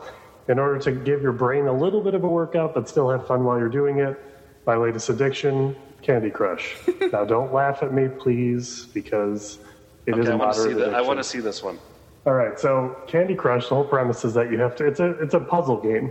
in 0.49 0.59
order 0.59 0.79
to 0.81 0.93
give 0.93 1.23
your 1.23 1.33
brain 1.33 1.67
a 1.67 1.73
little 1.73 2.03
bit 2.03 2.15
of 2.15 2.23
a 2.23 2.29
workout 2.29 2.75
but 2.75 2.89
still 2.89 3.09
have 3.11 3.27
fun 3.27 3.45
while 3.45 3.59
you're 3.59 3.69
doing 3.71 3.99
it, 3.99 4.21
my 4.67 4.77
latest 4.77 5.09
addiction, 5.09 5.75
Candy 6.03 6.31
Crush. 6.31 6.77
now, 7.13 7.25
don't 7.25 7.53
laugh 7.53 7.83
at 7.83 7.93
me, 7.95 8.09
please, 8.09 8.87
because 8.93 9.59
it 10.07 10.13
okay, 10.13 10.21
is 10.21 10.29
a 10.29 10.37
moderate 10.37 10.73
addiction. 10.73 10.95
I 10.95 11.01
want 11.01 11.19
to 11.19 11.25
see 11.25 11.41
this 11.41 11.63
one. 11.63 11.79
All 12.27 12.35
right, 12.35 12.59
so 12.59 12.97
Candy 13.07 13.35
Crush. 13.35 13.69
The 13.69 13.75
whole 13.75 13.85
premise 13.85 14.25
is 14.25 14.35
that 14.35 14.51
you 14.51 14.59
have 14.59 14.77
to. 14.77 14.87
It's 14.87 15.01
a 15.01 15.11
it's 15.21 15.35
a 15.35 15.41
puzzle 15.41 15.81
game, 15.81 16.11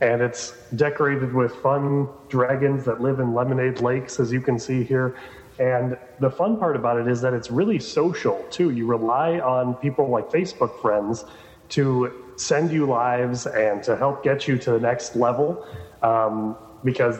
and 0.00 0.20
it's 0.20 0.54
decorated 0.76 1.32
with 1.32 1.54
fun 1.56 2.08
dragons 2.28 2.84
that 2.84 3.00
live 3.00 3.20
in 3.20 3.34
lemonade 3.34 3.80
lakes, 3.80 4.20
as 4.20 4.32
you 4.32 4.40
can 4.40 4.58
see 4.58 4.82
here. 4.84 5.16
And 5.58 5.96
the 6.20 6.30
fun 6.30 6.58
part 6.58 6.74
about 6.76 6.98
it 6.98 7.06
is 7.06 7.20
that 7.20 7.32
it's 7.32 7.50
really 7.50 7.78
social 7.78 8.44
too. 8.50 8.70
You 8.70 8.86
rely 8.86 9.38
on 9.38 9.74
people 9.74 10.08
like 10.08 10.28
Facebook 10.30 10.80
friends 10.80 11.24
to 11.70 12.12
send 12.36 12.72
you 12.72 12.86
lives 12.86 13.46
and 13.46 13.82
to 13.84 13.96
help 13.96 14.24
get 14.24 14.48
you 14.48 14.58
to 14.58 14.72
the 14.72 14.80
next 14.80 15.16
level 15.16 15.66
um, 16.02 16.56
because 16.84 17.18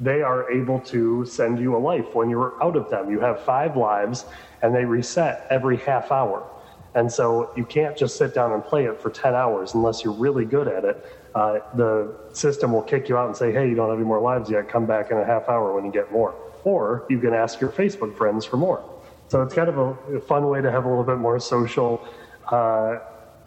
they 0.00 0.22
are 0.22 0.50
able 0.50 0.80
to 0.80 1.24
send 1.26 1.58
you 1.58 1.76
a 1.76 1.78
life 1.78 2.14
when 2.14 2.30
you're 2.30 2.62
out 2.62 2.76
of 2.76 2.88
them. 2.90 3.10
You 3.10 3.20
have 3.20 3.42
five 3.42 3.76
lives 3.76 4.24
and 4.62 4.74
they 4.74 4.84
reset 4.84 5.46
every 5.50 5.76
half 5.78 6.12
hour. 6.12 6.46
And 6.94 7.10
so 7.10 7.50
you 7.56 7.64
can't 7.64 7.96
just 7.96 8.16
sit 8.16 8.34
down 8.34 8.52
and 8.52 8.64
play 8.64 8.86
it 8.86 9.00
for 9.00 9.10
10 9.10 9.34
hours 9.34 9.74
unless 9.74 10.02
you're 10.02 10.12
really 10.12 10.44
good 10.44 10.66
at 10.66 10.84
it. 10.84 11.06
Uh, 11.34 11.60
the 11.74 12.14
system 12.32 12.72
will 12.72 12.82
kick 12.82 13.08
you 13.08 13.16
out 13.16 13.28
and 13.28 13.36
say, 13.36 13.52
hey, 13.52 13.68
you 13.68 13.74
don't 13.76 13.88
have 13.88 13.98
any 13.98 14.06
more 14.06 14.20
lives 14.20 14.50
yet. 14.50 14.68
Come 14.68 14.86
back 14.86 15.10
in 15.10 15.16
a 15.16 15.24
half 15.24 15.48
hour 15.48 15.74
when 15.74 15.84
you 15.84 15.92
get 15.92 16.10
more 16.10 16.34
or 16.64 17.06
you 17.08 17.18
can 17.18 17.34
ask 17.34 17.60
your 17.60 17.70
Facebook 17.70 18.16
friends 18.16 18.44
for 18.44 18.56
more. 18.56 18.84
So 19.28 19.42
it's 19.42 19.54
kind 19.54 19.68
of 19.68 19.78
a, 19.78 20.16
a 20.16 20.20
fun 20.20 20.48
way 20.48 20.60
to 20.60 20.70
have 20.70 20.84
a 20.84 20.88
little 20.88 21.04
bit 21.04 21.18
more 21.18 21.38
social 21.38 22.04
uh, 22.50 22.98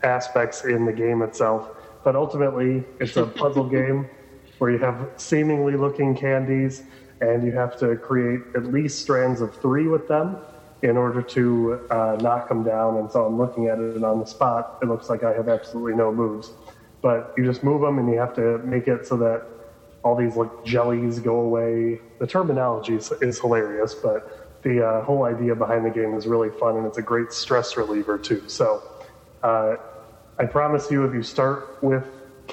aspects 0.03 0.63
in 0.65 0.85
the 0.85 0.93
game 0.93 1.21
itself. 1.21 1.69
But 2.03 2.15
ultimately, 2.15 2.83
it's 2.99 3.17
a 3.17 3.25
puzzle 3.25 3.69
game 3.69 4.09
where 4.57 4.71
you 4.71 4.77
have 4.77 5.09
seemingly 5.17 5.75
looking 5.75 6.15
candies 6.15 6.83
and 7.21 7.43
you 7.43 7.51
have 7.51 7.77
to 7.79 7.95
create 7.97 8.41
at 8.55 8.65
least 8.65 8.99
strands 8.99 9.41
of 9.41 9.53
three 9.55 9.87
with 9.87 10.07
them 10.07 10.37
in 10.81 10.97
order 10.97 11.21
to 11.21 11.79
uh, 11.89 12.17
knock 12.21 12.49
them 12.49 12.63
down. 12.63 12.97
And 12.97 13.09
so 13.09 13.25
I'm 13.25 13.37
looking 13.37 13.67
at 13.67 13.79
it, 13.79 13.95
and 13.95 14.03
on 14.03 14.19
the 14.19 14.25
spot, 14.25 14.79
it 14.81 14.87
looks 14.87 15.09
like 15.09 15.23
I 15.23 15.33
have 15.33 15.47
absolutely 15.47 15.95
no 15.95 16.11
moves. 16.11 16.51
But 17.01 17.33
you 17.37 17.45
just 17.45 17.63
move 17.63 17.81
them, 17.81 17.97
and 17.99 18.09
you 18.11 18.17
have 18.17 18.35
to 18.35 18.59
make 18.59 18.87
it 18.87 19.05
so 19.05 19.17
that 19.17 19.43
all 20.03 20.15
these 20.15 20.35
like 20.35 20.49
jellies 20.65 21.19
go 21.19 21.39
away. 21.39 22.01
The 22.19 22.27
terminology 22.27 22.95
is, 22.95 23.11
is 23.21 23.39
hilarious, 23.39 23.95
but 23.95 24.59
the 24.63 24.85
uh, 24.85 25.03
whole 25.03 25.23
idea 25.23 25.55
behind 25.55 25.85
the 25.85 25.89
game 25.89 26.13
is 26.13 26.27
really 26.27 26.49
fun, 26.49 26.75
and 26.75 26.85
it's 26.85 26.97
a 26.97 27.01
great 27.01 27.31
stress 27.31 27.77
reliever 27.77 28.17
too. 28.17 28.43
So 28.47 28.83
uh, 29.41 29.75
I 30.37 30.45
promise 30.45 30.91
you, 30.91 31.05
if 31.05 31.13
you 31.13 31.23
start 31.23 31.77
with 31.81 32.03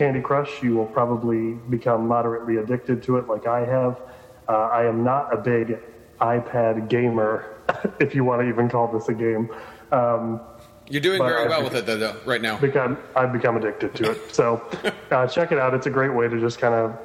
Candy 0.00 0.22
Crush, 0.22 0.62
you 0.62 0.74
will 0.76 0.86
probably 0.86 1.52
become 1.68 2.08
moderately 2.08 2.56
addicted 2.56 3.02
to 3.02 3.18
it, 3.18 3.28
like 3.28 3.46
I 3.46 3.66
have. 3.66 4.00
Uh, 4.48 4.52
I 4.52 4.86
am 4.86 5.04
not 5.04 5.30
a 5.30 5.36
big 5.36 5.78
iPad 6.22 6.88
gamer, 6.88 7.54
if 8.00 8.14
you 8.14 8.24
want 8.24 8.40
to 8.40 8.48
even 8.48 8.70
call 8.70 8.88
this 8.90 9.10
a 9.10 9.12
game. 9.12 9.50
Um, 9.92 10.40
You're 10.88 11.02
doing 11.02 11.18
very 11.18 11.42
I've 11.42 11.50
well 11.50 11.58
become- 11.60 11.64
with 11.64 11.74
it, 11.76 11.84
though, 11.84 11.98
though, 11.98 12.16
right 12.24 12.40
now. 12.40 12.56
become 12.58 12.96
I've 13.14 13.30
become 13.30 13.58
addicted 13.58 13.94
to 13.96 14.12
it. 14.12 14.18
So 14.34 14.66
uh, 15.10 15.26
check 15.26 15.52
it 15.52 15.58
out. 15.58 15.74
It's 15.74 15.86
a 15.86 15.90
great 15.90 16.14
way 16.14 16.28
to 16.28 16.40
just 16.40 16.58
kind 16.58 16.72
of 16.74 16.98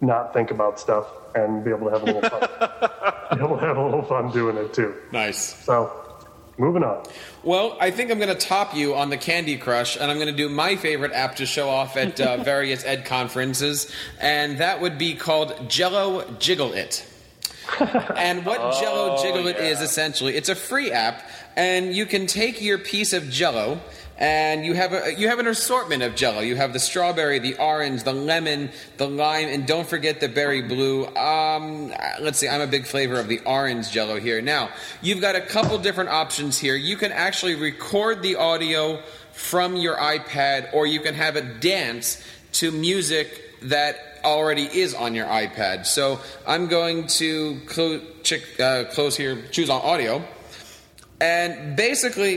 not 0.00 0.32
think 0.34 0.50
about 0.50 0.80
stuff 0.80 1.06
and 1.36 1.62
be 1.64 1.70
able 1.70 1.86
to 1.88 1.92
have 1.92 2.02
a 2.02 2.06
little 2.06 2.22
fun. 2.28 2.40
be 3.38 3.44
able 3.44 3.58
to 3.58 3.64
have 3.64 3.76
a 3.76 3.84
little 3.84 4.02
fun 4.02 4.32
doing 4.32 4.56
it 4.56 4.74
too. 4.74 4.92
Nice. 5.12 5.38
So 5.64 6.03
moving 6.58 6.82
on. 6.82 7.04
Well, 7.42 7.76
I 7.80 7.90
think 7.90 8.10
I'm 8.10 8.18
going 8.18 8.36
to 8.36 8.46
top 8.46 8.74
you 8.74 8.94
on 8.94 9.10
the 9.10 9.16
Candy 9.16 9.56
Crush, 9.56 9.96
and 9.96 10.10
I'm 10.10 10.16
going 10.16 10.28
to 10.28 10.36
do 10.36 10.48
my 10.48 10.76
favorite 10.76 11.12
app 11.12 11.36
to 11.36 11.46
show 11.46 11.68
off 11.68 11.96
at 11.96 12.20
uh, 12.20 12.36
various 12.44 12.84
ed 12.84 13.04
conferences, 13.04 13.90
and 14.20 14.58
that 14.58 14.80
would 14.80 14.98
be 14.98 15.14
called 15.14 15.68
Jello 15.68 16.30
Jiggle 16.38 16.72
It. 16.72 17.04
and 18.16 18.44
what 18.44 18.80
Jello 18.80 19.22
Jiggle 19.22 19.46
It 19.46 19.56
is 19.56 19.80
essentially, 19.80 20.36
it's 20.36 20.48
a 20.48 20.54
free 20.54 20.92
app, 20.92 21.28
and 21.56 21.94
you 21.94 22.06
can 22.06 22.26
take 22.26 22.60
your 22.60 22.78
piece 22.78 23.12
of 23.12 23.30
Jello. 23.30 23.80
And 24.16 24.64
you 24.64 24.74
have 24.74 24.92
a 24.92 25.14
you 25.14 25.28
have 25.28 25.40
an 25.40 25.48
assortment 25.48 26.04
of 26.04 26.14
Jello. 26.14 26.40
You 26.40 26.54
have 26.54 26.72
the 26.72 26.78
strawberry, 26.78 27.40
the 27.40 27.56
orange, 27.56 28.04
the 28.04 28.12
lemon, 28.12 28.70
the 28.96 29.08
lime, 29.08 29.48
and 29.48 29.66
don't 29.66 29.88
forget 29.88 30.20
the 30.20 30.28
berry 30.28 30.62
blue. 30.62 31.06
Um, 31.16 31.92
let's 32.20 32.38
see, 32.38 32.48
I'm 32.48 32.60
a 32.60 32.68
big 32.68 32.86
flavor 32.86 33.18
of 33.18 33.26
the 33.26 33.40
orange 33.40 33.90
Jello 33.90 34.20
here. 34.20 34.40
Now 34.40 34.70
you've 35.02 35.20
got 35.20 35.34
a 35.34 35.40
couple 35.40 35.76
different 35.78 36.10
options 36.10 36.58
here. 36.58 36.76
You 36.76 36.96
can 36.96 37.10
actually 37.10 37.56
record 37.56 38.22
the 38.22 38.36
audio 38.36 39.02
from 39.32 39.74
your 39.74 39.96
iPad, 39.96 40.72
or 40.72 40.86
you 40.86 41.00
can 41.00 41.14
have 41.14 41.34
it 41.34 41.60
dance 41.60 42.22
to 42.52 42.70
music 42.70 43.40
that 43.62 43.96
already 44.24 44.62
is 44.62 44.94
on 44.94 45.14
your 45.14 45.26
iPad. 45.26 45.86
So 45.86 46.20
I'm 46.46 46.68
going 46.68 47.08
to 47.08 47.60
clo- 47.66 48.00
check, 48.22 48.42
uh, 48.60 48.84
close 48.84 49.16
here, 49.16 49.42
choose 49.50 49.70
on 49.70 49.80
audio. 49.82 50.24
And 51.24 51.74
basically, 51.74 52.36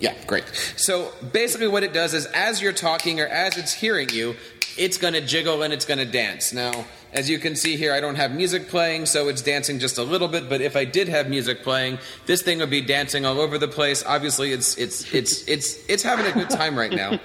yeah, 0.00 0.14
great. 0.26 0.44
So 0.76 1.12
basically, 1.32 1.68
what 1.68 1.84
it 1.84 1.92
does 1.92 2.14
is 2.14 2.26
as 2.26 2.60
you're 2.60 2.72
talking 2.72 3.20
or 3.20 3.26
as 3.26 3.56
it's 3.56 3.72
hearing 3.72 4.08
you, 4.08 4.34
it's 4.76 4.98
going 4.98 5.14
to 5.14 5.20
jiggle 5.20 5.62
and 5.62 5.72
it's 5.72 5.84
going 5.84 5.98
to 5.98 6.04
dance. 6.04 6.52
Now, 6.52 6.84
as 7.12 7.30
you 7.30 7.38
can 7.38 7.54
see 7.54 7.76
here, 7.76 7.92
I 7.92 8.00
don't 8.00 8.16
have 8.16 8.32
music 8.32 8.68
playing, 8.68 9.06
so 9.06 9.28
it's 9.28 9.40
dancing 9.40 9.78
just 9.78 9.98
a 9.98 10.02
little 10.02 10.26
bit. 10.26 10.48
But 10.48 10.62
if 10.62 10.74
I 10.74 10.84
did 10.84 11.06
have 11.08 11.28
music 11.28 11.62
playing, 11.62 11.98
this 12.26 12.42
thing 12.42 12.58
would 12.58 12.70
be 12.70 12.80
dancing 12.80 13.24
all 13.24 13.40
over 13.40 13.56
the 13.56 13.68
place. 13.68 14.04
Obviously, 14.04 14.50
it's 14.50 14.76
it's 14.76 15.14
it's 15.14 15.46
it's 15.46 15.88
it's 15.88 16.02
having 16.02 16.26
a 16.26 16.32
good 16.32 16.50
time 16.50 16.76
right 16.76 16.92
now. 16.92 17.20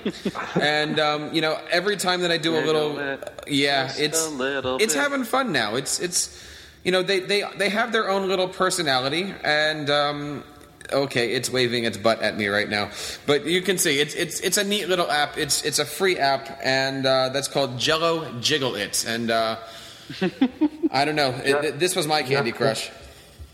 And 0.62 0.99
um, 0.99 1.34
you 1.34 1.41
know, 1.41 1.60
every 1.71 1.97
time 1.97 2.21
that 2.21 2.30
I 2.30 2.38
do 2.38 2.56
a 2.56 2.62
little, 2.62 2.99
yeah, 3.47 3.91
it's 3.97 4.28
a 4.28 4.30
little 4.30 4.78
it's 4.78 4.93
having 4.93 5.23
fun 5.23 5.51
now. 5.51 5.73
It's 5.75 5.99
it's 5.99 6.39
you 6.86 6.91
know 6.93 7.04
they 7.04 7.19
they 7.19 7.43
they 7.58 7.67
have 7.69 7.91
their 7.91 8.10
own 8.10 8.30
little 8.30 8.48
personality 8.48 9.34
and. 9.43 9.89
Um, 9.89 10.43
Okay, 10.93 11.32
it's 11.32 11.50
waving 11.50 11.84
its 11.86 11.98
butt 11.98 12.21
at 12.21 12.38
me 12.38 12.45
right 12.45 12.69
now, 12.69 12.91
but 13.26 13.48
you 13.48 13.63
can 13.63 13.80
see 13.80 14.00
it's 14.00 14.13
it's 14.13 14.39
it's 14.41 14.58
a 14.58 14.63
neat 14.63 14.88
little 14.88 15.10
app. 15.10 15.36
It's 15.36 15.63
it's 15.65 15.80
a 15.80 15.86
free 15.86 16.19
app, 16.19 16.60
and 16.63 17.08
uh, 17.08 17.30
that's 17.30 17.48
called 17.48 17.80
Jello 17.80 18.32
Jiggle 18.39 18.76
It. 18.76 19.04
And 19.08 19.32
uh, 19.32 19.56
I 20.91 21.04
don't 21.04 21.15
know, 21.15 21.32
it, 21.43 21.63
Yeah. 21.63 21.71
this 21.71 21.95
was 21.95 22.06
my 22.06 22.21
Candy 22.21 22.52
Yeah. 22.52 22.56
Crush. 22.58 22.91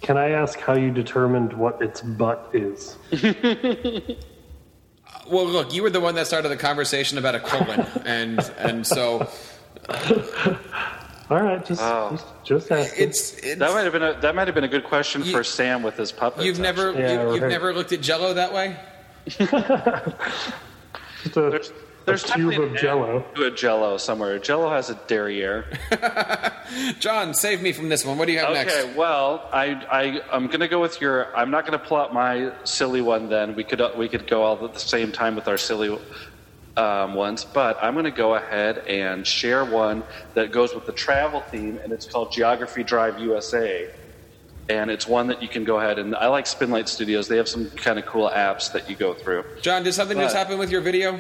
Can 0.02 0.18
I 0.18 0.32
ask 0.32 0.60
how 0.60 0.76
you 0.76 0.92
determined 0.92 1.54
what 1.54 1.82
its 1.82 2.02
butt 2.02 2.50
is? 2.52 2.98
Well, 5.30 5.46
look, 5.46 5.74
you 5.74 5.84
were 5.84 5.90
the 5.90 6.02
one 6.02 6.16
that 6.16 6.28
started 6.28 6.50
the 6.50 6.58
conversation 6.58 7.18
about 7.18 7.36
a 7.36 7.40
colon, 7.40 7.86
and 8.06 8.40
and 8.58 8.86
so 8.86 9.30
All 11.32 11.42
right, 11.42 11.66
just 11.66 11.82
Oh. 11.82 12.10
just, 12.12 12.26
just 12.44 12.72
ask. 12.72 13.00
it's, 13.00 13.34
it's 13.38 13.56
That 13.60 13.72
might 13.74 13.84
have 13.84 13.94
been 13.94 14.04
a 14.04 14.20
that 14.20 14.36
might 14.36 14.48
have 14.48 14.54
been 14.56 14.66
a 14.66 14.68
good 14.68 14.84
question 14.84 15.24
You- 15.24 15.32
for 15.32 15.44
Sam 15.44 15.82
with 15.82 15.96
his 15.96 16.12
puppets. 16.12 16.46
you've 16.46 16.60
never 16.60 16.92
Yeah, 16.92 17.24
you, 17.24 17.34
you've 17.34 17.42
right. 17.44 17.50
never 17.50 17.74
looked 17.74 17.94
at 17.94 18.02
Jello 18.02 18.34
that 18.34 18.54
way. 18.54 18.76
just 19.28 19.40
a, 21.38 21.50
There's 21.50 21.72
there's 22.06 22.24
a 22.24 22.28
tube 22.28 22.50
definitely 22.52 22.66
of 22.76 22.76
Jello. 22.78 23.16
end 23.18 23.36
to 23.36 23.44
a 23.46 23.52
Jello 23.52 23.98
somewhere. 23.98 24.40
Jello 24.40 24.70
has 24.72 24.90
a 24.90 24.96
derriere. 25.08 25.66
John, 27.00 27.34
save 27.36 27.62
me 27.62 27.74
from 27.74 27.90
this 27.90 28.04
one. 28.04 28.18
What 28.18 28.26
do 28.26 28.32
you 28.34 28.40
have 28.40 28.54
next? 28.54 28.76
Okay, 28.76 28.94
well, 28.96 29.48
I, 29.54 29.68
I, 29.92 30.22
I'm 30.36 30.48
going 30.48 30.62
to 30.62 30.68
go 30.68 30.82
with 30.82 31.00
your. 31.00 31.34
I'm 31.38 31.52
not 31.52 31.68
going 31.68 31.78
to 31.80 31.86
pull 31.86 31.98
out 31.98 32.12
my 32.12 32.52
silly 32.64 33.02
one. 33.02 33.30
Then 33.30 33.56
we 33.56 33.64
could 33.64 33.80
we 33.96 34.10
could 34.10 34.26
go 34.28 34.42
all 34.42 34.66
at 34.66 34.74
the 34.74 34.80
same 34.80 35.12
time 35.12 35.36
with 35.36 35.48
our 35.48 35.58
silly 35.60 35.96
um, 36.78 37.14
ones, 37.14 37.44
but 37.46 37.78
I'm 37.82 37.94
going 37.94 38.06
to 38.06 38.12
go 38.12 38.36
ahead 38.36 38.80
and 38.80 39.26
share 39.26 39.66
one 39.66 40.04
that 40.34 40.52
goes 40.52 40.74
with 40.74 40.86
the 40.86 40.92
travel 40.92 41.42
theme, 41.42 41.80
and 41.84 41.92
it's 41.92 42.06
called 42.06 42.32
Geography 42.32 42.84
Drive 42.84 43.20
USA. 43.20 43.90
And 44.70 44.90
it's 44.90 45.06
one 45.08 45.28
that 45.28 45.42
you 45.42 45.50
can 45.50 45.66
go 45.66 45.80
ahead 45.80 46.00
and 46.00 46.16
I 46.16 46.28
like 46.28 46.46
Spinlight 46.46 46.88
Studios. 46.88 47.28
They 47.28 47.36
have 47.36 47.50
some 47.50 47.70
kind 47.72 48.00
of 48.00 48.06
cool 48.06 48.30
apps 48.30 48.72
that 48.72 48.90
you 48.90 48.96
go 48.96 49.14
through. 49.14 49.44
John, 49.62 49.84
did 49.84 49.94
something 49.94 50.18
just 50.18 50.36
happen 50.36 50.58
with 50.58 50.70
your 50.70 50.80
video? 50.82 51.20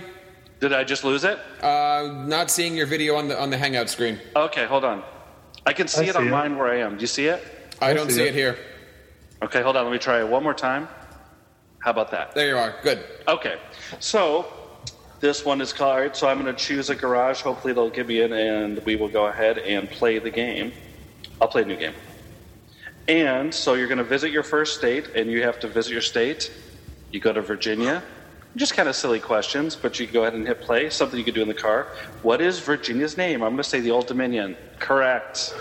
Did 0.61 0.73
I 0.73 0.83
just 0.83 1.03
lose 1.03 1.23
it? 1.23 1.39
Uh, 1.61 2.23
not 2.27 2.49
seeing 2.51 2.77
your 2.77 2.85
video 2.85 3.15
on 3.15 3.27
the 3.27 3.37
on 3.41 3.49
the 3.49 3.57
Hangout 3.57 3.89
screen. 3.89 4.19
Okay, 4.35 4.65
hold 4.67 4.85
on. 4.85 5.03
I 5.65 5.73
can 5.73 5.87
see 5.87 6.05
I 6.05 6.09
it 6.09 6.13
see 6.13 6.19
on 6.19 6.27
it. 6.27 6.31
mine 6.31 6.55
where 6.55 6.67
I 6.67 6.77
am. 6.77 6.95
Do 6.95 7.01
you 7.01 7.07
see 7.07 7.25
it? 7.25 7.43
I 7.81 7.93
don't 7.93 8.07
see 8.07 8.17
see 8.17 8.21
it. 8.21 8.27
it 8.27 8.35
here. 8.35 8.57
Okay, 9.41 9.61
hold 9.63 9.75
on. 9.75 9.85
Let 9.85 9.91
me 9.91 9.97
try 9.97 10.19
it 10.19 10.27
one 10.27 10.43
more 10.43 10.53
time. 10.53 10.87
How 11.79 11.89
about 11.91 12.11
that? 12.11 12.35
There 12.35 12.47
you 12.47 12.57
are. 12.57 12.75
Good. 12.83 13.03
Okay, 13.27 13.57
so 13.99 14.45
this 15.21 15.45
one 15.45 15.61
is 15.61 15.79
right, 15.79 16.17
So 16.17 16.27
I'm 16.27 16.41
going 16.41 16.53
to 16.53 16.59
choose 16.59 16.89
a 16.89 16.95
garage. 16.95 17.41
Hopefully 17.41 17.73
they'll 17.73 17.91
give 17.91 18.07
me 18.07 18.21
in, 18.21 18.33
and 18.33 18.83
we 18.85 18.95
will 18.95 19.07
go 19.07 19.27
ahead 19.27 19.59
and 19.59 19.89
play 19.89 20.17
the 20.17 20.31
game. 20.31 20.73
I'll 21.39 21.47
play 21.47 21.61
a 21.61 21.65
new 21.65 21.77
game. 21.77 21.93
And 23.07 23.53
so 23.53 23.75
you're 23.75 23.87
going 23.87 23.99
to 23.99 24.03
visit 24.03 24.31
your 24.31 24.41
first 24.41 24.77
state, 24.77 25.09
and 25.15 25.29
you 25.29 25.43
have 25.43 25.59
to 25.59 25.67
visit 25.67 25.91
your 25.91 26.01
state. 26.01 26.51
You 27.11 27.19
go 27.19 27.31
to 27.31 27.41
Virginia. 27.41 28.03
Just 28.55 28.73
kind 28.73 28.89
of 28.89 28.95
silly 28.95 29.19
questions, 29.19 29.75
but 29.75 29.99
you 29.99 30.07
can 30.07 30.13
go 30.13 30.21
ahead 30.23 30.33
and 30.33 30.45
hit 30.45 30.59
play. 30.59 30.89
Something 30.89 31.19
you 31.19 31.23
could 31.23 31.35
do 31.35 31.43
in 31.43 31.47
the 31.47 31.53
car. 31.53 31.87
What 32.23 32.41
is 32.41 32.59
Virginia's 32.59 33.15
name? 33.15 33.43
I'm 33.43 33.51
going 33.51 33.57
to 33.57 33.63
say 33.63 33.79
the 33.79 33.91
Old 33.91 34.07
Dominion. 34.07 34.57
Correct. 34.79 35.53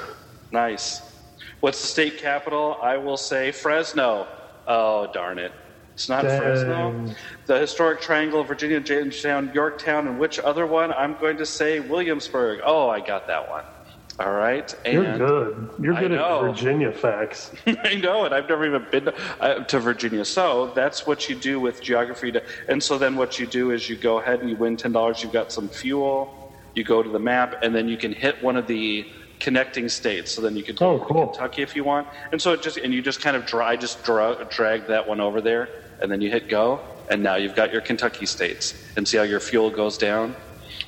Nice. 0.50 1.02
What's 1.60 1.82
the 1.82 1.86
state 1.86 2.16
capital? 2.16 2.78
I 2.82 2.96
will 2.96 3.18
say 3.18 3.52
Fresno. 3.52 4.26
Oh, 4.66 5.10
darn 5.12 5.38
it. 5.38 5.52
It's 6.00 6.08
not 6.08 6.22
Dang. 6.22 6.40
Fresno. 6.40 7.14
The 7.44 7.58
historic 7.58 8.00
triangle 8.00 8.40
of 8.40 8.48
Virginia, 8.48 8.80
Jamestown, 8.80 9.50
Yorktown, 9.52 10.08
and 10.08 10.18
which 10.18 10.38
other 10.38 10.66
one? 10.66 10.94
I'm 10.94 11.14
going 11.20 11.36
to 11.36 11.44
say 11.44 11.80
Williamsburg. 11.80 12.60
Oh, 12.64 12.88
I 12.88 13.00
got 13.00 13.26
that 13.26 13.50
one. 13.50 13.64
All 14.18 14.32
right. 14.32 14.74
And 14.86 14.94
You're 14.94 15.18
good. 15.18 15.70
You're 15.78 15.94
good 15.94 16.12
at. 16.12 16.40
Virginia 16.40 16.90
facts. 16.90 17.52
I 17.66 17.96
know 17.96 18.24
it. 18.24 18.32
I've 18.32 18.48
never 18.48 18.64
even 18.64 18.86
been 18.90 19.10
uh, 19.40 19.56
to 19.64 19.78
Virginia. 19.78 20.24
So 20.24 20.72
that's 20.74 21.06
what 21.06 21.28
you 21.28 21.34
do 21.34 21.60
with 21.60 21.82
geography. 21.82 22.32
To, 22.32 22.42
and 22.70 22.82
so 22.82 22.96
then 22.96 23.16
what 23.16 23.38
you 23.38 23.46
do 23.46 23.70
is 23.70 23.86
you 23.90 23.96
go 23.96 24.20
ahead 24.20 24.40
and 24.40 24.48
you 24.48 24.56
win 24.56 24.78
ten 24.78 24.92
dollars. 24.92 25.22
You've 25.22 25.34
got 25.34 25.52
some 25.52 25.68
fuel. 25.68 26.50
You 26.74 26.82
go 26.82 27.02
to 27.02 27.10
the 27.10 27.18
map, 27.18 27.56
and 27.62 27.74
then 27.74 27.88
you 27.88 27.98
can 27.98 28.12
hit 28.14 28.42
one 28.42 28.56
of 28.56 28.66
the 28.66 29.06
connecting 29.38 29.88
states. 29.90 30.32
So 30.32 30.40
then 30.40 30.56
you 30.56 30.62
can 30.62 30.76
Oh, 30.80 30.96
go 30.98 31.04
cool. 31.04 31.20
to 31.26 31.32
Kentucky 31.38 31.60
if 31.62 31.76
you 31.76 31.84
want. 31.84 32.08
And 32.32 32.40
so 32.40 32.52
it 32.54 32.62
just 32.62 32.78
and 32.78 32.94
you 32.94 33.02
just 33.02 33.20
kind 33.20 33.36
of 33.36 33.44
dry, 33.44 33.76
just 33.76 34.02
dra- 34.02 34.46
drag 34.50 34.86
that 34.88 35.06
one 35.08 35.20
over 35.20 35.40
there, 35.40 35.68
and 36.00 36.10
then 36.10 36.20
you 36.20 36.30
hit 36.30 36.48
go, 36.48 36.80
and 37.10 37.22
now 37.22 37.36
you've 37.36 37.54
got 37.54 37.72
your 37.72 37.80
Kentucky 37.82 38.26
states. 38.26 38.74
And 38.96 39.06
see 39.06 39.16
how 39.16 39.22
your 39.24 39.40
fuel 39.40 39.70
goes 39.70 39.96
down. 39.98 40.34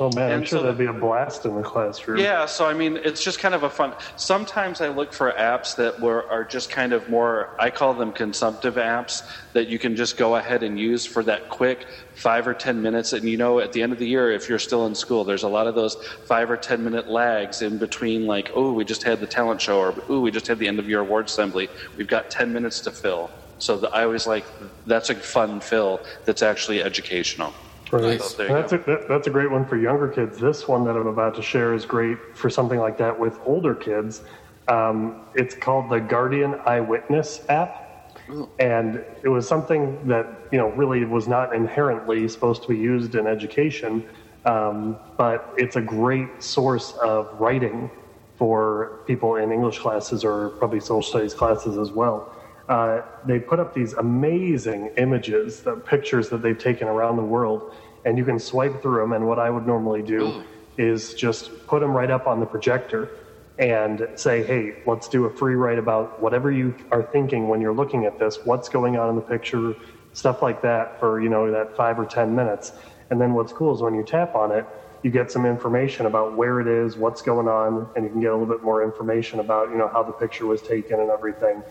Oh 0.01 0.11
man, 0.17 0.33
I'm 0.33 0.41
sure 0.41 0.59
so- 0.59 0.63
that'd 0.63 0.79
be 0.79 0.87
a 0.87 0.93
blast 0.93 1.45
in 1.45 1.55
the 1.55 1.63
classroom. 1.63 2.19
Yeah, 2.19 2.47
so 2.47 2.67
I 2.67 2.73
mean, 2.73 2.97
it's 3.05 3.23
just 3.23 3.39
kind 3.39 3.55
of 3.55 3.63
a 3.63 3.71
fun. 3.71 3.93
Sometimes 4.17 4.81
I 4.81 4.89
look 4.89 5.13
for 5.13 5.31
apps 5.33 5.77
that 5.77 6.01
were 6.01 6.29
are 6.31 6.45
just 6.45 6.71
kind 6.71 6.93
of 6.95 7.09
more. 7.11 7.51
I 7.61 7.69
call 7.71 7.93
them 7.93 8.11
consumptive 8.11 8.77
apps 8.77 9.23
that 9.53 9.69
you 9.69 9.79
can 9.79 9.95
just 9.95 10.17
go 10.17 10.37
ahead 10.37 10.63
and 10.63 10.79
use 10.79 11.05
for 11.05 11.23
that 11.25 11.51
quick 11.51 11.87
five 12.15 12.49
or 12.49 12.55
ten 12.55 12.81
minutes. 12.81 13.13
And 13.13 13.29
you 13.29 13.37
know, 13.37 13.61
at 13.61 13.73
the 13.73 13.83
end 13.83 13.93
of 13.93 13.99
the 13.99 14.07
year, 14.09 14.33
if 14.33 14.49
you're 14.49 14.59
still 14.59 14.87
in 14.87 14.95
school, 14.95 15.25
there's 15.25 15.43
a 15.45 15.49
lot 15.49 15.67
of 15.67 15.75
those 15.75 15.97
five 16.27 16.51
or 16.51 16.57
ten 16.57 16.83
minute 16.83 17.09
lags 17.09 17.61
in 17.61 17.77
between. 17.77 18.27
Like, 18.27 18.51
oh, 18.55 18.73
we 18.73 18.85
just 18.85 19.03
had 19.03 19.21
the 19.21 19.27
talent 19.27 19.61
show, 19.61 19.79
or 19.79 19.95
oh, 20.09 20.21
we 20.21 20.31
just 20.31 20.47
had 20.47 20.59
the 20.59 20.69
end 20.69 20.79
of 20.79 20.89
year 20.89 21.01
award 21.01 21.27
assembly. 21.27 21.69
We've 21.99 22.09
got 22.09 22.31
ten 22.31 22.53
minutes 22.53 22.81
to 22.81 22.91
fill. 22.91 23.31
So 23.59 23.77
the, 23.77 23.89
I 23.91 24.05
always 24.05 24.27
like 24.27 24.45
that's 24.87 25.11
a 25.11 25.15
fun 25.15 25.61
fill 25.61 26.01
that's 26.25 26.43
actually 26.43 26.83
educational. 26.83 27.55
Right. 27.93 28.21
So 28.21 28.37
there 28.37 28.47
And 28.49 28.57
you 28.57 28.63
that's 28.63 28.73
go. 28.73 28.93
a 28.93 28.99
that, 28.99 29.09
that's 29.09 29.27
a 29.27 29.31
great 29.31 29.51
one 29.51 29.67
for 29.67 29.77
younger 29.77 30.09
kids. 30.09 30.39
This 30.39 30.67
one 30.67 30.85
that 30.85 30.97
I'm 30.97 31.07
about 31.07 31.35
to 31.37 31.43
share 31.43 31.75
is 31.75 31.85
great 31.85 32.19
for 32.35 32.49
something 32.49 32.79
like 32.79 32.97
that 32.99 33.19
with 33.19 33.39
older 33.45 33.75
kids. 33.75 34.23
Um, 34.69 35.27
it's 35.35 35.55
called 35.55 35.91
the 35.91 35.99
Guardian 35.99 36.55
Eyewitness 36.67 37.45
app, 37.49 38.17
and 38.59 39.05
it 39.23 39.29
was 39.29 39.47
something 39.47 40.07
that 40.09 40.27
you 40.51 40.59
know 40.59 40.69
really 40.71 41.05
was 41.05 41.29
not 41.29 41.55
inherently 41.55 42.27
supposed 42.29 42.63
to 42.63 42.69
be 42.69 42.77
used 42.77 43.15
in 43.15 43.27
education, 43.27 44.09
um, 44.47 44.97
but 45.19 45.53
it's 45.59 45.77
a 45.77 45.81
great 45.83 46.43
source 46.43 46.93
of 47.03 47.29
writing 47.39 47.91
for 48.37 49.01
people 49.07 49.37
in 49.37 49.53
English 49.53 49.79
classes 49.79 50.25
or 50.25 50.51
probably 50.51 50.81
social 50.81 51.03
studies 51.03 51.35
classes 51.35 51.77
as 51.77 51.91
well. 51.91 52.35
Uh, 52.69 53.03
they 53.27 53.39
put 53.39 53.59
up 53.59 53.75
these 53.75 53.93
amazing 53.95 54.93
images, 54.97 55.61
the 55.61 55.75
pictures 55.75 56.29
that 56.29 56.43
they've 56.43 56.59
taken 56.59 56.89
around 56.89 57.17
the 57.17 57.23
world, 57.23 57.75
and 58.05 58.17
you 58.17 58.25
can 58.25 58.39
swipe 58.39 58.81
through 58.83 59.01
them. 59.01 59.13
And 59.13 59.27
what 59.27 59.39
I 59.39 59.51
would 59.51 59.67
normally 59.67 60.03
do 60.03 60.45
is 60.79 61.15
just 61.15 61.67
put 61.67 61.81
them 61.81 61.91
right 61.91 62.11
up 62.11 62.27
on 62.27 62.41
the 62.41 62.47
projector 62.47 63.11
and 63.59 64.09
say, 64.15 64.43
hey, 64.43 64.77
let's 64.87 65.09
do 65.09 65.27
a 65.27 65.31
free 65.31 65.55
write 65.55 65.79
about 65.79 66.21
whatever 66.21 66.51
you 66.51 66.75
are 66.91 67.03
thinking 67.03 67.49
when 67.49 67.61
you're 67.61 67.75
looking 67.75 68.07
at 68.07 68.19
this, 68.19 68.39
what's 68.45 68.69
going 68.69 68.97
on 68.97 69.11
in 69.11 69.17
the 69.17 69.23
picture, 69.23 69.75
stuff 70.15 70.41
like 70.41 70.63
that 70.63 70.99
for, 70.99 71.21
you 71.21 71.29
know, 71.29 71.51
that 71.51 71.77
five 71.77 71.99
or 71.99 72.07
10 72.07 72.35
minutes. 72.35 72.73
And 73.11 73.21
then 73.21 73.35
what's 73.35 73.53
cool 73.53 73.75
is 73.75 73.83
when 73.83 73.95
you 73.95 74.05
tap 74.05 74.35
on 74.35 74.53
it, 74.53 74.65
you 75.03 75.11
get 75.11 75.31
some 75.31 75.45
information 75.45 76.07
about 76.07 76.37
where 76.37 76.61
it 76.61 76.69
is, 76.69 76.97
what's 76.97 77.23
going 77.23 77.49
on, 77.49 77.89
and 77.97 78.05
you 78.05 78.11
can 78.11 78.21
get 78.21 78.31
a 78.31 78.37
little 78.37 78.53
bit 78.53 78.63
more 78.63 78.83
information 78.83 79.41
about, 79.41 79.69
you 79.69 79.77
know, 79.77 79.89
how 79.89 80.03
the 80.03 80.13
picture 80.13 80.47
was 80.47 80.63
taken 80.63 81.01
and 81.01 81.11
everything 81.11 81.63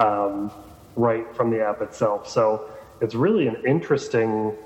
um, 0.00 0.50
right 0.96 1.24
from 1.36 1.50
the 1.50 1.62
app 1.64 1.80
itself. 1.82 2.28
So 2.28 2.68
it's 3.00 3.14
really 3.14 3.46
an 3.46 3.56
interesting 3.66 4.56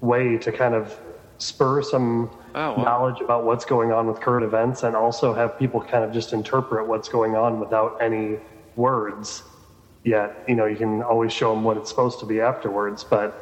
way 0.00 0.38
to 0.38 0.52
kind 0.52 0.74
of 0.74 0.98
spur 1.38 1.82
some 1.82 2.30
Oh, 2.56 2.74
wow. 2.74 2.84
knowledge 2.84 3.20
about 3.20 3.44
what's 3.44 3.64
going 3.64 3.90
on 3.90 4.06
with 4.06 4.20
current 4.20 4.44
events 4.44 4.84
and 4.84 4.94
also 4.94 5.34
have 5.34 5.58
people 5.58 5.80
kind 5.80 6.04
of 6.04 6.12
just 6.12 6.32
interpret 6.32 6.86
what's 6.86 7.08
going 7.08 7.34
on 7.34 7.58
without 7.58 7.96
any 8.00 8.38
words 8.76 9.42
yet. 10.04 10.44
You 10.46 10.54
know, 10.54 10.66
you 10.66 10.76
can 10.76 11.02
always 11.02 11.32
show 11.32 11.50
them 11.52 11.64
what 11.64 11.76
it's 11.76 11.88
supposed 11.88 12.20
to 12.20 12.26
be 12.26 12.40
afterwards, 12.40 13.02
but 13.02 13.34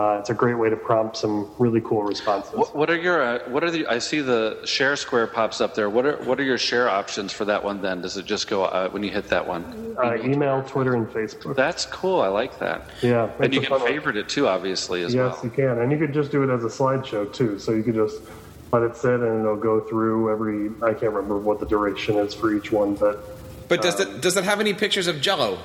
uh, 0.00 0.18
it's 0.18 0.30
a 0.30 0.34
great 0.34 0.54
way 0.54 0.70
to 0.70 0.76
prompt 0.76 1.14
some 1.14 1.50
really 1.58 1.80
cool 1.82 2.02
responses. 2.02 2.54
What, 2.54 2.74
what 2.74 2.88
are 2.88 2.96
your 2.96 3.22
uh, 3.22 3.50
what 3.50 3.62
are 3.62 3.70
the? 3.70 3.86
I 3.86 3.98
see 3.98 4.22
the 4.22 4.58
share 4.64 4.96
square 4.96 5.26
pops 5.26 5.60
up 5.60 5.74
there. 5.74 5.90
What 5.90 6.06
are 6.06 6.16
what 6.22 6.40
are 6.40 6.42
your 6.42 6.56
share 6.56 6.88
options 6.88 7.34
for 7.34 7.44
that 7.44 7.62
one? 7.62 7.82
Then 7.82 8.00
does 8.00 8.16
it 8.16 8.24
just 8.24 8.48
go 8.48 8.64
uh, 8.64 8.88
when 8.88 9.02
you 9.02 9.10
hit 9.10 9.28
that 9.28 9.46
one? 9.46 9.94
Uh, 10.02 10.14
email, 10.14 10.62
Twitter, 10.62 10.94
and 10.94 11.06
Facebook. 11.06 11.54
That's 11.54 11.84
cool. 11.84 12.22
I 12.22 12.28
like 12.28 12.58
that. 12.60 12.88
Yeah, 13.02 13.30
and 13.40 13.52
you 13.52 13.60
can 13.60 13.68
fun 13.68 13.80
one. 13.80 13.90
favorite 13.90 14.16
it 14.16 14.30
too, 14.30 14.48
obviously 14.48 15.02
as 15.02 15.12
yes, 15.12 15.20
well. 15.20 15.34
Yes, 15.34 15.44
you 15.44 15.50
can, 15.50 15.78
and 15.80 15.92
you 15.92 15.98
could 15.98 16.14
just 16.14 16.32
do 16.32 16.42
it 16.44 16.48
as 16.48 16.64
a 16.64 16.68
slideshow 16.68 17.30
too. 17.30 17.58
So 17.58 17.72
you 17.72 17.82
could 17.82 17.96
just 17.96 18.22
let 18.72 18.82
it 18.82 18.96
sit, 18.96 19.20
and 19.20 19.40
it'll 19.40 19.56
go 19.56 19.80
through 19.80 20.32
every. 20.32 20.70
I 20.82 20.94
can't 20.94 21.12
remember 21.12 21.36
what 21.36 21.60
the 21.60 21.66
duration 21.66 22.16
is 22.16 22.32
for 22.32 22.56
each 22.56 22.72
one, 22.72 22.94
but 22.94 23.22
But 23.68 23.82
does 23.82 24.00
it 24.00 24.22
does 24.22 24.38
it 24.38 24.44
have 24.44 24.60
any 24.60 24.72
pictures 24.72 25.08
of 25.08 25.20
Jello? 25.20 25.58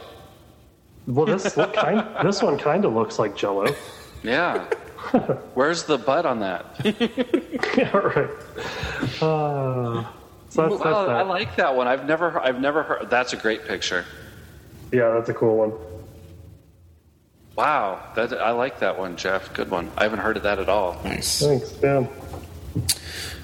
well, 1.07 1.25
this 1.25 1.55
look 1.55 1.73
kind, 1.73 2.05
this 2.25 2.41
one 2.41 2.57
kind 2.57 2.83
of 2.83 2.93
looks 2.93 3.17
like 3.17 3.37
Jello. 3.37 3.73
Yeah. 4.25 4.65
Where's 5.53 5.83
the 5.83 5.97
butt 5.97 6.25
on 6.25 6.39
that? 6.39 6.65
yeah, 7.77 7.95
right. 7.95 8.29
Uh, 9.21 10.03
so 10.49 10.69
that's, 10.69 10.83
Wow, 10.83 11.05
that's 11.05 11.09
I 11.09 11.21
like 11.21 11.55
that 11.57 11.75
one. 11.75 11.87
I've 11.87 12.05
never 12.05 12.39
I've 12.39 12.59
never 12.59 12.83
heard. 12.83 13.09
That's 13.09 13.33
a 13.33 13.37
great 13.37 13.65
picture. 13.65 14.05
yeah, 14.91 15.11
that's 15.11 15.29
a 15.29 15.33
cool 15.33 15.57
one. 15.57 15.73
Wow, 17.55 18.01
that 18.15 18.33
I 18.33 18.51
like 18.51 18.79
that 18.79 18.97
one, 18.97 19.15
Jeff. 19.15 19.53
Good 19.53 19.69
one. 19.69 19.91
I 19.97 20.03
haven't 20.03 20.19
heard 20.19 20.37
of 20.37 20.43
that 20.43 20.59
at 20.59 20.69
all. 20.69 20.99
Nice. 21.03 21.39
Thanks. 21.39 21.73
Yeah. 21.81 22.07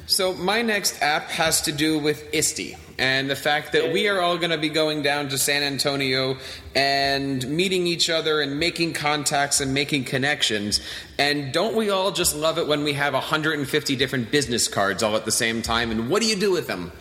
So 0.07 0.33
my 0.33 0.61
next 0.61 1.01
app 1.01 1.23
has 1.29 1.61
to 1.61 1.71
do 1.71 1.97
with 1.99 2.23
ISTE 2.33 2.75
and 2.97 3.29
the 3.29 3.35
fact 3.35 3.73
that 3.73 3.91
we 3.91 4.07
are 4.07 4.21
all 4.21 4.37
going 4.37 4.51
to 4.51 4.57
be 4.57 4.69
going 4.69 5.01
down 5.01 5.29
to 5.29 5.37
San 5.37 5.63
Antonio 5.63 6.37
and 6.75 7.47
meeting 7.47 7.87
each 7.87 8.09
other 8.09 8.41
and 8.41 8.59
making 8.59 8.93
contacts 8.93 9.61
and 9.61 9.73
making 9.73 10.05
connections. 10.05 10.81
And 11.17 11.53
don't 11.53 11.75
we 11.75 11.89
all 11.89 12.11
just 12.11 12.35
love 12.35 12.57
it 12.57 12.67
when 12.67 12.83
we 12.83 12.93
have 12.93 13.13
150 13.13 13.95
different 13.95 14.31
business 14.31 14.67
cards 14.67 15.03
all 15.03 15.15
at 15.15 15.25
the 15.25 15.31
same 15.31 15.61
time? 15.61 15.91
And 15.91 16.09
what 16.09 16.21
do 16.21 16.27
you 16.27 16.35
do 16.35 16.51
with 16.51 16.67
them? 16.67 16.91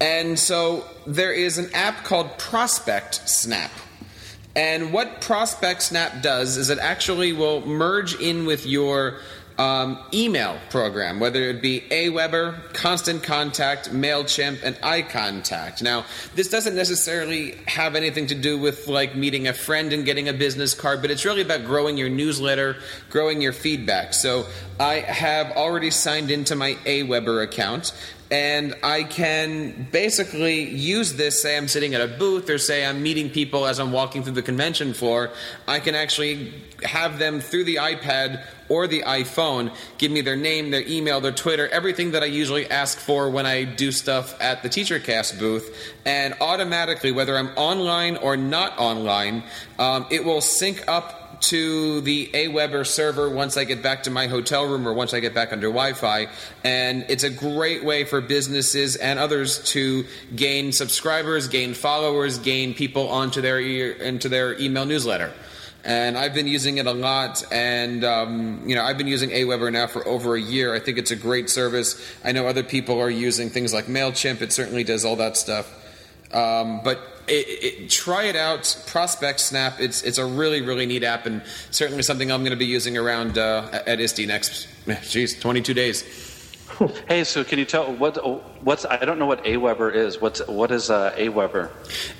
And 0.00 0.38
so 0.38 0.84
there 1.06 1.32
is 1.32 1.58
an 1.58 1.70
app 1.74 2.04
called 2.04 2.38
Prospect 2.38 3.28
Snap. 3.28 3.70
And 4.56 4.92
what 4.92 5.20
Prospect 5.20 5.82
Snap 5.82 6.22
does 6.22 6.56
is 6.56 6.70
it 6.70 6.78
actually 6.78 7.32
will 7.32 7.64
merge 7.64 8.14
in 8.14 8.46
with 8.46 8.66
your 8.66 9.20
um, 9.60 9.98
email 10.14 10.58
program, 10.70 11.20
whether 11.20 11.42
it 11.42 11.60
be 11.60 11.82
Aweber, 11.90 12.72
Constant 12.72 13.22
Contact, 13.22 13.90
MailChimp, 13.90 14.62
and 14.62 14.74
iContact. 14.76 15.82
Now, 15.82 16.06
this 16.34 16.48
doesn't 16.48 16.74
necessarily 16.74 17.56
have 17.66 17.94
anything 17.94 18.28
to 18.28 18.34
do 18.34 18.58
with 18.58 18.88
like 18.88 19.14
meeting 19.14 19.48
a 19.48 19.52
friend 19.52 19.92
and 19.92 20.06
getting 20.06 20.30
a 20.30 20.32
business 20.32 20.72
card, 20.72 21.02
but 21.02 21.10
it's 21.10 21.26
really 21.26 21.42
about 21.42 21.66
growing 21.66 21.98
your 21.98 22.08
newsletter, 22.08 22.76
growing 23.10 23.42
your 23.42 23.52
feedback. 23.52 24.14
So 24.14 24.46
I 24.78 25.00
have 25.00 25.52
already 25.52 25.90
signed 25.90 26.30
into 26.30 26.56
my 26.56 26.76
Aweber 26.86 27.44
account 27.44 27.92
and 28.30 28.76
I 28.82 29.02
can 29.02 29.88
basically 29.90 30.70
use 30.70 31.14
this. 31.14 31.42
Say 31.42 31.56
I'm 31.56 31.66
sitting 31.66 31.94
at 31.94 32.00
a 32.00 32.06
booth, 32.06 32.48
or 32.48 32.58
say 32.58 32.86
I'm 32.86 33.02
meeting 33.02 33.28
people 33.28 33.66
as 33.66 33.80
I'm 33.80 33.90
walking 33.90 34.22
through 34.22 34.34
the 34.34 34.42
convention 34.42 34.94
floor. 34.94 35.32
I 35.66 35.80
can 35.80 35.96
actually 35.96 36.54
have 36.84 37.18
them 37.18 37.40
through 37.40 37.64
the 37.64 37.76
iPad 37.76 38.44
or 38.70 38.86
the 38.86 39.02
iPhone. 39.02 39.74
Give 39.98 40.10
me 40.10 40.22
their 40.22 40.36
name, 40.36 40.70
their 40.70 40.86
email, 40.88 41.20
their 41.20 41.32
Twitter, 41.32 41.68
everything 41.68 42.12
that 42.12 42.22
I 42.22 42.26
usually 42.26 42.70
ask 42.70 42.96
for 42.96 43.28
when 43.28 43.44
I 43.44 43.64
do 43.64 43.92
stuff 43.92 44.40
at 44.40 44.62
the 44.62 44.70
TeacherCast 44.70 45.38
booth, 45.38 45.92
and 46.06 46.34
automatically, 46.40 47.12
whether 47.12 47.36
I'm 47.36 47.48
online 47.56 48.16
or 48.16 48.38
not 48.38 48.78
online, 48.78 49.42
um, 49.78 50.06
it 50.10 50.24
will 50.24 50.40
sync 50.40 50.88
up 50.88 51.20
to 51.40 52.00
the 52.02 52.30
Aweber 52.34 52.86
server 52.86 53.28
once 53.30 53.56
I 53.56 53.64
get 53.64 53.82
back 53.82 54.02
to 54.04 54.10
my 54.10 54.26
hotel 54.26 54.66
room 54.66 54.86
or 54.86 54.92
once 54.92 55.14
I 55.14 55.20
get 55.20 55.34
back 55.34 55.52
under 55.52 55.68
Wi-Fi, 55.68 56.28
and 56.64 57.06
it's 57.08 57.24
a 57.24 57.30
great 57.30 57.82
way 57.82 58.04
for 58.04 58.20
businesses 58.20 58.96
and 58.96 59.18
others 59.18 59.58
to 59.72 60.04
gain 60.34 60.72
subscribers, 60.72 61.48
gain 61.48 61.74
followers, 61.74 62.38
gain 62.38 62.74
people 62.74 63.08
onto 63.08 63.40
their 63.40 63.58
e- 63.58 64.00
into 64.00 64.28
their 64.28 64.58
email 64.60 64.84
newsletter. 64.84 65.32
And 65.82 66.18
I've 66.18 66.34
been 66.34 66.46
using 66.46 66.76
it 66.76 66.86
a 66.86 66.92
lot, 66.92 67.42
and 67.50 68.04
um, 68.04 68.62
you 68.66 68.74
know 68.74 68.82
I've 68.82 68.98
been 68.98 69.06
using 69.06 69.30
Aweber 69.30 69.72
now 69.72 69.86
for 69.86 70.06
over 70.06 70.36
a 70.36 70.40
year. 70.40 70.74
I 70.74 70.80
think 70.80 70.98
it's 70.98 71.10
a 71.10 71.16
great 71.16 71.48
service. 71.48 72.00
I 72.22 72.32
know 72.32 72.46
other 72.46 72.62
people 72.62 73.00
are 73.00 73.08
using 73.08 73.48
things 73.48 73.72
like 73.72 73.86
Mailchimp. 73.86 74.42
It 74.42 74.52
certainly 74.52 74.84
does 74.84 75.06
all 75.06 75.16
that 75.16 75.38
stuff. 75.38 75.72
Um, 76.34 76.82
but 76.84 77.00
it, 77.26 77.46
it, 77.64 77.90
try 77.90 78.24
it 78.24 78.36
out. 78.36 78.76
Prospect 78.86 79.40
Snap. 79.40 79.80
It's 79.80 80.02
it's 80.02 80.18
a 80.18 80.24
really 80.26 80.60
really 80.60 80.84
neat 80.84 81.02
app, 81.02 81.24
and 81.24 81.42
certainly 81.70 82.02
something 82.02 82.30
I'm 82.30 82.42
going 82.42 82.50
to 82.50 82.56
be 82.56 82.66
using 82.66 82.98
around 82.98 83.38
uh, 83.38 83.82
at 83.86 84.00
ISTE 84.00 84.26
next. 84.26 84.68
Geez, 85.02 85.38
22 85.40 85.72
days. 85.72 86.29
Hey, 87.08 87.24
so 87.24 87.44
can 87.44 87.58
you 87.58 87.64
tell 87.64 87.92
what 87.92 88.16
what's 88.62 88.84
I 88.84 89.04
don't 89.04 89.18
know 89.18 89.26
what 89.26 89.44
Aweber 89.44 89.94
is. 89.94 90.20
What's 90.20 90.46
what 90.46 90.70
is 90.70 90.90
uh, 90.90 91.12
Aweber? 91.16 91.70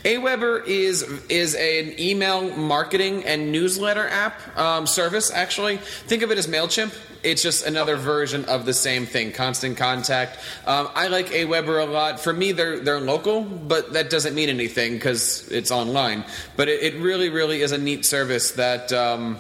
Aweber 0.05 0.67
is 0.67 1.03
is 1.29 1.55
an 1.55 1.99
email 1.99 2.55
marketing 2.57 3.25
and 3.25 3.53
newsletter 3.53 4.07
app 4.09 4.59
um, 4.59 4.87
service. 4.87 5.31
Actually, 5.31 5.79
think 5.79 6.23
of 6.23 6.31
it 6.31 6.39
as 6.39 6.47
Mailchimp. 6.47 6.97
It's 7.23 7.43
just 7.43 7.67
another 7.67 7.97
version 7.97 8.47
of 8.47 8.65
the 8.65 8.73
same 8.73 9.05
thing. 9.05 9.33
Constant 9.33 9.77
contact. 9.77 10.39
Um, 10.67 10.89
I 10.95 11.09
like 11.09 11.27
Aweber 11.29 11.83
a 11.83 11.91
lot. 11.91 12.21
For 12.21 12.33
me, 12.33 12.53
they're 12.53 12.81
they're 12.81 13.01
local, 13.01 13.43
but 13.43 13.93
that 13.93 14.11
doesn't 14.11 14.35
mean 14.35 14.49
anything 14.49 14.95
because 14.95 15.51
it's 15.51 15.71
online. 15.71 16.25
But 16.57 16.69
it, 16.69 16.83
it 16.83 17.01
really 17.01 17.31
really 17.31 17.63
is 17.63 17.73
a 17.73 17.79
neat 17.79 18.05
service 18.05 18.53
that. 18.53 18.93
Um, 18.93 19.39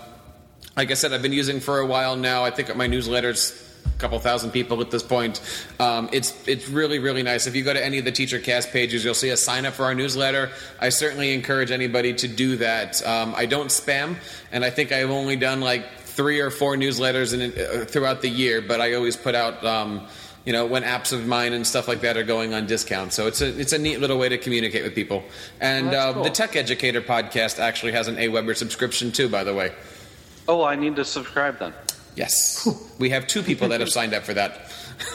like 0.76 0.92
I 0.92 0.94
said, 0.94 1.12
I've 1.12 1.20
been 1.20 1.32
using 1.32 1.60
for 1.60 1.80
a 1.80 1.84
while 1.84 2.16
now. 2.16 2.44
I 2.44 2.50
think 2.50 2.74
my 2.74 2.86
newsletters 2.86 3.69
couple 4.00 4.18
thousand 4.18 4.50
people 4.50 4.80
at 4.80 4.90
this 4.90 5.02
point. 5.02 5.40
Um, 5.78 6.08
it's 6.12 6.34
it's 6.48 6.68
really 6.68 6.98
really 6.98 7.22
nice. 7.22 7.46
If 7.46 7.54
you 7.54 7.62
go 7.62 7.72
to 7.72 7.84
any 7.84 7.98
of 7.98 8.04
the 8.04 8.12
teacher 8.12 8.40
cast 8.40 8.70
pages, 8.72 9.04
you'll 9.04 9.14
see 9.14 9.28
a 9.28 9.36
sign 9.36 9.66
up 9.66 9.74
for 9.74 9.84
our 9.84 9.94
newsletter. 9.94 10.50
I 10.80 10.88
certainly 10.88 11.34
encourage 11.34 11.70
anybody 11.70 12.14
to 12.14 12.28
do 12.28 12.56
that. 12.56 13.06
Um, 13.06 13.34
I 13.36 13.46
don't 13.46 13.68
spam, 13.68 14.16
and 14.50 14.64
I 14.64 14.70
think 14.70 14.90
I've 14.90 15.10
only 15.10 15.36
done 15.36 15.60
like 15.60 15.90
three 15.98 16.40
or 16.40 16.50
four 16.50 16.76
newsletters 16.76 17.34
in, 17.34 17.52
uh, 17.52 17.84
throughout 17.84 18.22
the 18.22 18.28
year. 18.28 18.60
But 18.60 18.80
I 18.80 18.94
always 18.94 19.16
put 19.16 19.34
out. 19.34 19.64
Um, 19.64 20.06
you 20.46 20.54
know, 20.54 20.64
when 20.64 20.84
apps 20.84 21.12
of 21.12 21.26
mine 21.26 21.52
and 21.52 21.66
stuff 21.66 21.86
like 21.86 22.00
that 22.00 22.16
are 22.16 22.22
going 22.22 22.54
on 22.54 22.66
discount, 22.66 23.12
so 23.12 23.26
it's 23.26 23.42
a 23.42 23.60
it's 23.60 23.74
a 23.74 23.78
neat 23.78 24.00
little 24.00 24.18
way 24.18 24.30
to 24.30 24.38
communicate 24.38 24.82
with 24.82 24.94
people. 24.94 25.22
And 25.60 25.88
uh, 25.94 26.14
cool. 26.14 26.24
the 26.24 26.30
Tech 26.30 26.56
Educator 26.56 27.02
podcast 27.02 27.58
actually 27.58 27.92
has 27.92 28.08
an 28.08 28.16
Aweber 28.16 28.56
subscription 28.56 29.12
too, 29.12 29.28
by 29.28 29.44
the 29.44 29.52
way. 29.52 29.74
Oh, 30.48 30.64
I 30.64 30.76
need 30.76 30.96
to 30.96 31.04
subscribe 31.04 31.58
then. 31.58 31.74
Yes, 32.20 32.68
we 32.98 33.08
have 33.10 33.26
two 33.26 33.42
people 33.42 33.68
that 33.68 33.80
have 33.80 33.88
signed 33.88 34.12
up 34.12 34.24
for 34.24 34.34
that. 34.34 34.70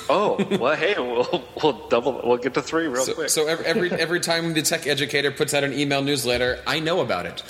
Oh, 0.09 0.43
well, 0.59 0.75
hey, 0.75 0.95
we'll, 0.97 1.43
we'll 1.61 1.87
double. 1.87 2.19
We'll 2.23 2.37
get 2.37 2.55
to 2.55 2.63
three 2.63 2.87
real 2.87 3.05
So, 3.05 3.13
quick. 3.13 3.29
so 3.29 3.45
every, 3.47 3.65
every 3.65 3.91
every 3.91 4.19
time 4.19 4.53
the 4.55 4.63
tech 4.63 4.87
educator 4.87 5.29
puts 5.29 5.53
out 5.53 5.63
an 5.63 5.73
email 5.73 6.01
newsletter, 6.01 6.59
I 6.65 6.79
know 6.79 7.01
about 7.01 7.27
it. 7.27 7.43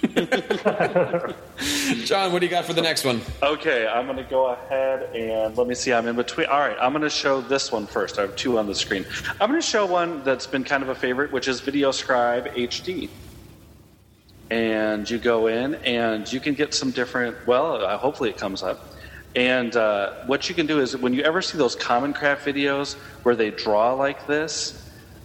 John, 2.06 2.32
what 2.32 2.38
do 2.38 2.46
you 2.46 2.50
got 2.50 2.64
for 2.64 2.72
the 2.72 2.80
next 2.80 3.04
one? 3.04 3.20
Okay, 3.42 3.86
I'm 3.86 4.06
going 4.06 4.16
to 4.16 4.22
go 4.24 4.46
ahead 4.46 5.14
and 5.14 5.54
let 5.58 5.66
me 5.66 5.74
see. 5.74 5.92
I'm 5.92 6.06
in 6.06 6.16
between. 6.16 6.46
All 6.46 6.60
right, 6.60 6.76
I'm 6.80 6.92
going 6.92 7.02
to 7.02 7.10
show 7.10 7.42
this 7.42 7.70
one 7.70 7.86
first. 7.86 8.18
I 8.18 8.22
have 8.22 8.34
two 8.36 8.58
on 8.58 8.66
the 8.66 8.74
screen. 8.74 9.04
I'm 9.40 9.50
going 9.50 9.60
to 9.60 9.66
show 9.66 9.84
one 9.84 10.22
that's 10.24 10.46
been 10.46 10.64
kind 10.64 10.82
of 10.82 10.88
a 10.88 10.94
favorite, 10.94 11.32
which 11.32 11.48
is 11.48 11.60
VideoScribe 11.60 12.54
HD. 12.54 13.10
And 14.50 15.08
you 15.08 15.18
go 15.18 15.46
in 15.46 15.74
and 15.76 16.30
you 16.32 16.40
can 16.40 16.54
get 16.54 16.72
some 16.74 16.90
different, 16.90 17.36
well, 17.46 17.84
uh, 17.84 17.98
hopefully 17.98 18.30
it 18.30 18.38
comes 18.38 18.62
up. 18.62 18.94
And 19.34 19.76
uh, 19.76 20.12
what 20.26 20.48
you 20.48 20.54
can 20.54 20.66
do 20.66 20.80
is 20.80 20.96
when 20.96 21.12
you 21.12 21.22
ever 21.22 21.42
see 21.42 21.58
those 21.58 21.76
Common 21.76 22.14
Craft 22.14 22.46
videos 22.46 22.94
where 23.22 23.36
they 23.36 23.50
draw 23.50 23.92
like 23.92 24.26
this, 24.26 24.84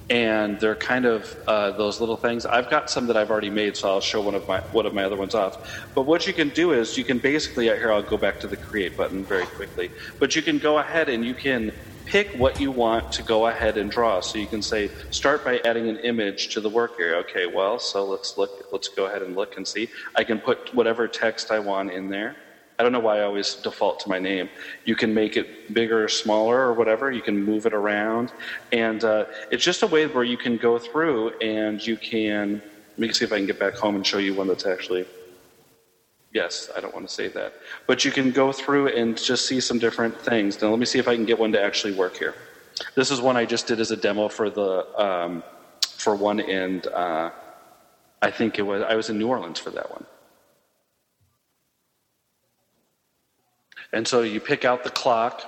and 0.09 0.59
they're 0.59 0.75
kind 0.75 1.05
of 1.05 1.35
uh, 1.47 1.71
those 1.71 1.99
little 1.99 2.17
things. 2.17 2.45
I've 2.45 2.69
got 2.69 2.89
some 2.89 3.07
that 3.07 3.17
I've 3.17 3.31
already 3.31 3.49
made, 3.49 3.77
so 3.77 3.89
I'll 3.89 4.01
show 4.01 4.21
one 4.21 4.35
of 4.35 4.47
my 4.47 4.59
one 4.71 4.85
of 4.85 4.93
my 4.93 5.03
other 5.05 5.15
ones 5.15 5.33
off. 5.33 5.87
But 5.95 6.03
what 6.03 6.27
you 6.27 6.33
can 6.33 6.49
do 6.49 6.73
is 6.73 6.97
you 6.97 7.05
can 7.05 7.19
basically 7.19 7.65
here 7.65 7.91
I'll 7.91 8.03
go 8.03 8.17
back 8.17 8.39
to 8.41 8.47
the 8.47 8.57
create 8.57 8.97
button 8.97 9.23
very 9.23 9.45
quickly. 9.45 9.91
But 10.19 10.35
you 10.35 10.41
can 10.41 10.59
go 10.59 10.77
ahead 10.77 11.09
and 11.09 11.23
you 11.25 11.33
can 11.33 11.71
pick 12.05 12.33
what 12.35 12.59
you 12.59 12.71
want 12.71 13.11
to 13.13 13.23
go 13.23 13.47
ahead 13.47 13.77
and 13.77 13.89
draw. 13.89 14.19
So 14.19 14.37
you 14.37 14.47
can 14.47 14.61
say 14.61 14.89
start 15.09 15.43
by 15.43 15.59
adding 15.65 15.89
an 15.89 15.97
image 15.99 16.49
to 16.53 16.61
the 16.61 16.69
work 16.69 16.93
area. 16.99 17.17
Okay, 17.17 17.45
well, 17.45 17.79
so 17.79 18.05
let's 18.05 18.37
look. 18.37 18.67
Let's 18.71 18.87
go 18.87 19.05
ahead 19.05 19.21
and 19.21 19.35
look 19.35 19.57
and 19.57 19.67
see. 19.67 19.89
I 20.15 20.23
can 20.23 20.39
put 20.39 20.73
whatever 20.73 21.07
text 21.07 21.51
I 21.51 21.59
want 21.59 21.91
in 21.91 22.09
there. 22.09 22.35
I 22.79 22.83
don't 22.83 22.91
know 22.91 22.99
why 22.99 23.19
I 23.19 23.23
always 23.23 23.53
default 23.55 23.99
to 24.01 24.09
my 24.09 24.19
name. 24.19 24.49
You 24.85 24.95
can 24.95 25.13
make 25.13 25.37
it 25.37 25.73
bigger 25.73 26.03
or 26.03 26.07
smaller 26.09 26.59
or 26.59 26.73
whatever. 26.73 27.11
You 27.11 27.21
can 27.21 27.41
move 27.43 27.65
it 27.65 27.73
around. 27.73 28.31
And 28.71 29.03
uh, 29.03 29.25
it's 29.51 29.63
just 29.63 29.83
a 29.83 29.87
way 29.87 30.07
where 30.07 30.23
you 30.23 30.37
can 30.37 30.57
go 30.57 30.79
through 30.79 31.37
and 31.39 31.85
you 31.85 31.97
can. 31.97 32.61
Let 32.97 32.99
me 32.99 33.13
see 33.13 33.25
if 33.25 33.31
I 33.31 33.37
can 33.37 33.45
get 33.45 33.59
back 33.59 33.75
home 33.75 33.95
and 33.95 34.05
show 34.05 34.17
you 34.17 34.33
one 34.33 34.47
that's 34.47 34.65
actually. 34.65 35.05
Yes, 36.33 36.71
I 36.75 36.79
don't 36.81 36.93
want 36.93 37.07
to 37.07 37.13
say 37.13 37.27
that. 37.29 37.53
But 37.85 38.03
you 38.03 38.11
can 38.11 38.31
go 38.31 38.51
through 38.51 38.87
and 38.87 39.15
just 39.15 39.45
see 39.45 39.59
some 39.59 39.77
different 39.77 40.19
things. 40.19 40.59
Now, 40.59 40.69
let 40.69 40.79
me 40.79 40.85
see 40.85 40.97
if 40.97 41.07
I 41.07 41.15
can 41.15 41.25
get 41.25 41.37
one 41.37 41.51
to 41.51 41.61
actually 41.61 41.93
work 41.93 42.17
here. 42.17 42.33
This 42.95 43.11
is 43.11 43.21
one 43.21 43.37
I 43.37 43.45
just 43.45 43.67
did 43.67 43.79
as 43.79 43.91
a 43.91 43.95
demo 43.95 44.27
for 44.27 44.49
the 44.49 44.87
um, 44.99 45.43
for 45.81 46.15
one, 46.15 46.39
and 46.39 46.85
uh, 46.87 47.29
I 48.21 48.31
think 48.31 48.57
it 48.57 48.63
was 48.63 48.81
I 48.81 48.95
was 48.95 49.11
in 49.11 49.19
New 49.19 49.27
Orleans 49.27 49.59
for 49.59 49.69
that 49.69 49.91
one. 49.91 50.05
And 53.93 54.07
so 54.07 54.23
you 54.23 54.39
pick 54.39 54.65
out 54.65 54.83
the 54.83 54.89
clock, 54.89 55.43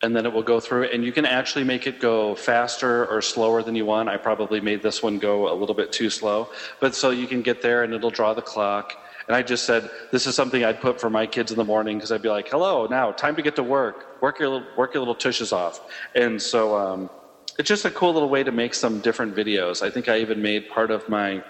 and 0.00 0.14
then 0.14 0.26
it 0.26 0.32
will 0.32 0.44
go 0.44 0.60
through, 0.60 0.84
and 0.84 1.04
you 1.04 1.10
can 1.10 1.26
actually 1.26 1.64
make 1.64 1.88
it 1.88 1.98
go 1.98 2.36
faster 2.36 3.04
or 3.06 3.20
slower 3.20 3.64
than 3.64 3.74
you 3.74 3.84
want. 3.84 4.08
I 4.08 4.16
probably 4.16 4.60
made 4.60 4.80
this 4.80 5.02
one 5.02 5.18
go 5.18 5.52
a 5.52 5.56
little 5.56 5.74
bit 5.74 5.90
too 5.90 6.08
slow, 6.08 6.50
but 6.78 6.94
so 6.94 7.10
you 7.10 7.26
can 7.26 7.42
get 7.42 7.62
there 7.62 7.82
and 7.82 7.92
it'll 7.92 8.10
draw 8.10 8.32
the 8.32 8.42
clock. 8.42 8.96
And 9.26 9.36
I 9.36 9.42
just 9.42 9.64
said, 9.64 9.90
this 10.12 10.26
is 10.26 10.34
something 10.34 10.64
I'd 10.64 10.80
put 10.80 11.00
for 11.00 11.10
my 11.10 11.26
kids 11.26 11.50
in 11.50 11.58
the 11.58 11.64
morning 11.64 11.98
because 11.98 12.12
I'd 12.12 12.22
be 12.22 12.28
like, 12.28 12.48
hello, 12.48 12.86
now, 12.86 13.12
time 13.12 13.34
to 13.36 13.42
get 13.42 13.56
to 13.56 13.62
work. 13.62 14.22
Work 14.22 14.38
your, 14.38 14.64
work 14.76 14.94
your 14.94 15.00
little 15.00 15.14
tushes 15.14 15.52
off. 15.52 15.80
And 16.14 16.40
so 16.40 16.76
um, 16.76 17.10
it's 17.58 17.68
just 17.68 17.84
a 17.84 17.90
cool 17.90 18.12
little 18.12 18.28
way 18.28 18.44
to 18.44 18.52
make 18.52 18.74
some 18.74 19.00
different 19.00 19.34
videos. 19.34 19.82
I 19.82 19.90
think 19.90 20.08
I 20.08 20.18
even 20.18 20.40
made 20.40 20.68
part 20.68 20.90
of 20.90 21.08
my 21.08 21.42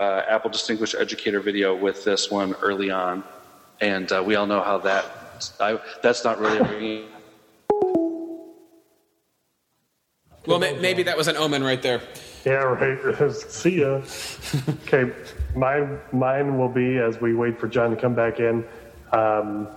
uh, 0.00 0.22
Apple 0.28 0.50
Distinguished 0.50 0.96
Educator 0.98 1.40
video 1.40 1.76
with 1.76 2.04
this 2.04 2.30
one 2.30 2.54
early 2.62 2.90
on 2.90 3.22
and 3.82 4.10
uh, 4.12 4.22
we 4.24 4.36
all 4.36 4.46
know 4.46 4.62
how 4.62 4.78
that 4.78 5.04
I, 5.60 5.78
that's 6.02 6.24
not 6.24 6.38
really 6.38 7.04
Well, 10.44 10.58
maybe 10.58 11.04
that 11.04 11.16
was 11.16 11.28
an 11.28 11.36
omen 11.36 11.62
right 11.62 11.80
there. 11.80 12.00
Yeah, 12.44 12.54
right. 12.54 13.32
See 13.32 13.80
ya. 13.80 14.02
okay, 14.68 15.12
mine 15.54 15.98
mine 16.12 16.58
will 16.58 16.68
be 16.68 16.98
as 16.98 17.20
we 17.20 17.34
wait 17.34 17.58
for 17.58 17.68
John 17.68 17.90
to 17.90 17.96
come 17.96 18.14
back 18.14 18.40
in. 18.40 18.64
Um, 19.12 19.68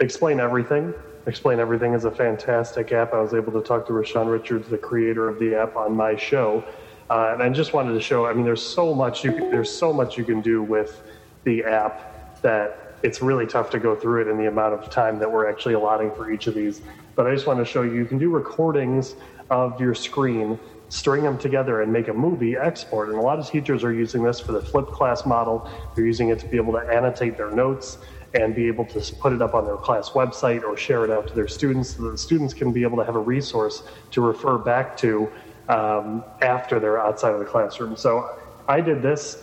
explain 0.00 0.40
everything. 0.40 0.94
Explain 1.26 1.60
everything 1.60 1.92
is 1.92 2.04
a 2.04 2.10
fantastic 2.10 2.92
app. 2.92 3.12
I 3.12 3.20
was 3.20 3.34
able 3.34 3.52
to 3.52 3.60
talk 3.60 3.86
to 3.86 3.92
Reshan 3.92 4.30
Richards, 4.30 4.68
the 4.68 4.78
creator 4.78 5.28
of 5.28 5.38
the 5.38 5.54
app, 5.54 5.76
on 5.76 5.94
my 5.94 6.16
show, 6.16 6.64
uh, 7.10 7.30
and 7.32 7.42
I 7.42 7.48
just 7.50 7.72
wanted 7.72 7.92
to 7.92 8.00
show. 8.00 8.26
I 8.26 8.32
mean, 8.32 8.44
there's 8.44 8.62
so 8.62 8.94
much 8.94 9.22
you 9.24 9.32
can, 9.32 9.50
there's 9.50 9.70
so 9.70 9.92
much 9.92 10.16
you 10.16 10.24
can 10.24 10.40
do 10.40 10.62
with 10.62 11.02
the 11.44 11.64
app 11.64 12.40
that 12.42 12.94
it's 13.02 13.22
really 13.22 13.46
tough 13.46 13.70
to 13.70 13.78
go 13.78 13.94
through 13.94 14.22
it 14.22 14.28
in 14.28 14.38
the 14.38 14.46
amount 14.46 14.74
of 14.74 14.90
time 14.90 15.18
that 15.18 15.30
we're 15.30 15.48
actually 15.48 15.74
allotting 15.74 16.10
for 16.12 16.30
each 16.30 16.46
of 16.46 16.54
these. 16.54 16.82
But 17.14 17.26
I 17.26 17.34
just 17.34 17.46
want 17.46 17.58
to 17.58 17.64
show 17.64 17.82
you, 17.82 17.94
you 17.94 18.04
can 18.06 18.18
do 18.18 18.30
recordings 18.30 19.14
of 19.50 19.80
your 19.80 19.94
screen, 19.94 20.58
string 20.90 21.22
them 21.22 21.38
together 21.38 21.80
and 21.80 21.92
make 21.92 22.08
a 22.08 22.12
movie 22.12 22.56
export. 22.56 23.08
And 23.08 23.16
a 23.16 23.20
lot 23.20 23.38
of 23.38 23.48
teachers 23.48 23.82
are 23.84 23.92
using 23.92 24.22
this 24.22 24.38
for 24.38 24.52
the 24.52 24.60
flipped 24.60 24.90
class 24.90 25.24
model. 25.24 25.70
They're 25.94 26.04
using 26.04 26.28
it 26.28 26.38
to 26.40 26.46
be 26.46 26.56
able 26.56 26.72
to 26.74 26.80
annotate 26.80 27.36
their 27.36 27.50
notes 27.50 27.98
and 28.34 28.54
be 28.54 28.66
able 28.66 28.84
to 28.86 29.00
put 29.16 29.32
it 29.32 29.40
up 29.40 29.54
on 29.54 29.64
their 29.64 29.76
class 29.76 30.10
website 30.10 30.62
or 30.62 30.76
share 30.76 31.04
it 31.04 31.10
out 31.10 31.26
to 31.28 31.34
their 31.34 31.48
students 31.48 31.96
so 31.96 32.02
that 32.02 32.10
the 32.10 32.18
students 32.18 32.52
can 32.52 32.72
be 32.72 32.82
able 32.82 32.98
to 32.98 33.04
have 33.04 33.16
a 33.16 33.20
resource 33.20 33.82
to 34.10 34.20
refer 34.20 34.58
back 34.58 34.96
to 34.96 35.30
um, 35.68 36.24
after 36.42 36.78
they're 36.78 37.00
outside 37.00 37.32
of 37.32 37.38
the 37.38 37.44
classroom. 37.44 37.96
So 37.96 38.38
I 38.68 38.80
did 38.80 39.02
this 39.02 39.42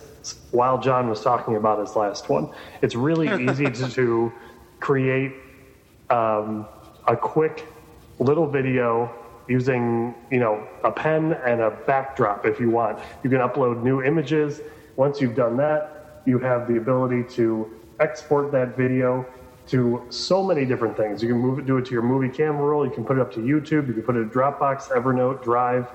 while 0.50 0.78
John 0.78 1.08
was 1.08 1.22
talking 1.22 1.56
about 1.56 1.80
his 1.80 1.96
last 1.96 2.28
one. 2.28 2.50
It's 2.82 2.94
really 2.94 3.28
easy 3.50 3.70
to, 3.70 3.88
to 3.88 4.32
create 4.80 5.32
um, 6.10 6.66
a 7.06 7.16
quick 7.16 7.66
little 8.18 8.46
video 8.46 9.14
using 9.48 10.14
you 10.30 10.38
know 10.38 10.66
a 10.84 10.90
pen 10.90 11.32
and 11.44 11.60
a 11.60 11.70
backdrop 11.86 12.46
if 12.46 12.60
you 12.60 12.70
want. 12.70 12.98
You 13.22 13.30
can 13.30 13.40
upload 13.40 13.82
new 13.82 14.02
images. 14.02 14.60
Once 14.96 15.20
you've 15.20 15.36
done 15.36 15.56
that, 15.56 16.22
you 16.26 16.38
have 16.38 16.68
the 16.68 16.76
ability 16.76 17.24
to 17.34 17.74
export 18.00 18.52
that 18.52 18.76
video 18.76 19.26
to 19.68 20.04
so 20.08 20.42
many 20.42 20.64
different 20.64 20.96
things. 20.96 21.22
You 21.22 21.28
can 21.28 21.38
move 21.38 21.58
it, 21.58 21.66
do 21.66 21.76
it 21.76 21.84
to 21.86 21.92
your 21.92 22.02
movie 22.02 22.28
camera 22.28 22.64
roll. 22.66 22.86
You 22.86 22.92
can 22.92 23.04
put 23.04 23.18
it 23.18 23.20
up 23.20 23.32
to 23.34 23.40
YouTube. 23.40 23.86
You 23.86 23.94
can 23.94 24.02
put 24.02 24.16
it 24.16 24.20
in 24.20 24.30
Dropbox, 24.30 24.88
Evernote, 24.88 25.42
Drive 25.42 25.86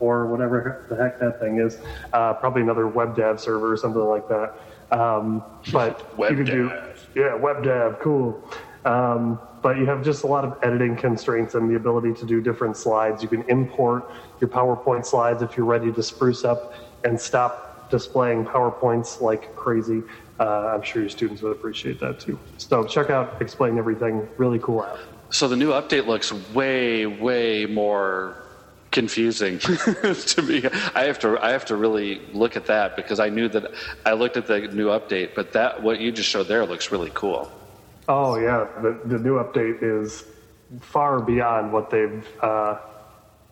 or 0.00 0.26
whatever 0.26 0.84
the 0.88 0.96
heck 0.96 1.20
that 1.20 1.38
thing 1.38 1.58
is. 1.58 1.78
Uh, 2.12 2.34
probably 2.34 2.60
another 2.60 2.84
WebDAV 2.84 3.38
server 3.38 3.72
or 3.72 3.76
something 3.76 4.02
like 4.02 4.28
that. 4.28 4.58
Um, 4.90 5.42
but 5.72 6.18
web 6.18 6.32
you 6.32 6.44
can 6.44 6.46
dev. 6.46 7.06
do 7.14 7.20
yeah, 7.20 7.38
WebDAV, 7.38 8.00
cool. 8.00 8.42
Um, 8.84 9.38
but 9.62 9.78
you 9.78 9.86
have 9.86 10.02
just 10.02 10.24
a 10.24 10.26
lot 10.26 10.44
of 10.44 10.58
editing 10.62 10.96
constraints 10.96 11.54
and 11.54 11.70
the 11.70 11.76
ability 11.76 12.14
to 12.14 12.26
do 12.26 12.40
different 12.40 12.76
slides. 12.76 13.22
You 13.22 13.28
can 13.28 13.42
import 13.48 14.10
your 14.40 14.48
PowerPoint 14.48 15.06
slides 15.06 15.42
if 15.42 15.56
you're 15.56 15.66
ready 15.66 15.92
to 15.92 16.02
spruce 16.02 16.44
up 16.44 16.74
and 17.04 17.20
stop 17.20 17.88
displaying 17.90 18.44
PowerPoints 18.44 19.20
like 19.20 19.54
crazy. 19.54 20.02
Uh, 20.40 20.72
I'm 20.74 20.82
sure 20.82 21.02
your 21.02 21.10
students 21.10 21.42
would 21.42 21.52
appreciate 21.52 22.00
that 22.00 22.18
too. 22.18 22.38
So 22.56 22.84
check 22.84 23.10
out 23.10 23.40
Explain 23.40 23.78
Everything. 23.78 24.26
Really 24.36 24.58
cool 24.58 24.82
app. 24.82 24.98
So 25.30 25.46
the 25.46 25.56
new 25.56 25.70
update 25.70 26.06
looks 26.06 26.32
way, 26.52 27.06
way 27.06 27.66
more 27.66 28.36
confusing 28.90 29.58
to 29.58 30.42
me. 30.42 30.62
I 30.94 31.04
have 31.04 31.18
to 31.20 31.38
I 31.42 31.50
have 31.52 31.64
to 31.66 31.76
really 31.76 32.20
look 32.32 32.56
at 32.56 32.66
that 32.66 32.96
because 32.96 33.20
I 33.20 33.30
knew 33.30 33.48
that 33.48 33.72
I 34.04 34.12
looked 34.12 34.36
at 34.36 34.46
the 34.46 34.60
new 34.60 34.88
update, 34.88 35.34
but 35.34 35.52
that 35.52 35.82
what 35.82 36.00
you 36.00 36.12
just 36.12 36.28
showed 36.28 36.48
there 36.48 36.66
looks 36.66 36.92
really 36.92 37.10
cool. 37.14 37.50
Oh 38.08 38.36
yeah, 38.36 38.66
the 38.80 38.98
the 39.04 39.18
new 39.18 39.36
update 39.38 39.82
is 39.82 40.24
far 40.80 41.20
beyond 41.20 41.72
what 41.72 41.90
they've 41.90 42.26
uh, 42.42 42.78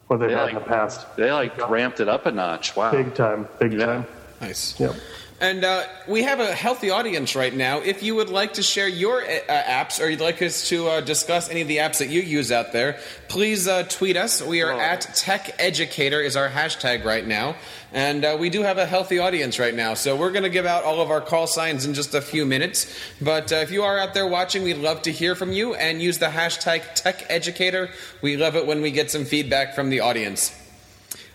what 0.09 0.19
they've 0.19 0.29
They 0.31 0.35
had 0.35 0.43
like, 0.45 0.53
in 0.55 0.59
the 0.59 0.65
past. 0.65 1.17
They 1.17 1.31
like 1.33 1.69
ramped 1.71 2.01
it 2.01 2.09
up 2.09 2.27
a 2.27 2.33
notch. 2.33 2.75
Wow. 2.77 2.91
Big 2.91 3.15
time, 3.15 3.47
big 3.59 3.73
Yeah. 3.75 3.87
time. 3.87 4.07
Nice. 4.41 4.79
Yep. 4.81 4.95
And 5.41 5.65
uh, 5.65 5.85
we 6.07 6.25
have 6.25 6.39
a 6.39 6.55
healthy 6.55 6.91
audience 6.91 7.35
right 7.35 7.55
now. 7.55 7.79
If 7.79 8.03
you 8.03 8.15
would 8.17 8.29
like 8.29 8.53
to 8.55 8.63
share 8.63 8.87
your 8.87 9.23
uh, 9.23 9.27
apps 9.49 9.99
or 9.99 10.11
you'd 10.11 10.21
like 10.21 10.43
us 10.43 10.69
to 10.69 10.87
uh, 10.87 11.01
discuss 11.01 11.49
any 11.49 11.63
of 11.63 11.69
the 11.69 11.79
apps 11.79 12.01
that 12.01 12.11
you 12.11 12.21
use 12.21 12.53
out 12.53 12.73
there, 12.73 12.99
please 13.29 13.67
uh, 13.67 13.85
tweet 13.85 14.19
us. 14.19 14.43
We 14.43 14.61
are 14.61 14.79
at 14.79 15.01
Tech 15.15 15.57
Educator 15.59 16.21
is 16.21 16.37
our 16.37 16.51
hashtag 16.51 17.07
right 17.07 17.27
now, 17.27 17.57
and 17.91 18.23
uh, 18.23 18.37
we 18.39 18.51
do 18.51 18.61
have 18.61 18.77
a 18.77 18.85
healthy 18.85 19.19
audience 19.19 19.59
right 19.59 19.75
now. 19.75 19.95
So 19.95 20.15
we're 20.15 20.31
going 20.31 20.43
to 20.43 20.51
give 20.51 20.67
out 20.67 20.85
all 20.85 21.01
of 21.01 21.11
our 21.11 21.23
call 21.23 21.47
signs 21.47 21.87
in 21.87 21.95
just 21.95 22.15
a 22.15 22.21
few 22.21 22.45
minutes. 22.45 22.95
But 23.19 23.51
uh, 23.51 23.57
if 23.57 23.71
you 23.71 23.83
are 23.83 23.99
out 23.99 24.13
there 24.13 24.27
watching, 24.27 24.63
we'd 24.63 24.77
love 24.77 25.01
to 25.03 25.11
hear 25.11 25.35
from 25.35 25.53
you 25.53 25.75
and 25.75 26.03
use 26.03 26.19
the 26.19 26.27
hashtag 26.27 26.83
Tech 26.95 27.25
Educator. 27.31 27.89
We 28.21 28.37
love 28.37 28.57
it 28.57 28.67
when 28.67 28.83
we 28.83 28.91
get 28.91 29.11
some 29.11 29.25
feedback 29.25 29.75
from 29.75 29.89
the 29.89 30.01
audience 30.01 30.60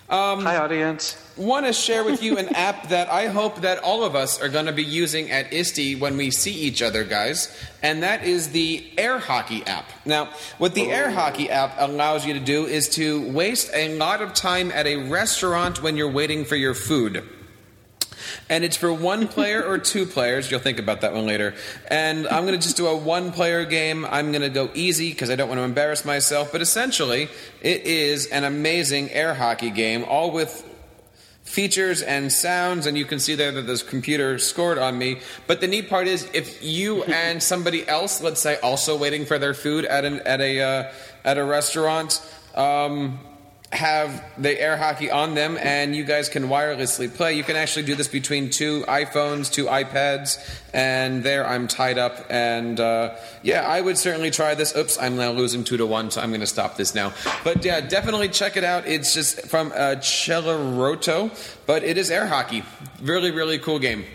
Um, 0.07 0.43
Hi 0.43 0.57
audience. 0.57 1.17
want 1.35 1.65
to 1.65 1.73
share 1.73 2.03
with 2.03 2.21
you 2.21 2.37
an 2.37 2.49
app 2.49 2.89
that 2.89 3.09
I 3.09 3.25
hope 3.25 3.61
that 3.61 3.79
all 3.79 4.03
of 4.03 4.13
us 4.13 4.39
are 4.39 4.49
going 4.49 4.67
to 4.67 4.71
be 4.71 4.83
using 4.83 5.31
at 5.31 5.51
ISTE 5.51 5.99
when 5.99 6.15
we 6.15 6.29
see 6.29 6.53
each 6.53 6.83
other, 6.83 7.03
guys, 7.03 7.51
and 7.81 8.03
that 8.03 8.23
is 8.23 8.49
the 8.49 8.85
Air 8.99 9.17
Hockey 9.17 9.65
app. 9.65 9.89
Now, 10.05 10.29
what 10.59 10.75
the 10.75 10.91
Air 10.91 11.07
oh. 11.07 11.13
Hockey 11.13 11.49
app 11.49 11.73
allows 11.79 12.23
you 12.23 12.35
to 12.35 12.39
do 12.39 12.67
is 12.67 12.87
to 12.89 13.27
waste 13.31 13.71
a 13.73 13.97
lot 13.97 14.21
of 14.21 14.35
time 14.35 14.71
at 14.71 14.85
a 14.85 15.09
restaurant 15.09 15.81
when 15.81 15.97
you're 15.97 16.11
waiting 16.11 16.45
for 16.45 16.55
your 16.55 16.75
food. 16.75 17.27
And 18.49 18.63
it's 18.63 18.77
for 18.77 18.93
one 18.93 19.27
player 19.27 19.63
or 19.63 19.77
two 19.77 20.05
players. 20.05 20.49
You'll 20.49 20.59
think 20.59 20.79
about 20.79 21.01
that 21.01 21.13
one 21.13 21.25
later. 21.25 21.55
And 21.87 22.27
I'm 22.27 22.45
going 22.45 22.59
to 22.59 22.63
just 22.63 22.77
do 22.77 22.87
a 22.87 22.95
one 22.95 23.31
player 23.31 23.65
game. 23.65 24.05
I'm 24.05 24.31
going 24.31 24.41
to 24.41 24.49
go 24.49 24.69
easy 24.73 25.11
because 25.11 25.29
I 25.29 25.35
don't 25.35 25.49
want 25.49 25.59
to 25.59 25.63
embarrass 25.63 26.05
myself. 26.05 26.51
But 26.51 26.61
essentially, 26.61 27.29
it 27.61 27.83
is 27.83 28.27
an 28.27 28.43
amazing 28.43 29.11
air 29.11 29.33
hockey 29.33 29.71
game, 29.71 30.03
all 30.03 30.31
with 30.31 30.63
features 31.45 32.01
and 32.01 32.31
sounds, 32.31 32.87
and 32.87 32.97
you 32.97 33.05
can 33.05 33.19
see 33.19 33.35
there 33.35 33.51
that 33.51 33.61
this 33.61 33.83
computer 33.83 34.37
scored 34.39 34.77
on 34.77 34.97
me. 34.97 35.19
But 35.47 35.61
the 35.61 35.67
neat 35.67 35.89
part 35.89 36.07
is, 36.07 36.27
if 36.33 36.61
you 36.63 37.03
and 37.03 37.41
somebody 37.41 37.87
else, 37.87 38.21
let's 38.21 38.41
say, 38.41 38.57
also 38.59 38.97
waiting 38.97 39.25
for 39.25 39.39
their 39.39 39.53
food 39.53 39.85
at 39.85 40.03
an 40.03 40.19
at 40.21 40.41
a 40.41 40.61
uh, 40.61 40.91
at 41.23 41.37
a 41.37 41.43
restaurant. 41.43 42.21
Um, 42.55 43.19
have 43.75 44.23
the 44.37 44.59
air 44.59 44.77
hockey 44.77 45.11
on 45.11 45.35
them 45.35 45.57
and 45.61 45.95
you 45.95 46.03
guys 46.03 46.29
can 46.29 46.43
wirelessly 46.43 47.13
play. 47.13 47.33
You 47.33 47.43
can 47.43 47.55
actually 47.55 47.85
do 47.85 47.95
this 47.95 48.07
between 48.07 48.49
two 48.49 48.83
iPhones, 48.87 49.51
two 49.51 49.65
iPads, 49.65 50.37
and 50.73 51.23
there 51.23 51.47
I'm 51.47 51.67
tied 51.67 51.97
up. 51.97 52.25
And 52.29 52.79
uh, 52.79 53.15
yeah, 53.43 53.67
I 53.67 53.81
would 53.81 53.97
certainly 53.97 54.31
try 54.31 54.55
this. 54.55 54.75
Oops, 54.75 54.97
I'm 54.99 55.17
now 55.17 55.31
losing 55.31 55.63
two 55.63 55.77
to 55.77 55.85
one, 55.85 56.11
so 56.11 56.21
I'm 56.21 56.29
going 56.29 56.41
to 56.41 56.47
stop 56.47 56.77
this 56.77 56.95
now. 56.95 57.13
But 57.43 57.63
yeah, 57.63 57.81
definitely 57.81 58.29
check 58.29 58.57
it 58.57 58.63
out. 58.63 58.87
It's 58.87 59.13
just 59.13 59.47
from 59.47 59.71
uh, 59.71 59.97
Celerato, 60.01 61.29
but 61.65 61.83
it 61.83 61.97
is 61.97 62.09
air 62.09 62.27
hockey. 62.27 62.63
Really, 63.01 63.31
really 63.31 63.59
cool 63.59 63.79
game. 63.79 64.05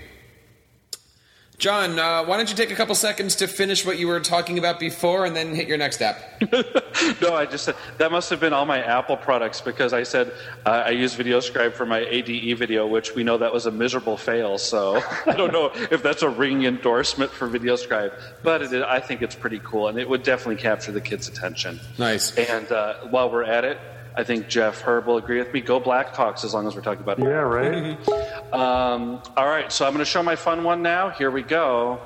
John, 1.60 1.98
uh, 1.98 2.24
why 2.24 2.38
don't 2.38 2.48
you 2.48 2.56
take 2.56 2.70
a 2.70 2.74
couple 2.74 2.94
seconds 2.94 3.36
to 3.36 3.46
finish 3.46 3.84
what 3.84 3.98
you 3.98 4.08
were 4.08 4.18
talking 4.18 4.56
about 4.56 4.80
before 4.80 5.26
and 5.26 5.36
then 5.36 5.54
hit 5.54 5.68
your 5.68 5.76
next 5.76 6.00
app? 6.00 6.18
no, 7.20 7.34
I 7.34 7.44
just 7.44 7.66
said 7.66 7.74
that 7.98 8.10
must 8.10 8.30
have 8.30 8.40
been 8.40 8.54
all 8.54 8.64
my 8.64 8.82
Apple 8.82 9.18
products 9.18 9.60
because 9.60 9.92
I 9.92 10.04
said 10.04 10.32
uh, 10.64 10.84
I 10.86 10.90
use 10.90 11.14
VideoScribe 11.14 11.74
for 11.74 11.84
my 11.84 11.98
ADE 11.98 12.56
video, 12.56 12.86
which 12.86 13.14
we 13.14 13.24
know 13.24 13.36
that 13.36 13.52
was 13.52 13.66
a 13.66 13.70
miserable 13.70 14.16
fail. 14.16 14.56
So 14.56 15.02
I 15.26 15.34
don't 15.34 15.52
know 15.52 15.70
if 15.90 16.02
that's 16.02 16.22
a 16.22 16.30
ring 16.30 16.64
endorsement 16.64 17.30
for 17.30 17.46
VideoScribe, 17.46 18.18
but 18.42 18.62
it, 18.62 18.82
I 18.82 18.98
think 18.98 19.20
it's 19.20 19.34
pretty 19.34 19.60
cool 19.62 19.88
and 19.88 19.98
it 19.98 20.08
would 20.08 20.22
definitely 20.22 20.62
capture 20.62 20.92
the 20.92 21.02
kids' 21.02 21.28
attention. 21.28 21.78
Nice. 21.98 22.34
And 22.38 22.72
uh, 22.72 22.94
while 23.10 23.30
we're 23.30 23.44
at 23.44 23.66
it, 23.66 23.78
I 24.16 24.24
think 24.24 24.48
Jeff 24.48 24.82
Herb 24.82 25.06
will 25.06 25.16
agree 25.16 25.38
with 25.38 25.52
me. 25.52 25.60
Go 25.60 25.80
Blackhawks 25.80 26.44
as 26.44 26.52
long 26.52 26.66
as 26.66 26.74
we're 26.74 26.82
talking 26.82 27.02
about 27.02 27.18
it. 27.18 27.24
Yeah, 27.24 27.30
right. 27.30 28.08
um, 28.52 29.22
all 29.36 29.46
right, 29.46 29.70
so 29.70 29.86
I'm 29.86 29.92
going 29.92 30.04
to 30.04 30.10
show 30.10 30.22
my 30.22 30.36
fun 30.36 30.64
one 30.64 30.82
now. 30.82 31.10
Here 31.10 31.30
we 31.30 31.42
go. 31.42 32.00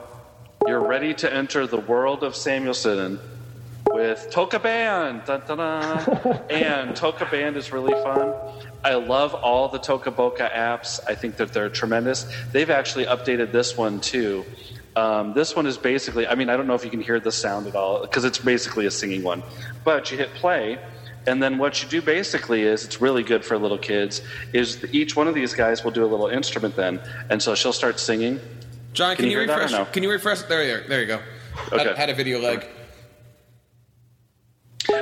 You're 0.67 0.87
ready 0.87 1.15
to 1.15 1.33
enter 1.33 1.67
the 1.67 1.79
world 1.79 2.23
of 2.23 2.35
Samuelson 2.37 3.21
with 3.91 4.29
Toca 4.31 4.63
Band. 4.63 5.25
Dun, 5.25 5.43
dun, 5.47 5.59
dun. 5.59 6.41
and 6.51 6.91
Toca 6.97 7.31
Band 7.31 7.57
is 7.57 7.73
really 7.73 7.93
fun. 7.93 8.35
I 8.83 8.95
love 8.95 9.35
all 9.35 9.69
the 9.69 9.79
Toca 9.79 10.15
Boca 10.15 10.51
apps. 10.55 11.01
I 11.07 11.15
think 11.15 11.37
that 11.37 11.53
they're 11.53 11.71
tremendous. 11.71 12.27
They've 12.53 12.71
actually 12.71 13.07
updated 13.07 13.53
this 13.53 13.77
one 13.77 14.01
too. 14.01 14.45
Um, 14.97 15.33
this 15.33 15.57
one 15.57 15.67
is 15.67 15.77
basically, 15.77 16.27
I 16.27 16.35
mean, 16.35 16.49
I 16.49 16.57
don't 16.57 16.67
know 16.67 16.75
if 16.75 16.85
you 16.85 16.91
can 16.91 17.01
hear 17.01 17.19
the 17.19 17.33
sound 17.33 17.67
at 17.67 17.75
all 17.75 18.03
because 18.03 18.25
it's 18.25 18.39
basically 18.39 18.87
a 18.87 18.91
singing 18.91 19.23
one. 19.23 19.43
But 19.85 20.11
you 20.11 20.19
hit 20.19 20.35
play 20.35 20.79
and 21.27 21.43
then 21.43 21.59
what 21.59 21.83
you 21.83 21.89
do 21.89 22.03
basically 22.03 22.63
is 22.63 22.85
it's 22.85 23.01
really 23.01 23.23
good 23.23 23.45
for 23.45 23.59
little 23.59 23.79
kids. 23.79 24.23
Is 24.53 24.85
each 24.93 25.17
one 25.17 25.29
of 25.29 25.35
these 25.35 25.55
guys 25.55 25.85
will 25.85 25.91
do 25.91 26.05
a 26.05 26.07
little 26.07 26.29
instrument 26.29 26.77
then, 26.77 27.01
and 27.31 27.43
so 27.43 27.55
she'll 27.55 27.73
start 27.73 27.99
singing. 27.99 28.41
John, 28.93 29.17
can, 29.17 29.25
can 29.25 29.31
you, 29.31 29.41
you 29.41 29.49
refresh? 29.49 29.73
No? 29.73 29.85
Can 29.87 30.03
you 30.03 30.11
refresh? 30.11 30.43
There, 30.43 30.63
you, 30.63 30.89
there 30.89 31.01
you 31.01 31.07
go. 31.07 31.21
Okay. 31.73 31.85
Had, 31.85 31.97
had 31.97 32.11
a 32.11 32.15
video 32.15 32.39
leg. 32.39 32.67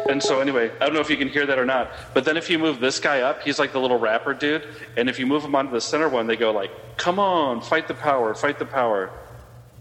And 0.09 0.23
so 0.23 0.41
anyway, 0.41 0.71
I 0.81 0.87
don't 0.87 0.95
know 0.95 1.01
if 1.01 1.11
you 1.11 1.17
can 1.17 1.29
hear 1.29 1.45
that 1.47 1.59
or 1.59 1.67
not, 1.67 1.91
but 2.15 2.25
then 2.25 2.37
if 2.37 2.49
you 2.49 2.59
move 2.59 2.81
this 2.81 3.01
guy 3.01 3.21
up, 3.21 3.43
he's 3.43 3.59
like 3.59 3.73
the 3.73 3.81
little 3.81 3.99
rapper 3.99 4.33
dude, 4.33 4.67
and 4.97 5.09
if 5.09 5.19
you 5.19 5.27
move 5.27 5.43
him 5.45 5.55
onto 5.55 5.73
the 5.73 5.81
center 5.81 6.09
one, 6.09 6.27
they 6.27 6.37
go 6.37 6.53
like, 6.53 6.71
"Come 6.97 7.19
on, 7.19 7.61
fight 7.61 7.89
the 7.89 7.95
power, 7.95 8.35
fight 8.35 8.59
the 8.59 8.65
power." 8.65 9.11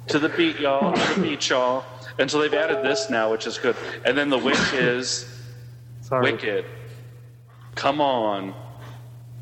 To 0.08 0.20
the 0.20 0.30
beat, 0.30 0.60
y'all. 0.60 0.94
To 0.94 1.14
the 1.14 1.22
beat, 1.22 1.50
y'all. 1.50 1.86
And 2.18 2.30
so 2.30 2.40
they've 2.40 2.54
added 2.54 2.84
this 2.84 3.10
now, 3.10 3.32
which 3.32 3.46
is 3.48 3.58
good. 3.58 3.76
And 4.04 4.18
then 4.18 4.30
the 4.30 4.38
witch 4.38 4.74
is 4.74 5.26
Sorry. 6.12 6.34
Wicked. 6.34 6.66
Come 7.76 8.02
on. 8.02 8.54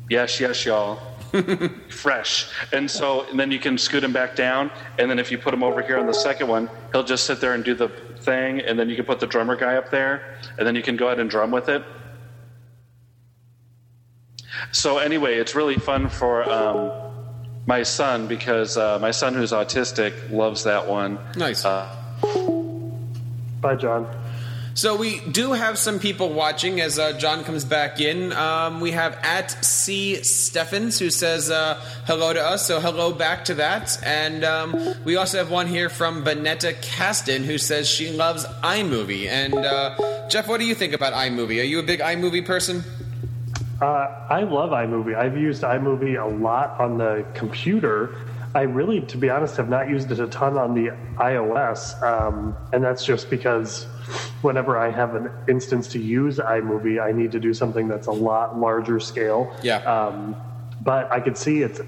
Yes, 0.08 0.38
yes, 0.38 0.64
y'all. 0.64 1.00
Fresh. 1.88 2.48
And 2.72 2.88
so 2.88 3.28
and 3.28 3.40
then 3.40 3.50
you 3.50 3.58
can 3.58 3.76
scoot 3.76 4.04
him 4.04 4.12
back 4.12 4.36
down. 4.36 4.70
And 4.96 5.10
then 5.10 5.18
if 5.18 5.32
you 5.32 5.38
put 5.38 5.52
him 5.52 5.64
over 5.64 5.82
here 5.82 5.98
on 5.98 6.06
the 6.06 6.14
second 6.14 6.46
one, 6.46 6.70
he'll 6.92 7.02
just 7.02 7.24
sit 7.24 7.40
there 7.40 7.54
and 7.54 7.64
do 7.64 7.74
the 7.74 7.88
thing. 7.88 8.60
And 8.60 8.78
then 8.78 8.88
you 8.88 8.94
can 8.94 9.04
put 9.04 9.18
the 9.18 9.26
drummer 9.26 9.56
guy 9.56 9.74
up 9.74 9.90
there. 9.90 10.38
And 10.58 10.66
then 10.66 10.76
you 10.76 10.82
can 10.82 10.96
go 10.96 11.06
ahead 11.06 11.18
and 11.18 11.28
drum 11.28 11.50
with 11.50 11.68
it. 11.68 11.82
So, 14.70 14.98
anyway, 14.98 15.38
it's 15.38 15.56
really 15.56 15.76
fun 15.76 16.08
for 16.08 16.48
um, 16.48 16.92
my 17.66 17.82
son 17.82 18.28
because 18.28 18.76
uh, 18.76 19.00
my 19.00 19.10
son, 19.10 19.34
who's 19.34 19.50
autistic, 19.50 20.30
loves 20.30 20.62
that 20.62 20.86
one. 20.86 21.18
Nice. 21.34 21.64
Uh, 21.64 21.88
Bye, 23.60 23.74
John. 23.74 24.06
So 24.80 24.96
we 24.96 25.20
do 25.20 25.52
have 25.52 25.76
some 25.78 25.98
people 25.98 26.32
watching 26.32 26.80
as 26.80 26.98
uh, 26.98 27.12
John 27.12 27.44
comes 27.44 27.66
back 27.66 28.00
in. 28.00 28.32
Um, 28.32 28.80
we 28.80 28.92
have 28.92 29.12
at 29.22 29.62
C 29.62 30.22
Steffens 30.22 30.98
who 30.98 31.10
says 31.10 31.50
uh, 31.50 31.78
hello 32.06 32.32
to 32.32 32.42
us, 32.42 32.66
so 32.66 32.80
hello 32.80 33.12
back 33.12 33.44
to 33.44 33.54
that. 33.56 34.02
And 34.02 34.42
um, 34.42 34.94
we 35.04 35.16
also 35.16 35.36
have 35.36 35.50
one 35.50 35.66
here 35.66 35.90
from 35.90 36.24
Vanetta 36.24 36.80
Caston 36.80 37.44
who 37.44 37.58
says 37.58 37.90
she 37.90 38.10
loves 38.10 38.46
iMovie. 38.64 39.28
And 39.28 39.54
uh, 39.54 40.28
Jeff, 40.30 40.48
what 40.48 40.60
do 40.60 40.64
you 40.64 40.74
think 40.74 40.94
about 40.94 41.12
iMovie? 41.12 41.60
Are 41.60 41.66
you 41.66 41.78
a 41.78 41.82
big 41.82 42.00
iMovie 42.00 42.46
person? 42.46 42.82
Uh, 43.82 44.06
I 44.30 44.44
love 44.44 44.70
iMovie. 44.70 45.14
I've 45.14 45.36
used 45.36 45.62
iMovie 45.62 46.18
a 46.18 46.26
lot 46.26 46.80
on 46.80 46.96
the 46.96 47.26
computer. 47.34 48.16
I 48.54 48.62
really, 48.62 49.00
to 49.02 49.16
be 49.16 49.30
honest, 49.30 49.56
have 49.58 49.68
not 49.68 49.88
used 49.88 50.10
it 50.10 50.18
a 50.18 50.26
ton 50.26 50.58
on 50.58 50.74
the 50.74 50.90
iOS, 51.16 52.02
um, 52.02 52.56
and 52.72 52.82
that's 52.82 53.04
just 53.04 53.30
because 53.30 53.84
whenever 54.42 54.76
I 54.76 54.90
have 54.90 55.14
an 55.14 55.30
instance 55.48 55.86
to 55.88 56.00
use 56.00 56.38
iMovie, 56.38 57.00
I 57.00 57.12
need 57.12 57.30
to 57.32 57.40
do 57.40 57.54
something 57.54 57.86
that's 57.86 58.08
a 58.08 58.12
lot 58.12 58.58
larger 58.58 58.98
scale. 58.98 59.54
Yeah. 59.62 59.76
Um, 59.78 60.34
but 60.82 61.12
I 61.12 61.20
could 61.20 61.36
see 61.36 61.62
its 61.62 61.80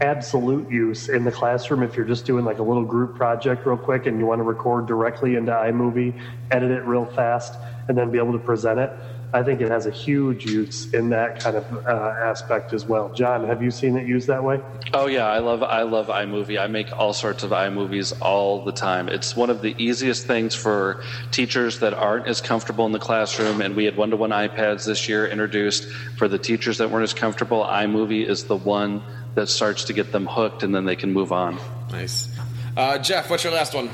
absolute 0.00 0.70
use 0.70 1.08
in 1.08 1.24
the 1.24 1.32
classroom 1.32 1.82
if 1.82 1.96
you're 1.96 2.06
just 2.06 2.26
doing 2.26 2.44
like 2.44 2.58
a 2.58 2.62
little 2.62 2.84
group 2.84 3.16
project 3.16 3.64
real 3.64 3.76
quick 3.76 4.06
and 4.06 4.18
you 4.18 4.26
want 4.26 4.38
to 4.38 4.42
record 4.42 4.86
directly 4.86 5.36
into 5.36 5.52
iMovie, 5.52 6.18
edit 6.50 6.70
it 6.70 6.84
real 6.84 7.06
fast, 7.06 7.54
and 7.88 7.96
then 7.96 8.10
be 8.10 8.18
able 8.18 8.32
to 8.32 8.38
present 8.38 8.78
it. 8.78 8.90
I 9.34 9.42
think 9.42 9.60
it 9.60 9.68
has 9.68 9.86
a 9.86 9.90
huge 9.90 10.46
use 10.46 10.94
in 10.94 11.10
that 11.10 11.40
kind 11.40 11.56
of 11.56 11.86
uh, 11.88 12.14
aspect 12.22 12.72
as 12.72 12.86
well. 12.86 13.12
John, 13.12 13.44
have 13.48 13.60
you 13.60 13.72
seen 13.72 13.96
it 13.96 14.06
used 14.06 14.28
that 14.28 14.44
way? 14.44 14.60
Oh 14.92 15.08
yeah, 15.08 15.26
I 15.26 15.40
love 15.40 15.64
I 15.64 15.82
love 15.82 16.06
iMovie. 16.06 16.56
I 16.56 16.68
make 16.68 16.96
all 16.96 17.12
sorts 17.12 17.42
of 17.42 17.50
iMovies 17.50 18.16
all 18.22 18.64
the 18.64 18.70
time. 18.70 19.08
It's 19.08 19.34
one 19.34 19.50
of 19.50 19.60
the 19.60 19.74
easiest 19.76 20.28
things 20.28 20.54
for 20.54 21.02
teachers 21.32 21.80
that 21.80 21.94
aren't 21.94 22.28
as 22.28 22.40
comfortable 22.40 22.86
in 22.86 22.92
the 22.92 23.00
classroom. 23.00 23.60
And 23.60 23.74
we 23.74 23.86
had 23.86 23.96
one-to-one 23.96 24.30
iPads 24.30 24.86
this 24.86 25.08
year 25.08 25.26
introduced 25.26 25.90
for 26.16 26.28
the 26.28 26.38
teachers 26.38 26.78
that 26.78 26.92
weren't 26.92 27.02
as 27.02 27.12
comfortable. 27.12 27.64
iMovie 27.64 28.24
is 28.24 28.44
the 28.44 28.56
one 28.56 29.02
that 29.34 29.48
starts 29.48 29.82
to 29.86 29.92
get 29.92 30.12
them 30.12 30.26
hooked, 30.26 30.62
and 30.62 30.72
then 30.72 30.84
they 30.84 30.94
can 30.94 31.12
move 31.12 31.32
on. 31.32 31.58
Nice. 31.90 32.28
Uh, 32.76 32.98
Jeff, 32.98 33.30
what's 33.30 33.42
your 33.42 33.52
last 33.52 33.74
one? 33.74 33.90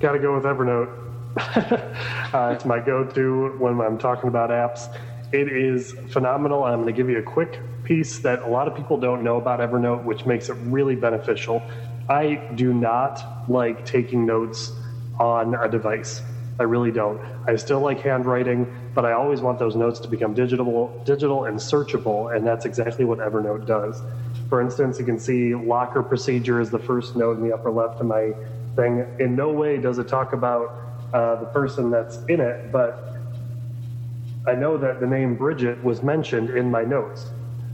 Got 0.00 0.12
to 0.12 0.18
go 0.18 0.34
with 0.34 0.44
Evernote. 0.44 1.09
uh, 1.36 2.52
it's 2.54 2.64
my 2.64 2.80
go-to 2.80 3.54
when 3.58 3.80
I'm 3.80 3.98
talking 3.98 4.28
about 4.28 4.50
apps. 4.50 4.94
It 5.32 5.48
is 5.48 5.92
phenomenal. 6.08 6.64
I'm 6.64 6.82
going 6.82 6.86
to 6.86 6.92
give 6.92 7.08
you 7.08 7.18
a 7.18 7.22
quick 7.22 7.60
piece 7.84 8.18
that 8.20 8.42
a 8.42 8.46
lot 8.46 8.66
of 8.66 8.76
people 8.76 8.96
don't 8.98 9.22
know 9.22 9.36
about 9.36 9.60
Evernote, 9.60 10.04
which 10.04 10.26
makes 10.26 10.48
it 10.48 10.54
really 10.62 10.96
beneficial. 10.96 11.62
I 12.08 12.34
do 12.56 12.74
not 12.74 13.48
like 13.48 13.84
taking 13.86 14.26
notes 14.26 14.72
on 15.20 15.54
a 15.54 15.68
device. 15.68 16.22
I 16.58 16.64
really 16.64 16.90
don't. 16.90 17.20
I 17.46 17.54
still 17.56 17.80
like 17.80 18.00
handwriting, 18.00 18.66
but 18.92 19.04
I 19.04 19.12
always 19.12 19.40
want 19.40 19.58
those 19.58 19.76
notes 19.76 20.00
to 20.00 20.08
become 20.08 20.34
digital, 20.34 21.02
digital 21.06 21.44
and 21.44 21.56
searchable, 21.58 22.34
and 22.34 22.44
that's 22.44 22.64
exactly 22.64 23.04
what 23.04 23.18
Evernote 23.18 23.66
does. 23.66 24.02
For 24.48 24.60
instance, 24.60 24.98
you 24.98 25.04
can 25.04 25.18
see 25.18 25.54
locker 25.54 26.02
procedure 26.02 26.60
is 26.60 26.70
the 26.70 26.78
first 26.78 27.14
note 27.14 27.38
in 27.38 27.48
the 27.48 27.54
upper 27.54 27.70
left 27.70 28.00
of 28.00 28.06
my 28.06 28.34
thing. 28.74 29.06
In 29.20 29.36
no 29.36 29.52
way 29.52 29.78
does 29.78 29.98
it 29.98 30.08
talk 30.08 30.32
about 30.32 30.89
uh, 31.12 31.36
the 31.36 31.46
person 31.46 31.90
that's 31.90 32.18
in 32.28 32.40
it, 32.40 32.70
but 32.70 33.16
I 34.46 34.54
know 34.54 34.76
that 34.78 35.00
the 35.00 35.06
name 35.06 35.34
Bridget 35.36 35.82
was 35.82 36.02
mentioned 36.02 36.50
in 36.50 36.70
my 36.70 36.82
notes. 36.82 37.30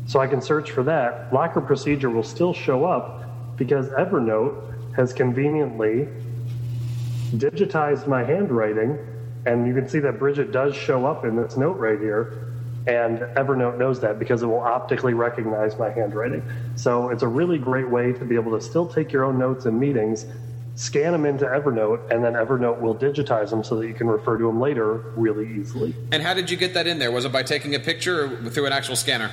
So 0.06 0.20
I 0.20 0.26
can 0.26 0.40
search 0.40 0.70
for 0.70 0.82
that. 0.84 1.32
Locker 1.32 1.60
procedure 1.60 2.10
will 2.10 2.22
still 2.22 2.52
show 2.52 2.84
up 2.84 3.56
because 3.56 3.88
Evernote 3.90 4.94
has 4.94 5.12
conveniently 5.12 6.08
digitized 7.34 8.06
my 8.06 8.22
handwriting, 8.22 8.98
and 9.46 9.66
you 9.66 9.74
can 9.74 9.88
see 9.88 9.98
that 10.00 10.18
Bridget 10.18 10.52
does 10.52 10.74
show 10.74 11.06
up 11.06 11.24
in 11.24 11.36
this 11.36 11.56
note 11.56 11.76
right 11.76 11.98
here. 11.98 12.42
And 12.86 13.18
Evernote 13.36 13.78
knows 13.78 14.00
that 14.00 14.20
because 14.20 14.44
it 14.44 14.46
will 14.46 14.60
optically 14.60 15.12
recognize 15.12 15.76
my 15.76 15.90
handwriting. 15.90 16.42
So 16.76 17.08
it's 17.08 17.24
a 17.24 17.28
really 17.28 17.58
great 17.58 17.90
way 17.90 18.12
to 18.12 18.24
be 18.24 18.36
able 18.36 18.56
to 18.56 18.64
still 18.64 18.86
take 18.86 19.10
your 19.10 19.24
own 19.24 19.38
notes 19.38 19.66
in 19.66 19.76
meetings 19.76 20.26
scan 20.76 21.12
them 21.12 21.24
into 21.24 21.46
Evernote, 21.46 22.12
and 22.12 22.22
then 22.22 22.34
Evernote 22.34 22.80
will 22.80 22.94
digitize 22.94 23.50
them 23.50 23.64
so 23.64 23.76
that 23.76 23.88
you 23.88 23.94
can 23.94 24.06
refer 24.06 24.36
to 24.38 24.46
them 24.46 24.60
later 24.60 25.12
really 25.16 25.58
easily. 25.58 25.94
And 26.12 26.22
how 26.22 26.34
did 26.34 26.50
you 26.50 26.56
get 26.56 26.74
that 26.74 26.86
in 26.86 26.98
there? 26.98 27.10
Was 27.10 27.24
it 27.24 27.32
by 27.32 27.42
taking 27.42 27.74
a 27.74 27.80
picture 27.80 28.24
or 28.24 28.50
through 28.50 28.66
an 28.66 28.72
actual 28.72 28.94
scanner? 28.94 29.30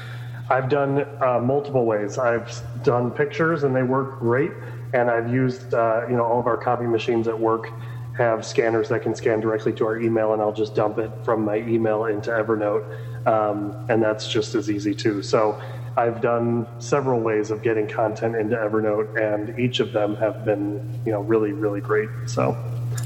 I've 0.49 0.69
done 0.69 1.05
uh, 1.21 1.39
multiple 1.39 1.85
ways. 1.85 2.17
I've 2.17 2.49
done 2.83 3.11
pictures, 3.11 3.63
and 3.63 3.75
they 3.75 3.83
work 3.83 4.19
great. 4.19 4.51
And 4.93 5.09
I've 5.09 5.31
used, 5.33 5.73
uh, 5.73 6.05
you 6.09 6.15
know, 6.15 6.23
all 6.23 6.39
of 6.39 6.47
our 6.47 6.57
copy 6.57 6.85
machines 6.85 7.27
at 7.27 7.37
work 7.37 7.69
have 8.17 8.45
scanners 8.45 8.89
that 8.89 9.01
can 9.01 9.15
scan 9.15 9.39
directly 9.39 9.73
to 9.73 9.85
our 9.85 9.99
email, 9.99 10.33
and 10.33 10.41
I'll 10.41 10.53
just 10.53 10.75
dump 10.75 10.97
it 10.97 11.11
from 11.25 11.43
my 11.43 11.57
email 11.57 12.05
into 12.05 12.29
Evernote, 12.29 13.27
um, 13.27 13.85
and 13.89 14.01
that's 14.01 14.27
just 14.27 14.55
as 14.55 14.69
easy 14.69 14.93
too. 14.93 15.23
So 15.23 15.59
I've 15.95 16.21
done 16.21 16.67
several 16.79 17.19
ways 17.19 17.51
of 17.51 17.61
getting 17.61 17.87
content 17.87 18.35
into 18.35 18.55
Evernote, 18.55 19.21
and 19.21 19.57
each 19.59 19.79
of 19.79 19.91
them 19.91 20.15
have 20.15 20.43
been, 20.45 21.01
you 21.05 21.11
know, 21.11 21.21
really, 21.21 21.51
really 21.51 21.81
great. 21.81 22.09
So, 22.25 22.57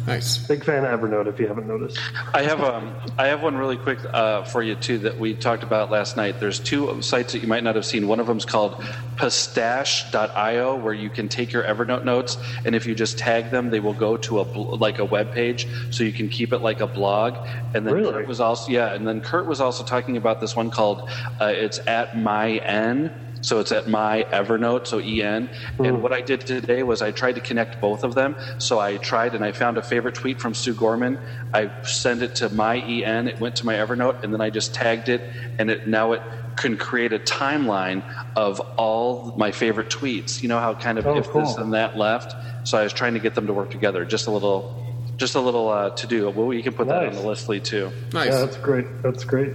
nice. 0.07 0.37
Big 0.37 0.63
fan 0.63 0.85
of 0.85 0.99
Evernote. 0.99 1.27
If 1.27 1.39
you 1.39 1.47
haven't 1.47 1.67
noticed, 1.67 1.99
I 2.33 2.41
have 2.43 2.61
um, 2.61 2.95
I 3.17 3.27
have 3.27 3.43
one 3.43 3.55
really 3.55 3.77
quick 3.77 3.99
uh, 4.05 4.43
for 4.43 4.63
you 4.63 4.75
too 4.75 4.97
that 4.99 5.19
we 5.19 5.35
talked 5.35 5.63
about 5.63 5.91
last 5.91 6.17
night. 6.17 6.39
There's 6.39 6.59
two 6.59 7.01
sites 7.01 7.33
that 7.33 7.39
you 7.39 7.47
might 7.47 7.63
not 7.63 7.75
have 7.75 7.85
seen. 7.85 8.07
One 8.07 8.19
of 8.19 8.27
them 8.27 8.37
is 8.37 8.45
called 8.45 8.81
Postach.io, 9.17 10.75
where 10.77 10.93
you 10.93 11.09
can 11.09 11.27
take 11.27 11.51
your 11.51 11.63
Evernote 11.63 12.05
notes, 12.05 12.37
and 12.65 12.73
if 12.75 12.87
you 12.87 12.95
just 12.95 13.17
tag 13.17 13.51
them, 13.51 13.69
they 13.69 13.79
will 13.79 13.93
go 13.93 14.17
to 14.17 14.39
a 14.39 14.43
like 14.43 14.99
a 14.99 15.05
web 15.05 15.31
page, 15.31 15.67
so 15.91 16.03
you 16.03 16.13
can 16.13 16.29
keep 16.29 16.53
it 16.53 16.59
like 16.59 16.79
a 16.79 16.87
blog. 16.87 17.35
And 17.75 17.85
then 17.85 17.93
really? 17.93 18.13
Kurt 18.13 18.27
was 18.27 18.39
also 18.39 18.71
yeah, 18.71 18.93
and 18.93 19.07
then 19.07 19.21
Kurt 19.21 19.45
was 19.45 19.61
also 19.61 19.83
talking 19.83 20.17
about 20.17 20.39
this 20.39 20.55
one 20.55 20.71
called 20.71 21.09
uh, 21.39 21.45
it's 21.45 21.79
at 21.85 22.17
my 22.17 22.57
n 22.57 23.26
so 23.41 23.59
it's 23.59 23.71
at 23.71 23.87
my 23.87 24.25
Evernote, 24.31 24.87
so 24.87 24.99
EN. 24.99 25.49
Mm. 25.77 25.87
And 25.87 26.03
what 26.03 26.13
I 26.13 26.21
did 26.21 26.41
today 26.41 26.83
was 26.83 27.01
I 27.01 27.11
tried 27.11 27.35
to 27.35 27.41
connect 27.41 27.79
both 27.81 28.03
of 28.03 28.15
them. 28.15 28.35
So 28.57 28.79
I 28.79 28.97
tried 28.97 29.35
and 29.35 29.43
I 29.43 29.51
found 29.51 29.77
a 29.77 29.81
favorite 29.81 30.15
tweet 30.15 30.39
from 30.39 30.53
Sue 30.53 30.73
Gorman. 30.73 31.19
I 31.53 31.69
sent 31.83 32.21
it 32.21 32.35
to 32.35 32.49
my 32.49 32.77
EN, 32.77 33.27
it 33.27 33.39
went 33.39 33.55
to 33.57 33.65
my 33.65 33.75
Evernote, 33.75 34.23
and 34.23 34.33
then 34.33 34.41
I 34.41 34.49
just 34.49 34.73
tagged 34.73 35.09
it, 35.09 35.21
and 35.59 35.69
it 35.69 35.87
now 35.87 36.13
it 36.13 36.21
can 36.55 36.75
create 36.75 37.13
a 37.13 37.19
timeline 37.19 38.03
of 38.35 38.59
all 38.77 39.33
my 39.37 39.51
favorite 39.51 39.89
tweets. 39.89 40.41
You 40.41 40.49
know 40.49 40.59
how 40.59 40.73
kind 40.73 40.97
of 40.97 41.05
oh, 41.05 41.17
if 41.17 41.27
cool. 41.29 41.41
this 41.41 41.55
and 41.55 41.73
that 41.73 41.97
left. 41.97 42.35
So 42.67 42.77
I 42.77 42.83
was 42.83 42.91
trying 42.91 43.13
to 43.13 43.19
get 43.19 43.35
them 43.35 43.47
to 43.47 43.53
work 43.53 43.69
together. 43.69 44.03
Just 44.03 44.27
a 44.27 44.31
little 44.31 44.86
just 45.17 45.35
a 45.35 45.41
little 45.41 45.69
uh, 45.69 45.89
to 45.91 46.07
do. 46.07 46.29
Well, 46.29 46.53
you 46.53 46.63
can 46.63 46.73
put 46.73 46.87
nice. 46.87 47.01
that 47.01 47.07
on 47.09 47.15
the 47.15 47.27
list, 47.27 47.49
Lee, 47.49 47.59
too. 47.59 47.91
Nice. 48.13 48.29
Yeah, 48.29 48.45
that's 48.45 48.57
great. 48.57 48.85
That's 49.01 49.23
great. 49.23 49.53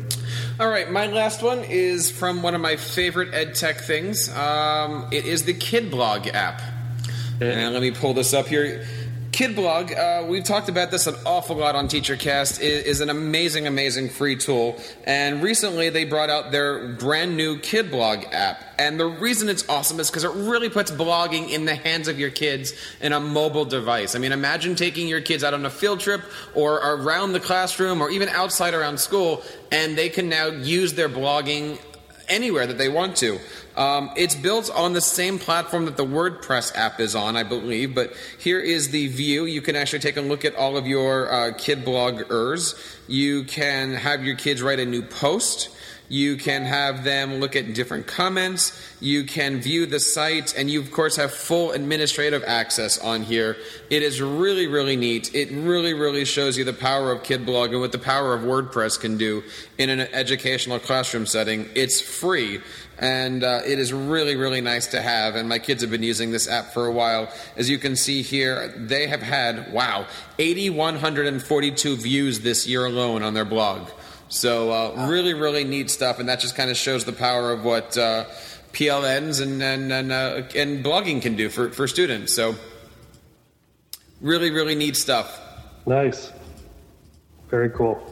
All 0.60 0.68
right, 0.68 0.90
my 0.90 1.06
last 1.06 1.42
one 1.42 1.60
is 1.60 2.10
from 2.10 2.42
one 2.42 2.54
of 2.54 2.60
my 2.60 2.76
favorite 2.76 3.32
ed 3.32 3.54
tech 3.54 3.80
things. 3.80 4.28
Um, 4.34 5.08
it 5.12 5.24
is 5.24 5.44
the 5.44 5.54
KidBlog 5.54 6.34
app. 6.34 6.60
Yeah. 7.40 7.48
And 7.48 7.72
let 7.72 7.82
me 7.82 7.90
pull 7.90 8.14
this 8.14 8.34
up 8.34 8.46
here. 8.46 8.84
KidBlog, 9.32 9.96
uh, 9.96 10.26
we've 10.26 10.44
talked 10.44 10.68
about 10.68 10.90
this 10.90 11.06
an 11.06 11.14
awful 11.24 11.56
lot 11.56 11.74
on 11.74 11.88
TeacherCast, 11.88 12.60
is, 12.60 12.84
is, 12.84 13.00
an 13.00 13.08
amazing, 13.08 13.66
amazing 13.66 14.10
free 14.10 14.36
tool. 14.36 14.78
And 15.04 15.42
recently 15.42 15.88
they 15.88 16.04
brought 16.04 16.28
out 16.28 16.52
their 16.52 16.88
brand 16.88 17.34
new 17.34 17.56
KidBlog 17.56 18.30
app. 18.30 18.62
And 18.78 19.00
the 19.00 19.06
reason 19.06 19.48
it's 19.48 19.66
awesome 19.70 20.00
is 20.00 20.10
because 20.10 20.24
it 20.24 20.32
really 20.32 20.68
puts 20.68 20.90
blogging 20.90 21.48
in 21.48 21.64
the 21.64 21.74
hands 21.74 22.08
of 22.08 22.18
your 22.18 22.28
kids 22.28 22.74
in 23.00 23.14
a 23.14 23.20
mobile 23.20 23.64
device. 23.64 24.14
I 24.14 24.18
mean, 24.18 24.32
imagine 24.32 24.74
taking 24.74 25.08
your 25.08 25.22
kids 25.22 25.42
out 25.42 25.54
on 25.54 25.64
a 25.64 25.70
field 25.70 26.00
trip 26.00 26.20
or 26.54 26.74
around 26.74 27.32
the 27.32 27.40
classroom 27.40 28.02
or 28.02 28.10
even 28.10 28.28
outside 28.28 28.74
around 28.74 29.00
school, 29.00 29.42
and 29.70 29.96
they 29.96 30.10
can 30.10 30.28
now 30.28 30.48
use 30.48 30.92
their 30.92 31.08
blogging 31.08 31.78
anywhere 32.28 32.66
that 32.66 32.78
they 32.78 32.88
want 32.88 33.16
to. 33.16 33.38
Um, 33.76 34.10
it's 34.16 34.34
built 34.34 34.70
on 34.70 34.92
the 34.92 35.00
same 35.00 35.38
platform 35.38 35.86
that 35.86 35.96
the 35.96 36.04
WordPress 36.04 36.76
app 36.76 37.00
is 37.00 37.14
on, 37.14 37.36
I 37.36 37.42
believe. 37.42 37.94
But 37.94 38.12
here 38.38 38.60
is 38.60 38.90
the 38.90 39.08
view. 39.08 39.44
You 39.44 39.62
can 39.62 39.76
actually 39.76 40.00
take 40.00 40.16
a 40.16 40.20
look 40.20 40.44
at 40.44 40.54
all 40.56 40.76
of 40.76 40.86
your 40.86 41.32
uh, 41.32 41.52
kid 41.56 41.84
bloggers. 41.84 42.74
You 43.08 43.44
can 43.44 43.94
have 43.94 44.24
your 44.24 44.36
kids 44.36 44.62
write 44.62 44.80
a 44.80 44.86
new 44.86 45.02
post. 45.02 45.70
You 46.12 46.36
can 46.36 46.64
have 46.66 47.04
them 47.04 47.36
look 47.36 47.56
at 47.56 47.72
different 47.72 48.06
comments. 48.06 48.78
You 49.00 49.24
can 49.24 49.62
view 49.62 49.86
the 49.86 49.98
site, 49.98 50.54
and 50.54 50.70
you, 50.70 50.78
of 50.78 50.92
course, 50.92 51.16
have 51.16 51.32
full 51.32 51.72
administrative 51.72 52.44
access 52.46 52.98
on 52.98 53.22
here. 53.22 53.56
It 53.88 54.02
is 54.02 54.20
really, 54.20 54.66
really 54.66 54.94
neat. 54.94 55.34
It 55.34 55.50
really, 55.50 55.94
really 55.94 56.26
shows 56.26 56.58
you 56.58 56.64
the 56.64 56.74
power 56.74 57.12
of 57.12 57.22
KidBlog 57.22 57.70
and 57.70 57.80
what 57.80 57.92
the 57.92 57.98
power 57.98 58.34
of 58.34 58.42
WordPress 58.42 59.00
can 59.00 59.16
do 59.16 59.42
in 59.78 59.88
an 59.88 60.00
educational 60.00 60.78
classroom 60.78 61.24
setting. 61.24 61.70
It's 61.74 62.02
free 62.02 62.60
and 62.98 63.42
uh, 63.42 63.60
it 63.66 63.78
is 63.78 63.90
really, 63.90 64.36
really 64.36 64.60
nice 64.60 64.88
to 64.88 65.00
have. 65.00 65.34
And 65.34 65.48
my 65.48 65.58
kids 65.58 65.80
have 65.80 65.90
been 65.90 66.02
using 66.02 66.30
this 66.30 66.46
app 66.46 66.74
for 66.74 66.86
a 66.86 66.92
while. 66.92 67.32
As 67.56 67.70
you 67.70 67.78
can 67.78 67.96
see 67.96 68.20
here, 68.20 68.68
they 68.76 69.06
have 69.06 69.22
had, 69.22 69.72
wow, 69.72 70.06
8,142 70.38 71.96
views 71.96 72.40
this 72.40 72.66
year 72.66 72.84
alone 72.84 73.22
on 73.22 73.32
their 73.32 73.46
blog. 73.46 73.88
So 74.32 74.70
uh, 74.70 75.08
really, 75.10 75.34
really 75.34 75.62
neat 75.62 75.90
stuff, 75.90 76.18
and 76.18 76.26
that 76.30 76.40
just 76.40 76.56
kind 76.56 76.70
of 76.70 76.76
shows 76.78 77.04
the 77.04 77.12
power 77.12 77.52
of 77.52 77.64
what 77.64 77.98
uh, 77.98 78.24
PLNs 78.72 79.42
and 79.42 79.62
and 79.62 79.92
and, 79.92 80.10
uh, 80.10 80.42
and, 80.56 80.82
blogging 80.82 81.20
can 81.20 81.36
do 81.36 81.50
for, 81.50 81.70
for 81.70 81.86
students. 81.86 82.32
So 82.32 82.54
really, 84.22 84.50
really 84.50 84.74
neat 84.74 84.96
stuff. 84.96 85.38
Nice, 85.84 86.32
very 87.50 87.68
cool. 87.68 88.11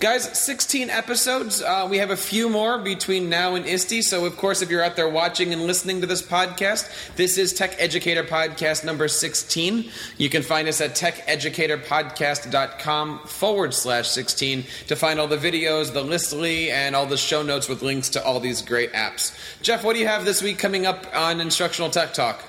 Guys, 0.00 0.24
16 0.36 0.90
episodes. 0.90 1.62
Uh, 1.62 1.86
we 1.88 1.98
have 1.98 2.10
a 2.10 2.16
few 2.16 2.48
more 2.48 2.78
between 2.78 3.30
now 3.30 3.54
and 3.54 3.64
ISTE. 3.64 4.02
So, 4.02 4.24
of 4.24 4.36
course, 4.36 4.60
if 4.60 4.68
you're 4.68 4.82
out 4.82 4.96
there 4.96 5.08
watching 5.08 5.52
and 5.52 5.68
listening 5.68 6.00
to 6.00 6.06
this 6.08 6.20
podcast, 6.20 7.14
this 7.14 7.38
is 7.38 7.52
Tech 7.52 7.76
Educator 7.78 8.24
Podcast 8.24 8.84
number 8.84 9.06
16. 9.06 9.88
You 10.18 10.28
can 10.28 10.42
find 10.42 10.66
us 10.66 10.80
at 10.80 10.96
techeducatorpodcast.com 10.96 13.20
forward 13.20 13.72
slash 13.72 14.08
16 14.08 14.64
to 14.88 14.96
find 14.96 15.20
all 15.20 15.28
the 15.28 15.36
videos, 15.36 15.92
the 15.92 16.02
listly, 16.02 16.70
and 16.70 16.96
all 16.96 17.06
the 17.06 17.16
show 17.16 17.44
notes 17.44 17.68
with 17.68 17.80
links 17.80 18.08
to 18.10 18.24
all 18.24 18.40
these 18.40 18.62
great 18.62 18.92
apps. 18.94 19.32
Jeff, 19.62 19.84
what 19.84 19.92
do 19.92 20.00
you 20.00 20.08
have 20.08 20.24
this 20.24 20.42
week 20.42 20.58
coming 20.58 20.86
up 20.86 21.06
on 21.14 21.40
Instructional 21.40 21.88
Tech 21.88 22.12
Talk? 22.12 22.42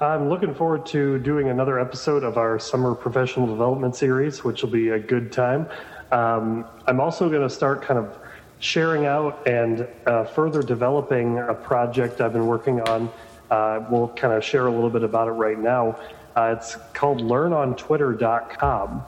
I'm 0.00 0.28
looking 0.28 0.52
forward 0.54 0.84
to 0.86 1.20
doing 1.20 1.48
another 1.48 1.78
episode 1.78 2.24
of 2.24 2.38
our 2.38 2.58
summer 2.58 2.92
professional 2.94 3.46
development 3.46 3.94
series, 3.94 4.42
which 4.42 4.62
will 4.62 4.70
be 4.70 4.88
a 4.88 4.98
good 4.98 5.30
time. 5.30 5.68
Um, 6.12 6.64
I'm 6.86 7.00
also 7.00 7.28
going 7.28 7.42
to 7.42 7.54
start 7.54 7.82
kind 7.82 7.98
of 7.98 8.18
sharing 8.58 9.06
out 9.06 9.46
and 9.46 9.86
uh, 10.06 10.24
further 10.24 10.62
developing 10.62 11.38
a 11.38 11.54
project 11.54 12.20
I've 12.20 12.32
been 12.32 12.46
working 12.46 12.80
on. 12.82 13.10
Uh, 13.50 13.84
we'll 13.90 14.08
kind 14.08 14.32
of 14.34 14.44
share 14.44 14.66
a 14.66 14.70
little 14.70 14.90
bit 14.90 15.02
about 15.02 15.28
it 15.28 15.32
right 15.32 15.58
now. 15.58 15.98
Uh, 16.36 16.54
it's 16.56 16.76
called 16.94 17.20
learnontwitter.com, 17.20 19.02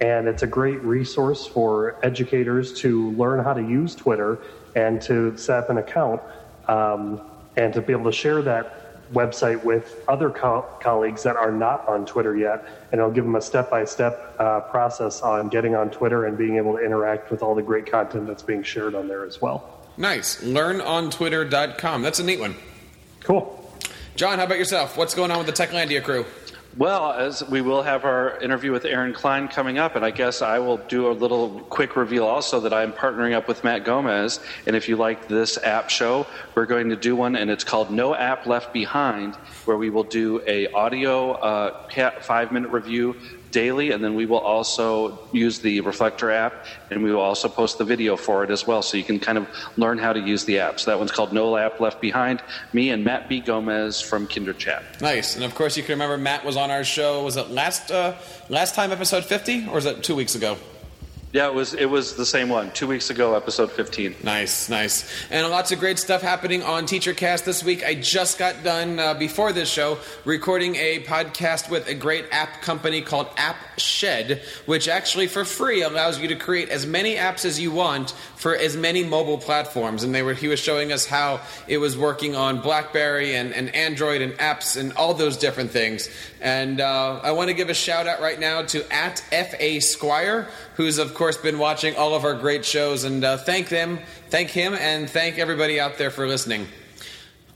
and 0.00 0.28
it's 0.28 0.42
a 0.42 0.46
great 0.46 0.82
resource 0.82 1.46
for 1.46 1.96
educators 2.04 2.72
to 2.80 3.10
learn 3.12 3.44
how 3.44 3.52
to 3.52 3.60
use 3.60 3.94
Twitter 3.94 4.38
and 4.74 5.02
to 5.02 5.36
set 5.36 5.58
up 5.58 5.70
an 5.70 5.78
account 5.78 6.22
um, 6.68 7.20
and 7.56 7.74
to 7.74 7.82
be 7.82 7.92
able 7.92 8.04
to 8.04 8.12
share 8.12 8.40
that 8.40 8.81
website 9.12 9.62
with 9.64 10.02
other 10.08 10.30
co- 10.30 10.66
colleagues 10.80 11.22
that 11.22 11.36
are 11.36 11.52
not 11.52 11.86
on 11.88 12.06
Twitter 12.06 12.36
yet, 12.36 12.64
and 12.92 13.00
I'll 13.00 13.10
give 13.10 13.24
them 13.24 13.36
a 13.36 13.42
step 13.42 13.70
by 13.70 13.84
step 13.84 14.36
process 14.70 15.22
on 15.22 15.48
getting 15.48 15.74
on 15.74 15.90
Twitter 15.90 16.26
and 16.26 16.36
being 16.36 16.56
able 16.56 16.76
to 16.76 16.84
interact 16.84 17.30
with 17.30 17.42
all 17.42 17.54
the 17.54 17.62
great 17.62 17.90
content 17.90 18.26
that's 18.26 18.42
being 18.42 18.62
shared 18.62 18.94
on 18.94 19.08
there 19.08 19.24
as 19.24 19.40
well. 19.40 19.80
Nice. 19.96 20.42
LearnOnTwitter.com. 20.42 22.02
That's 22.02 22.18
a 22.18 22.24
neat 22.24 22.40
one. 22.40 22.56
Cool. 23.20 23.58
John, 24.16 24.38
how 24.38 24.44
about 24.44 24.58
yourself? 24.58 24.96
What's 24.96 25.14
going 25.14 25.30
on 25.30 25.38
with 25.38 25.46
the 25.46 25.52
Techlandia 25.52 26.02
crew? 26.02 26.26
Well, 26.78 27.12
as 27.12 27.46
we 27.50 27.60
will 27.60 27.82
have 27.82 28.06
our 28.06 28.38
interview 28.38 28.72
with 28.72 28.86
Aaron 28.86 29.12
Klein 29.12 29.46
coming 29.46 29.76
up, 29.76 29.94
and 29.94 30.02
I 30.02 30.10
guess 30.10 30.40
I 30.40 30.58
will 30.58 30.78
do 30.78 31.10
a 31.10 31.12
little 31.12 31.60
quick 31.68 31.96
reveal 31.96 32.24
also 32.24 32.60
that 32.60 32.72
I'm 32.72 32.94
partnering 32.94 33.34
up 33.34 33.46
with 33.46 33.62
Matt 33.62 33.84
Gomez. 33.84 34.40
And 34.66 34.74
if 34.74 34.88
you 34.88 34.96
like 34.96 35.28
this 35.28 35.58
app 35.58 35.90
show, 35.90 36.26
we're 36.54 36.64
going 36.64 36.88
to 36.88 36.96
do 36.96 37.14
one, 37.14 37.36
and 37.36 37.50
it's 37.50 37.62
called 37.62 37.90
No 37.90 38.14
App 38.14 38.46
Left 38.46 38.72
Behind, 38.72 39.34
where 39.66 39.76
we 39.76 39.90
will 39.90 40.04
do 40.04 40.40
a 40.46 40.66
audio 40.68 41.32
uh, 41.32 41.88
five 42.22 42.52
minute 42.52 42.70
review 42.70 43.16
daily, 43.52 43.92
and 43.92 44.02
then 44.02 44.14
we 44.16 44.26
will 44.26 44.40
also 44.40 45.18
use 45.30 45.60
the 45.60 45.80
Reflector 45.82 46.30
app, 46.32 46.66
and 46.90 47.02
we 47.02 47.12
will 47.12 47.20
also 47.20 47.48
post 47.48 47.78
the 47.78 47.84
video 47.84 48.16
for 48.16 48.42
it 48.42 48.50
as 48.50 48.66
well, 48.66 48.82
so 48.82 48.96
you 48.96 49.04
can 49.04 49.20
kind 49.20 49.38
of 49.38 49.46
learn 49.76 49.98
how 49.98 50.12
to 50.12 50.18
use 50.18 50.44
the 50.44 50.58
app. 50.58 50.80
So 50.80 50.90
that 50.90 50.98
one's 50.98 51.12
called 51.12 51.32
No 51.32 51.56
App 51.56 51.78
Left 51.78 52.00
Behind. 52.00 52.42
Me 52.72 52.90
and 52.90 53.04
Matt 53.04 53.28
B. 53.28 53.40
Gomez 53.40 54.00
from 54.00 54.26
Kinder 54.26 54.52
Chat. 54.52 54.82
Nice, 55.00 55.36
and 55.36 55.44
of 55.44 55.54
course 55.54 55.76
you 55.76 55.82
can 55.84 55.92
remember 55.92 56.18
Matt 56.18 56.44
was 56.44 56.56
on 56.56 56.70
our 56.70 56.82
show. 56.82 57.22
Was 57.22 57.36
it 57.36 57.50
last 57.50 57.90
uh, 57.90 58.14
last 58.48 58.74
time 58.74 58.90
episode 58.90 59.24
fifty, 59.24 59.68
or 59.68 59.78
is 59.78 59.86
it 59.86 60.02
two 60.02 60.16
weeks 60.16 60.34
ago? 60.34 60.56
Yeah, 61.32 61.46
it 61.46 61.54
was 61.54 61.72
it 61.72 61.86
was 61.86 62.14
the 62.14 62.26
same 62.26 62.50
one. 62.50 62.72
Two 62.72 62.86
weeks 62.86 63.08
ago, 63.08 63.34
episode 63.34 63.72
fifteen. 63.72 64.14
Nice, 64.22 64.68
nice, 64.68 65.10
and 65.30 65.48
lots 65.48 65.72
of 65.72 65.80
great 65.80 65.98
stuff 65.98 66.20
happening 66.20 66.62
on 66.62 66.84
TeacherCast 66.84 67.44
this 67.44 67.64
week. 67.64 67.82
I 67.82 67.94
just 67.94 68.38
got 68.38 68.62
done 68.62 68.98
uh, 68.98 69.14
before 69.14 69.54
this 69.54 69.70
show 69.70 69.96
recording 70.26 70.76
a 70.76 71.02
podcast 71.04 71.70
with 71.70 71.88
a 71.88 71.94
great 71.94 72.26
app 72.32 72.60
company 72.60 73.00
called 73.00 73.28
App 73.38 73.56
Shed, 73.78 74.42
which 74.66 74.88
actually 74.88 75.26
for 75.26 75.46
free 75.46 75.80
allows 75.80 76.20
you 76.20 76.28
to 76.28 76.36
create 76.36 76.68
as 76.68 76.84
many 76.84 77.14
apps 77.14 77.46
as 77.46 77.58
you 77.58 77.70
want 77.70 78.10
for 78.36 78.54
as 78.54 78.76
many 78.76 79.02
mobile 79.02 79.38
platforms. 79.38 80.02
And 80.02 80.14
they 80.14 80.22
were 80.22 80.34
he 80.34 80.48
was 80.48 80.60
showing 80.60 80.92
us 80.92 81.06
how 81.06 81.40
it 81.66 81.78
was 81.78 81.96
working 81.96 82.36
on 82.36 82.60
BlackBerry 82.60 83.36
and, 83.36 83.54
and 83.54 83.74
Android 83.74 84.20
and 84.20 84.34
apps 84.34 84.76
and 84.76 84.92
all 84.94 85.14
those 85.14 85.38
different 85.38 85.70
things. 85.70 86.10
And 86.42 86.78
uh, 86.80 87.20
I 87.22 87.32
want 87.32 87.48
to 87.48 87.54
give 87.54 87.70
a 87.70 87.74
shout 87.74 88.06
out 88.06 88.20
right 88.20 88.38
now 88.38 88.62
to 88.62 88.92
at 88.92 89.20
fa 89.20 89.80
Squire, 89.80 90.48
who's 90.74 90.98
of 90.98 91.14
course 91.22 91.36
been 91.36 91.60
watching 91.60 91.94
all 91.94 92.16
of 92.16 92.24
our 92.24 92.34
great 92.34 92.64
shows, 92.64 93.04
and 93.04 93.22
uh, 93.22 93.36
thank 93.36 93.68
them, 93.68 94.00
thank 94.28 94.50
him, 94.50 94.74
and 94.74 95.08
thank 95.08 95.38
everybody 95.38 95.78
out 95.78 95.96
there 95.96 96.10
for 96.10 96.26
listening. 96.26 96.66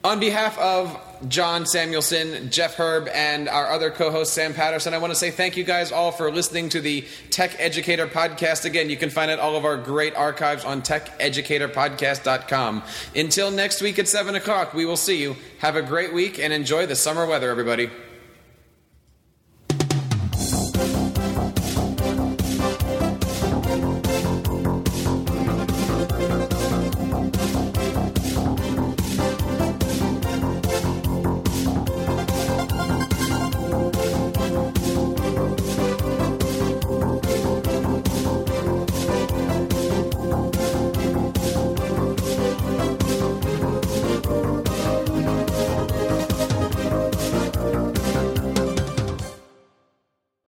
On 0.05 0.21
behalf 0.21 0.57
of 0.57 0.97
John 1.29 1.67
Samuelson, 1.67 2.53
Jeff 2.53 2.77
Herb, 2.77 3.09
and 3.09 3.49
our 3.49 3.73
other 3.73 3.91
co 3.91 4.12
host, 4.12 4.35
Sam 4.35 4.55
Patterson, 4.55 4.95
I 4.95 4.99
want 4.99 5.11
to 5.11 5.19
say 5.19 5.33
thank 5.33 5.57
you 5.57 5.64
guys 5.64 5.91
all 5.91 6.12
for 6.12 6.31
listening 6.31 6.69
to 6.69 6.81
the 6.81 7.05
Tech 7.31 7.57
Educator 7.59 8.07
Podcast. 8.07 8.67
Again, 8.67 8.89
you 8.89 8.97
can 8.97 9.11
find 9.11 9.33
out 9.33 9.41
all 9.41 9.57
of 9.57 9.64
our 9.64 9.77
great 9.77 10.14
archives 10.14 10.64
on 10.64 10.83
techeducatorpodcast.com. 10.83 12.85
Until 13.17 13.51
next 13.51 13.83
week 13.83 13.99
at 13.99 14.07
7 14.07 14.37
o'clock, 14.37 14.75
we 14.75 14.85
will 14.85 14.97
see 14.97 15.21
you. 15.21 15.35
Have 15.59 15.75
a 15.75 15.83
great 15.83 16.14
week 16.14 16.39
and 16.39 16.53
enjoy 16.53 16.87
the 16.87 16.95
summer 16.95 17.27
weather, 17.27 17.51
everybody. 17.51 17.91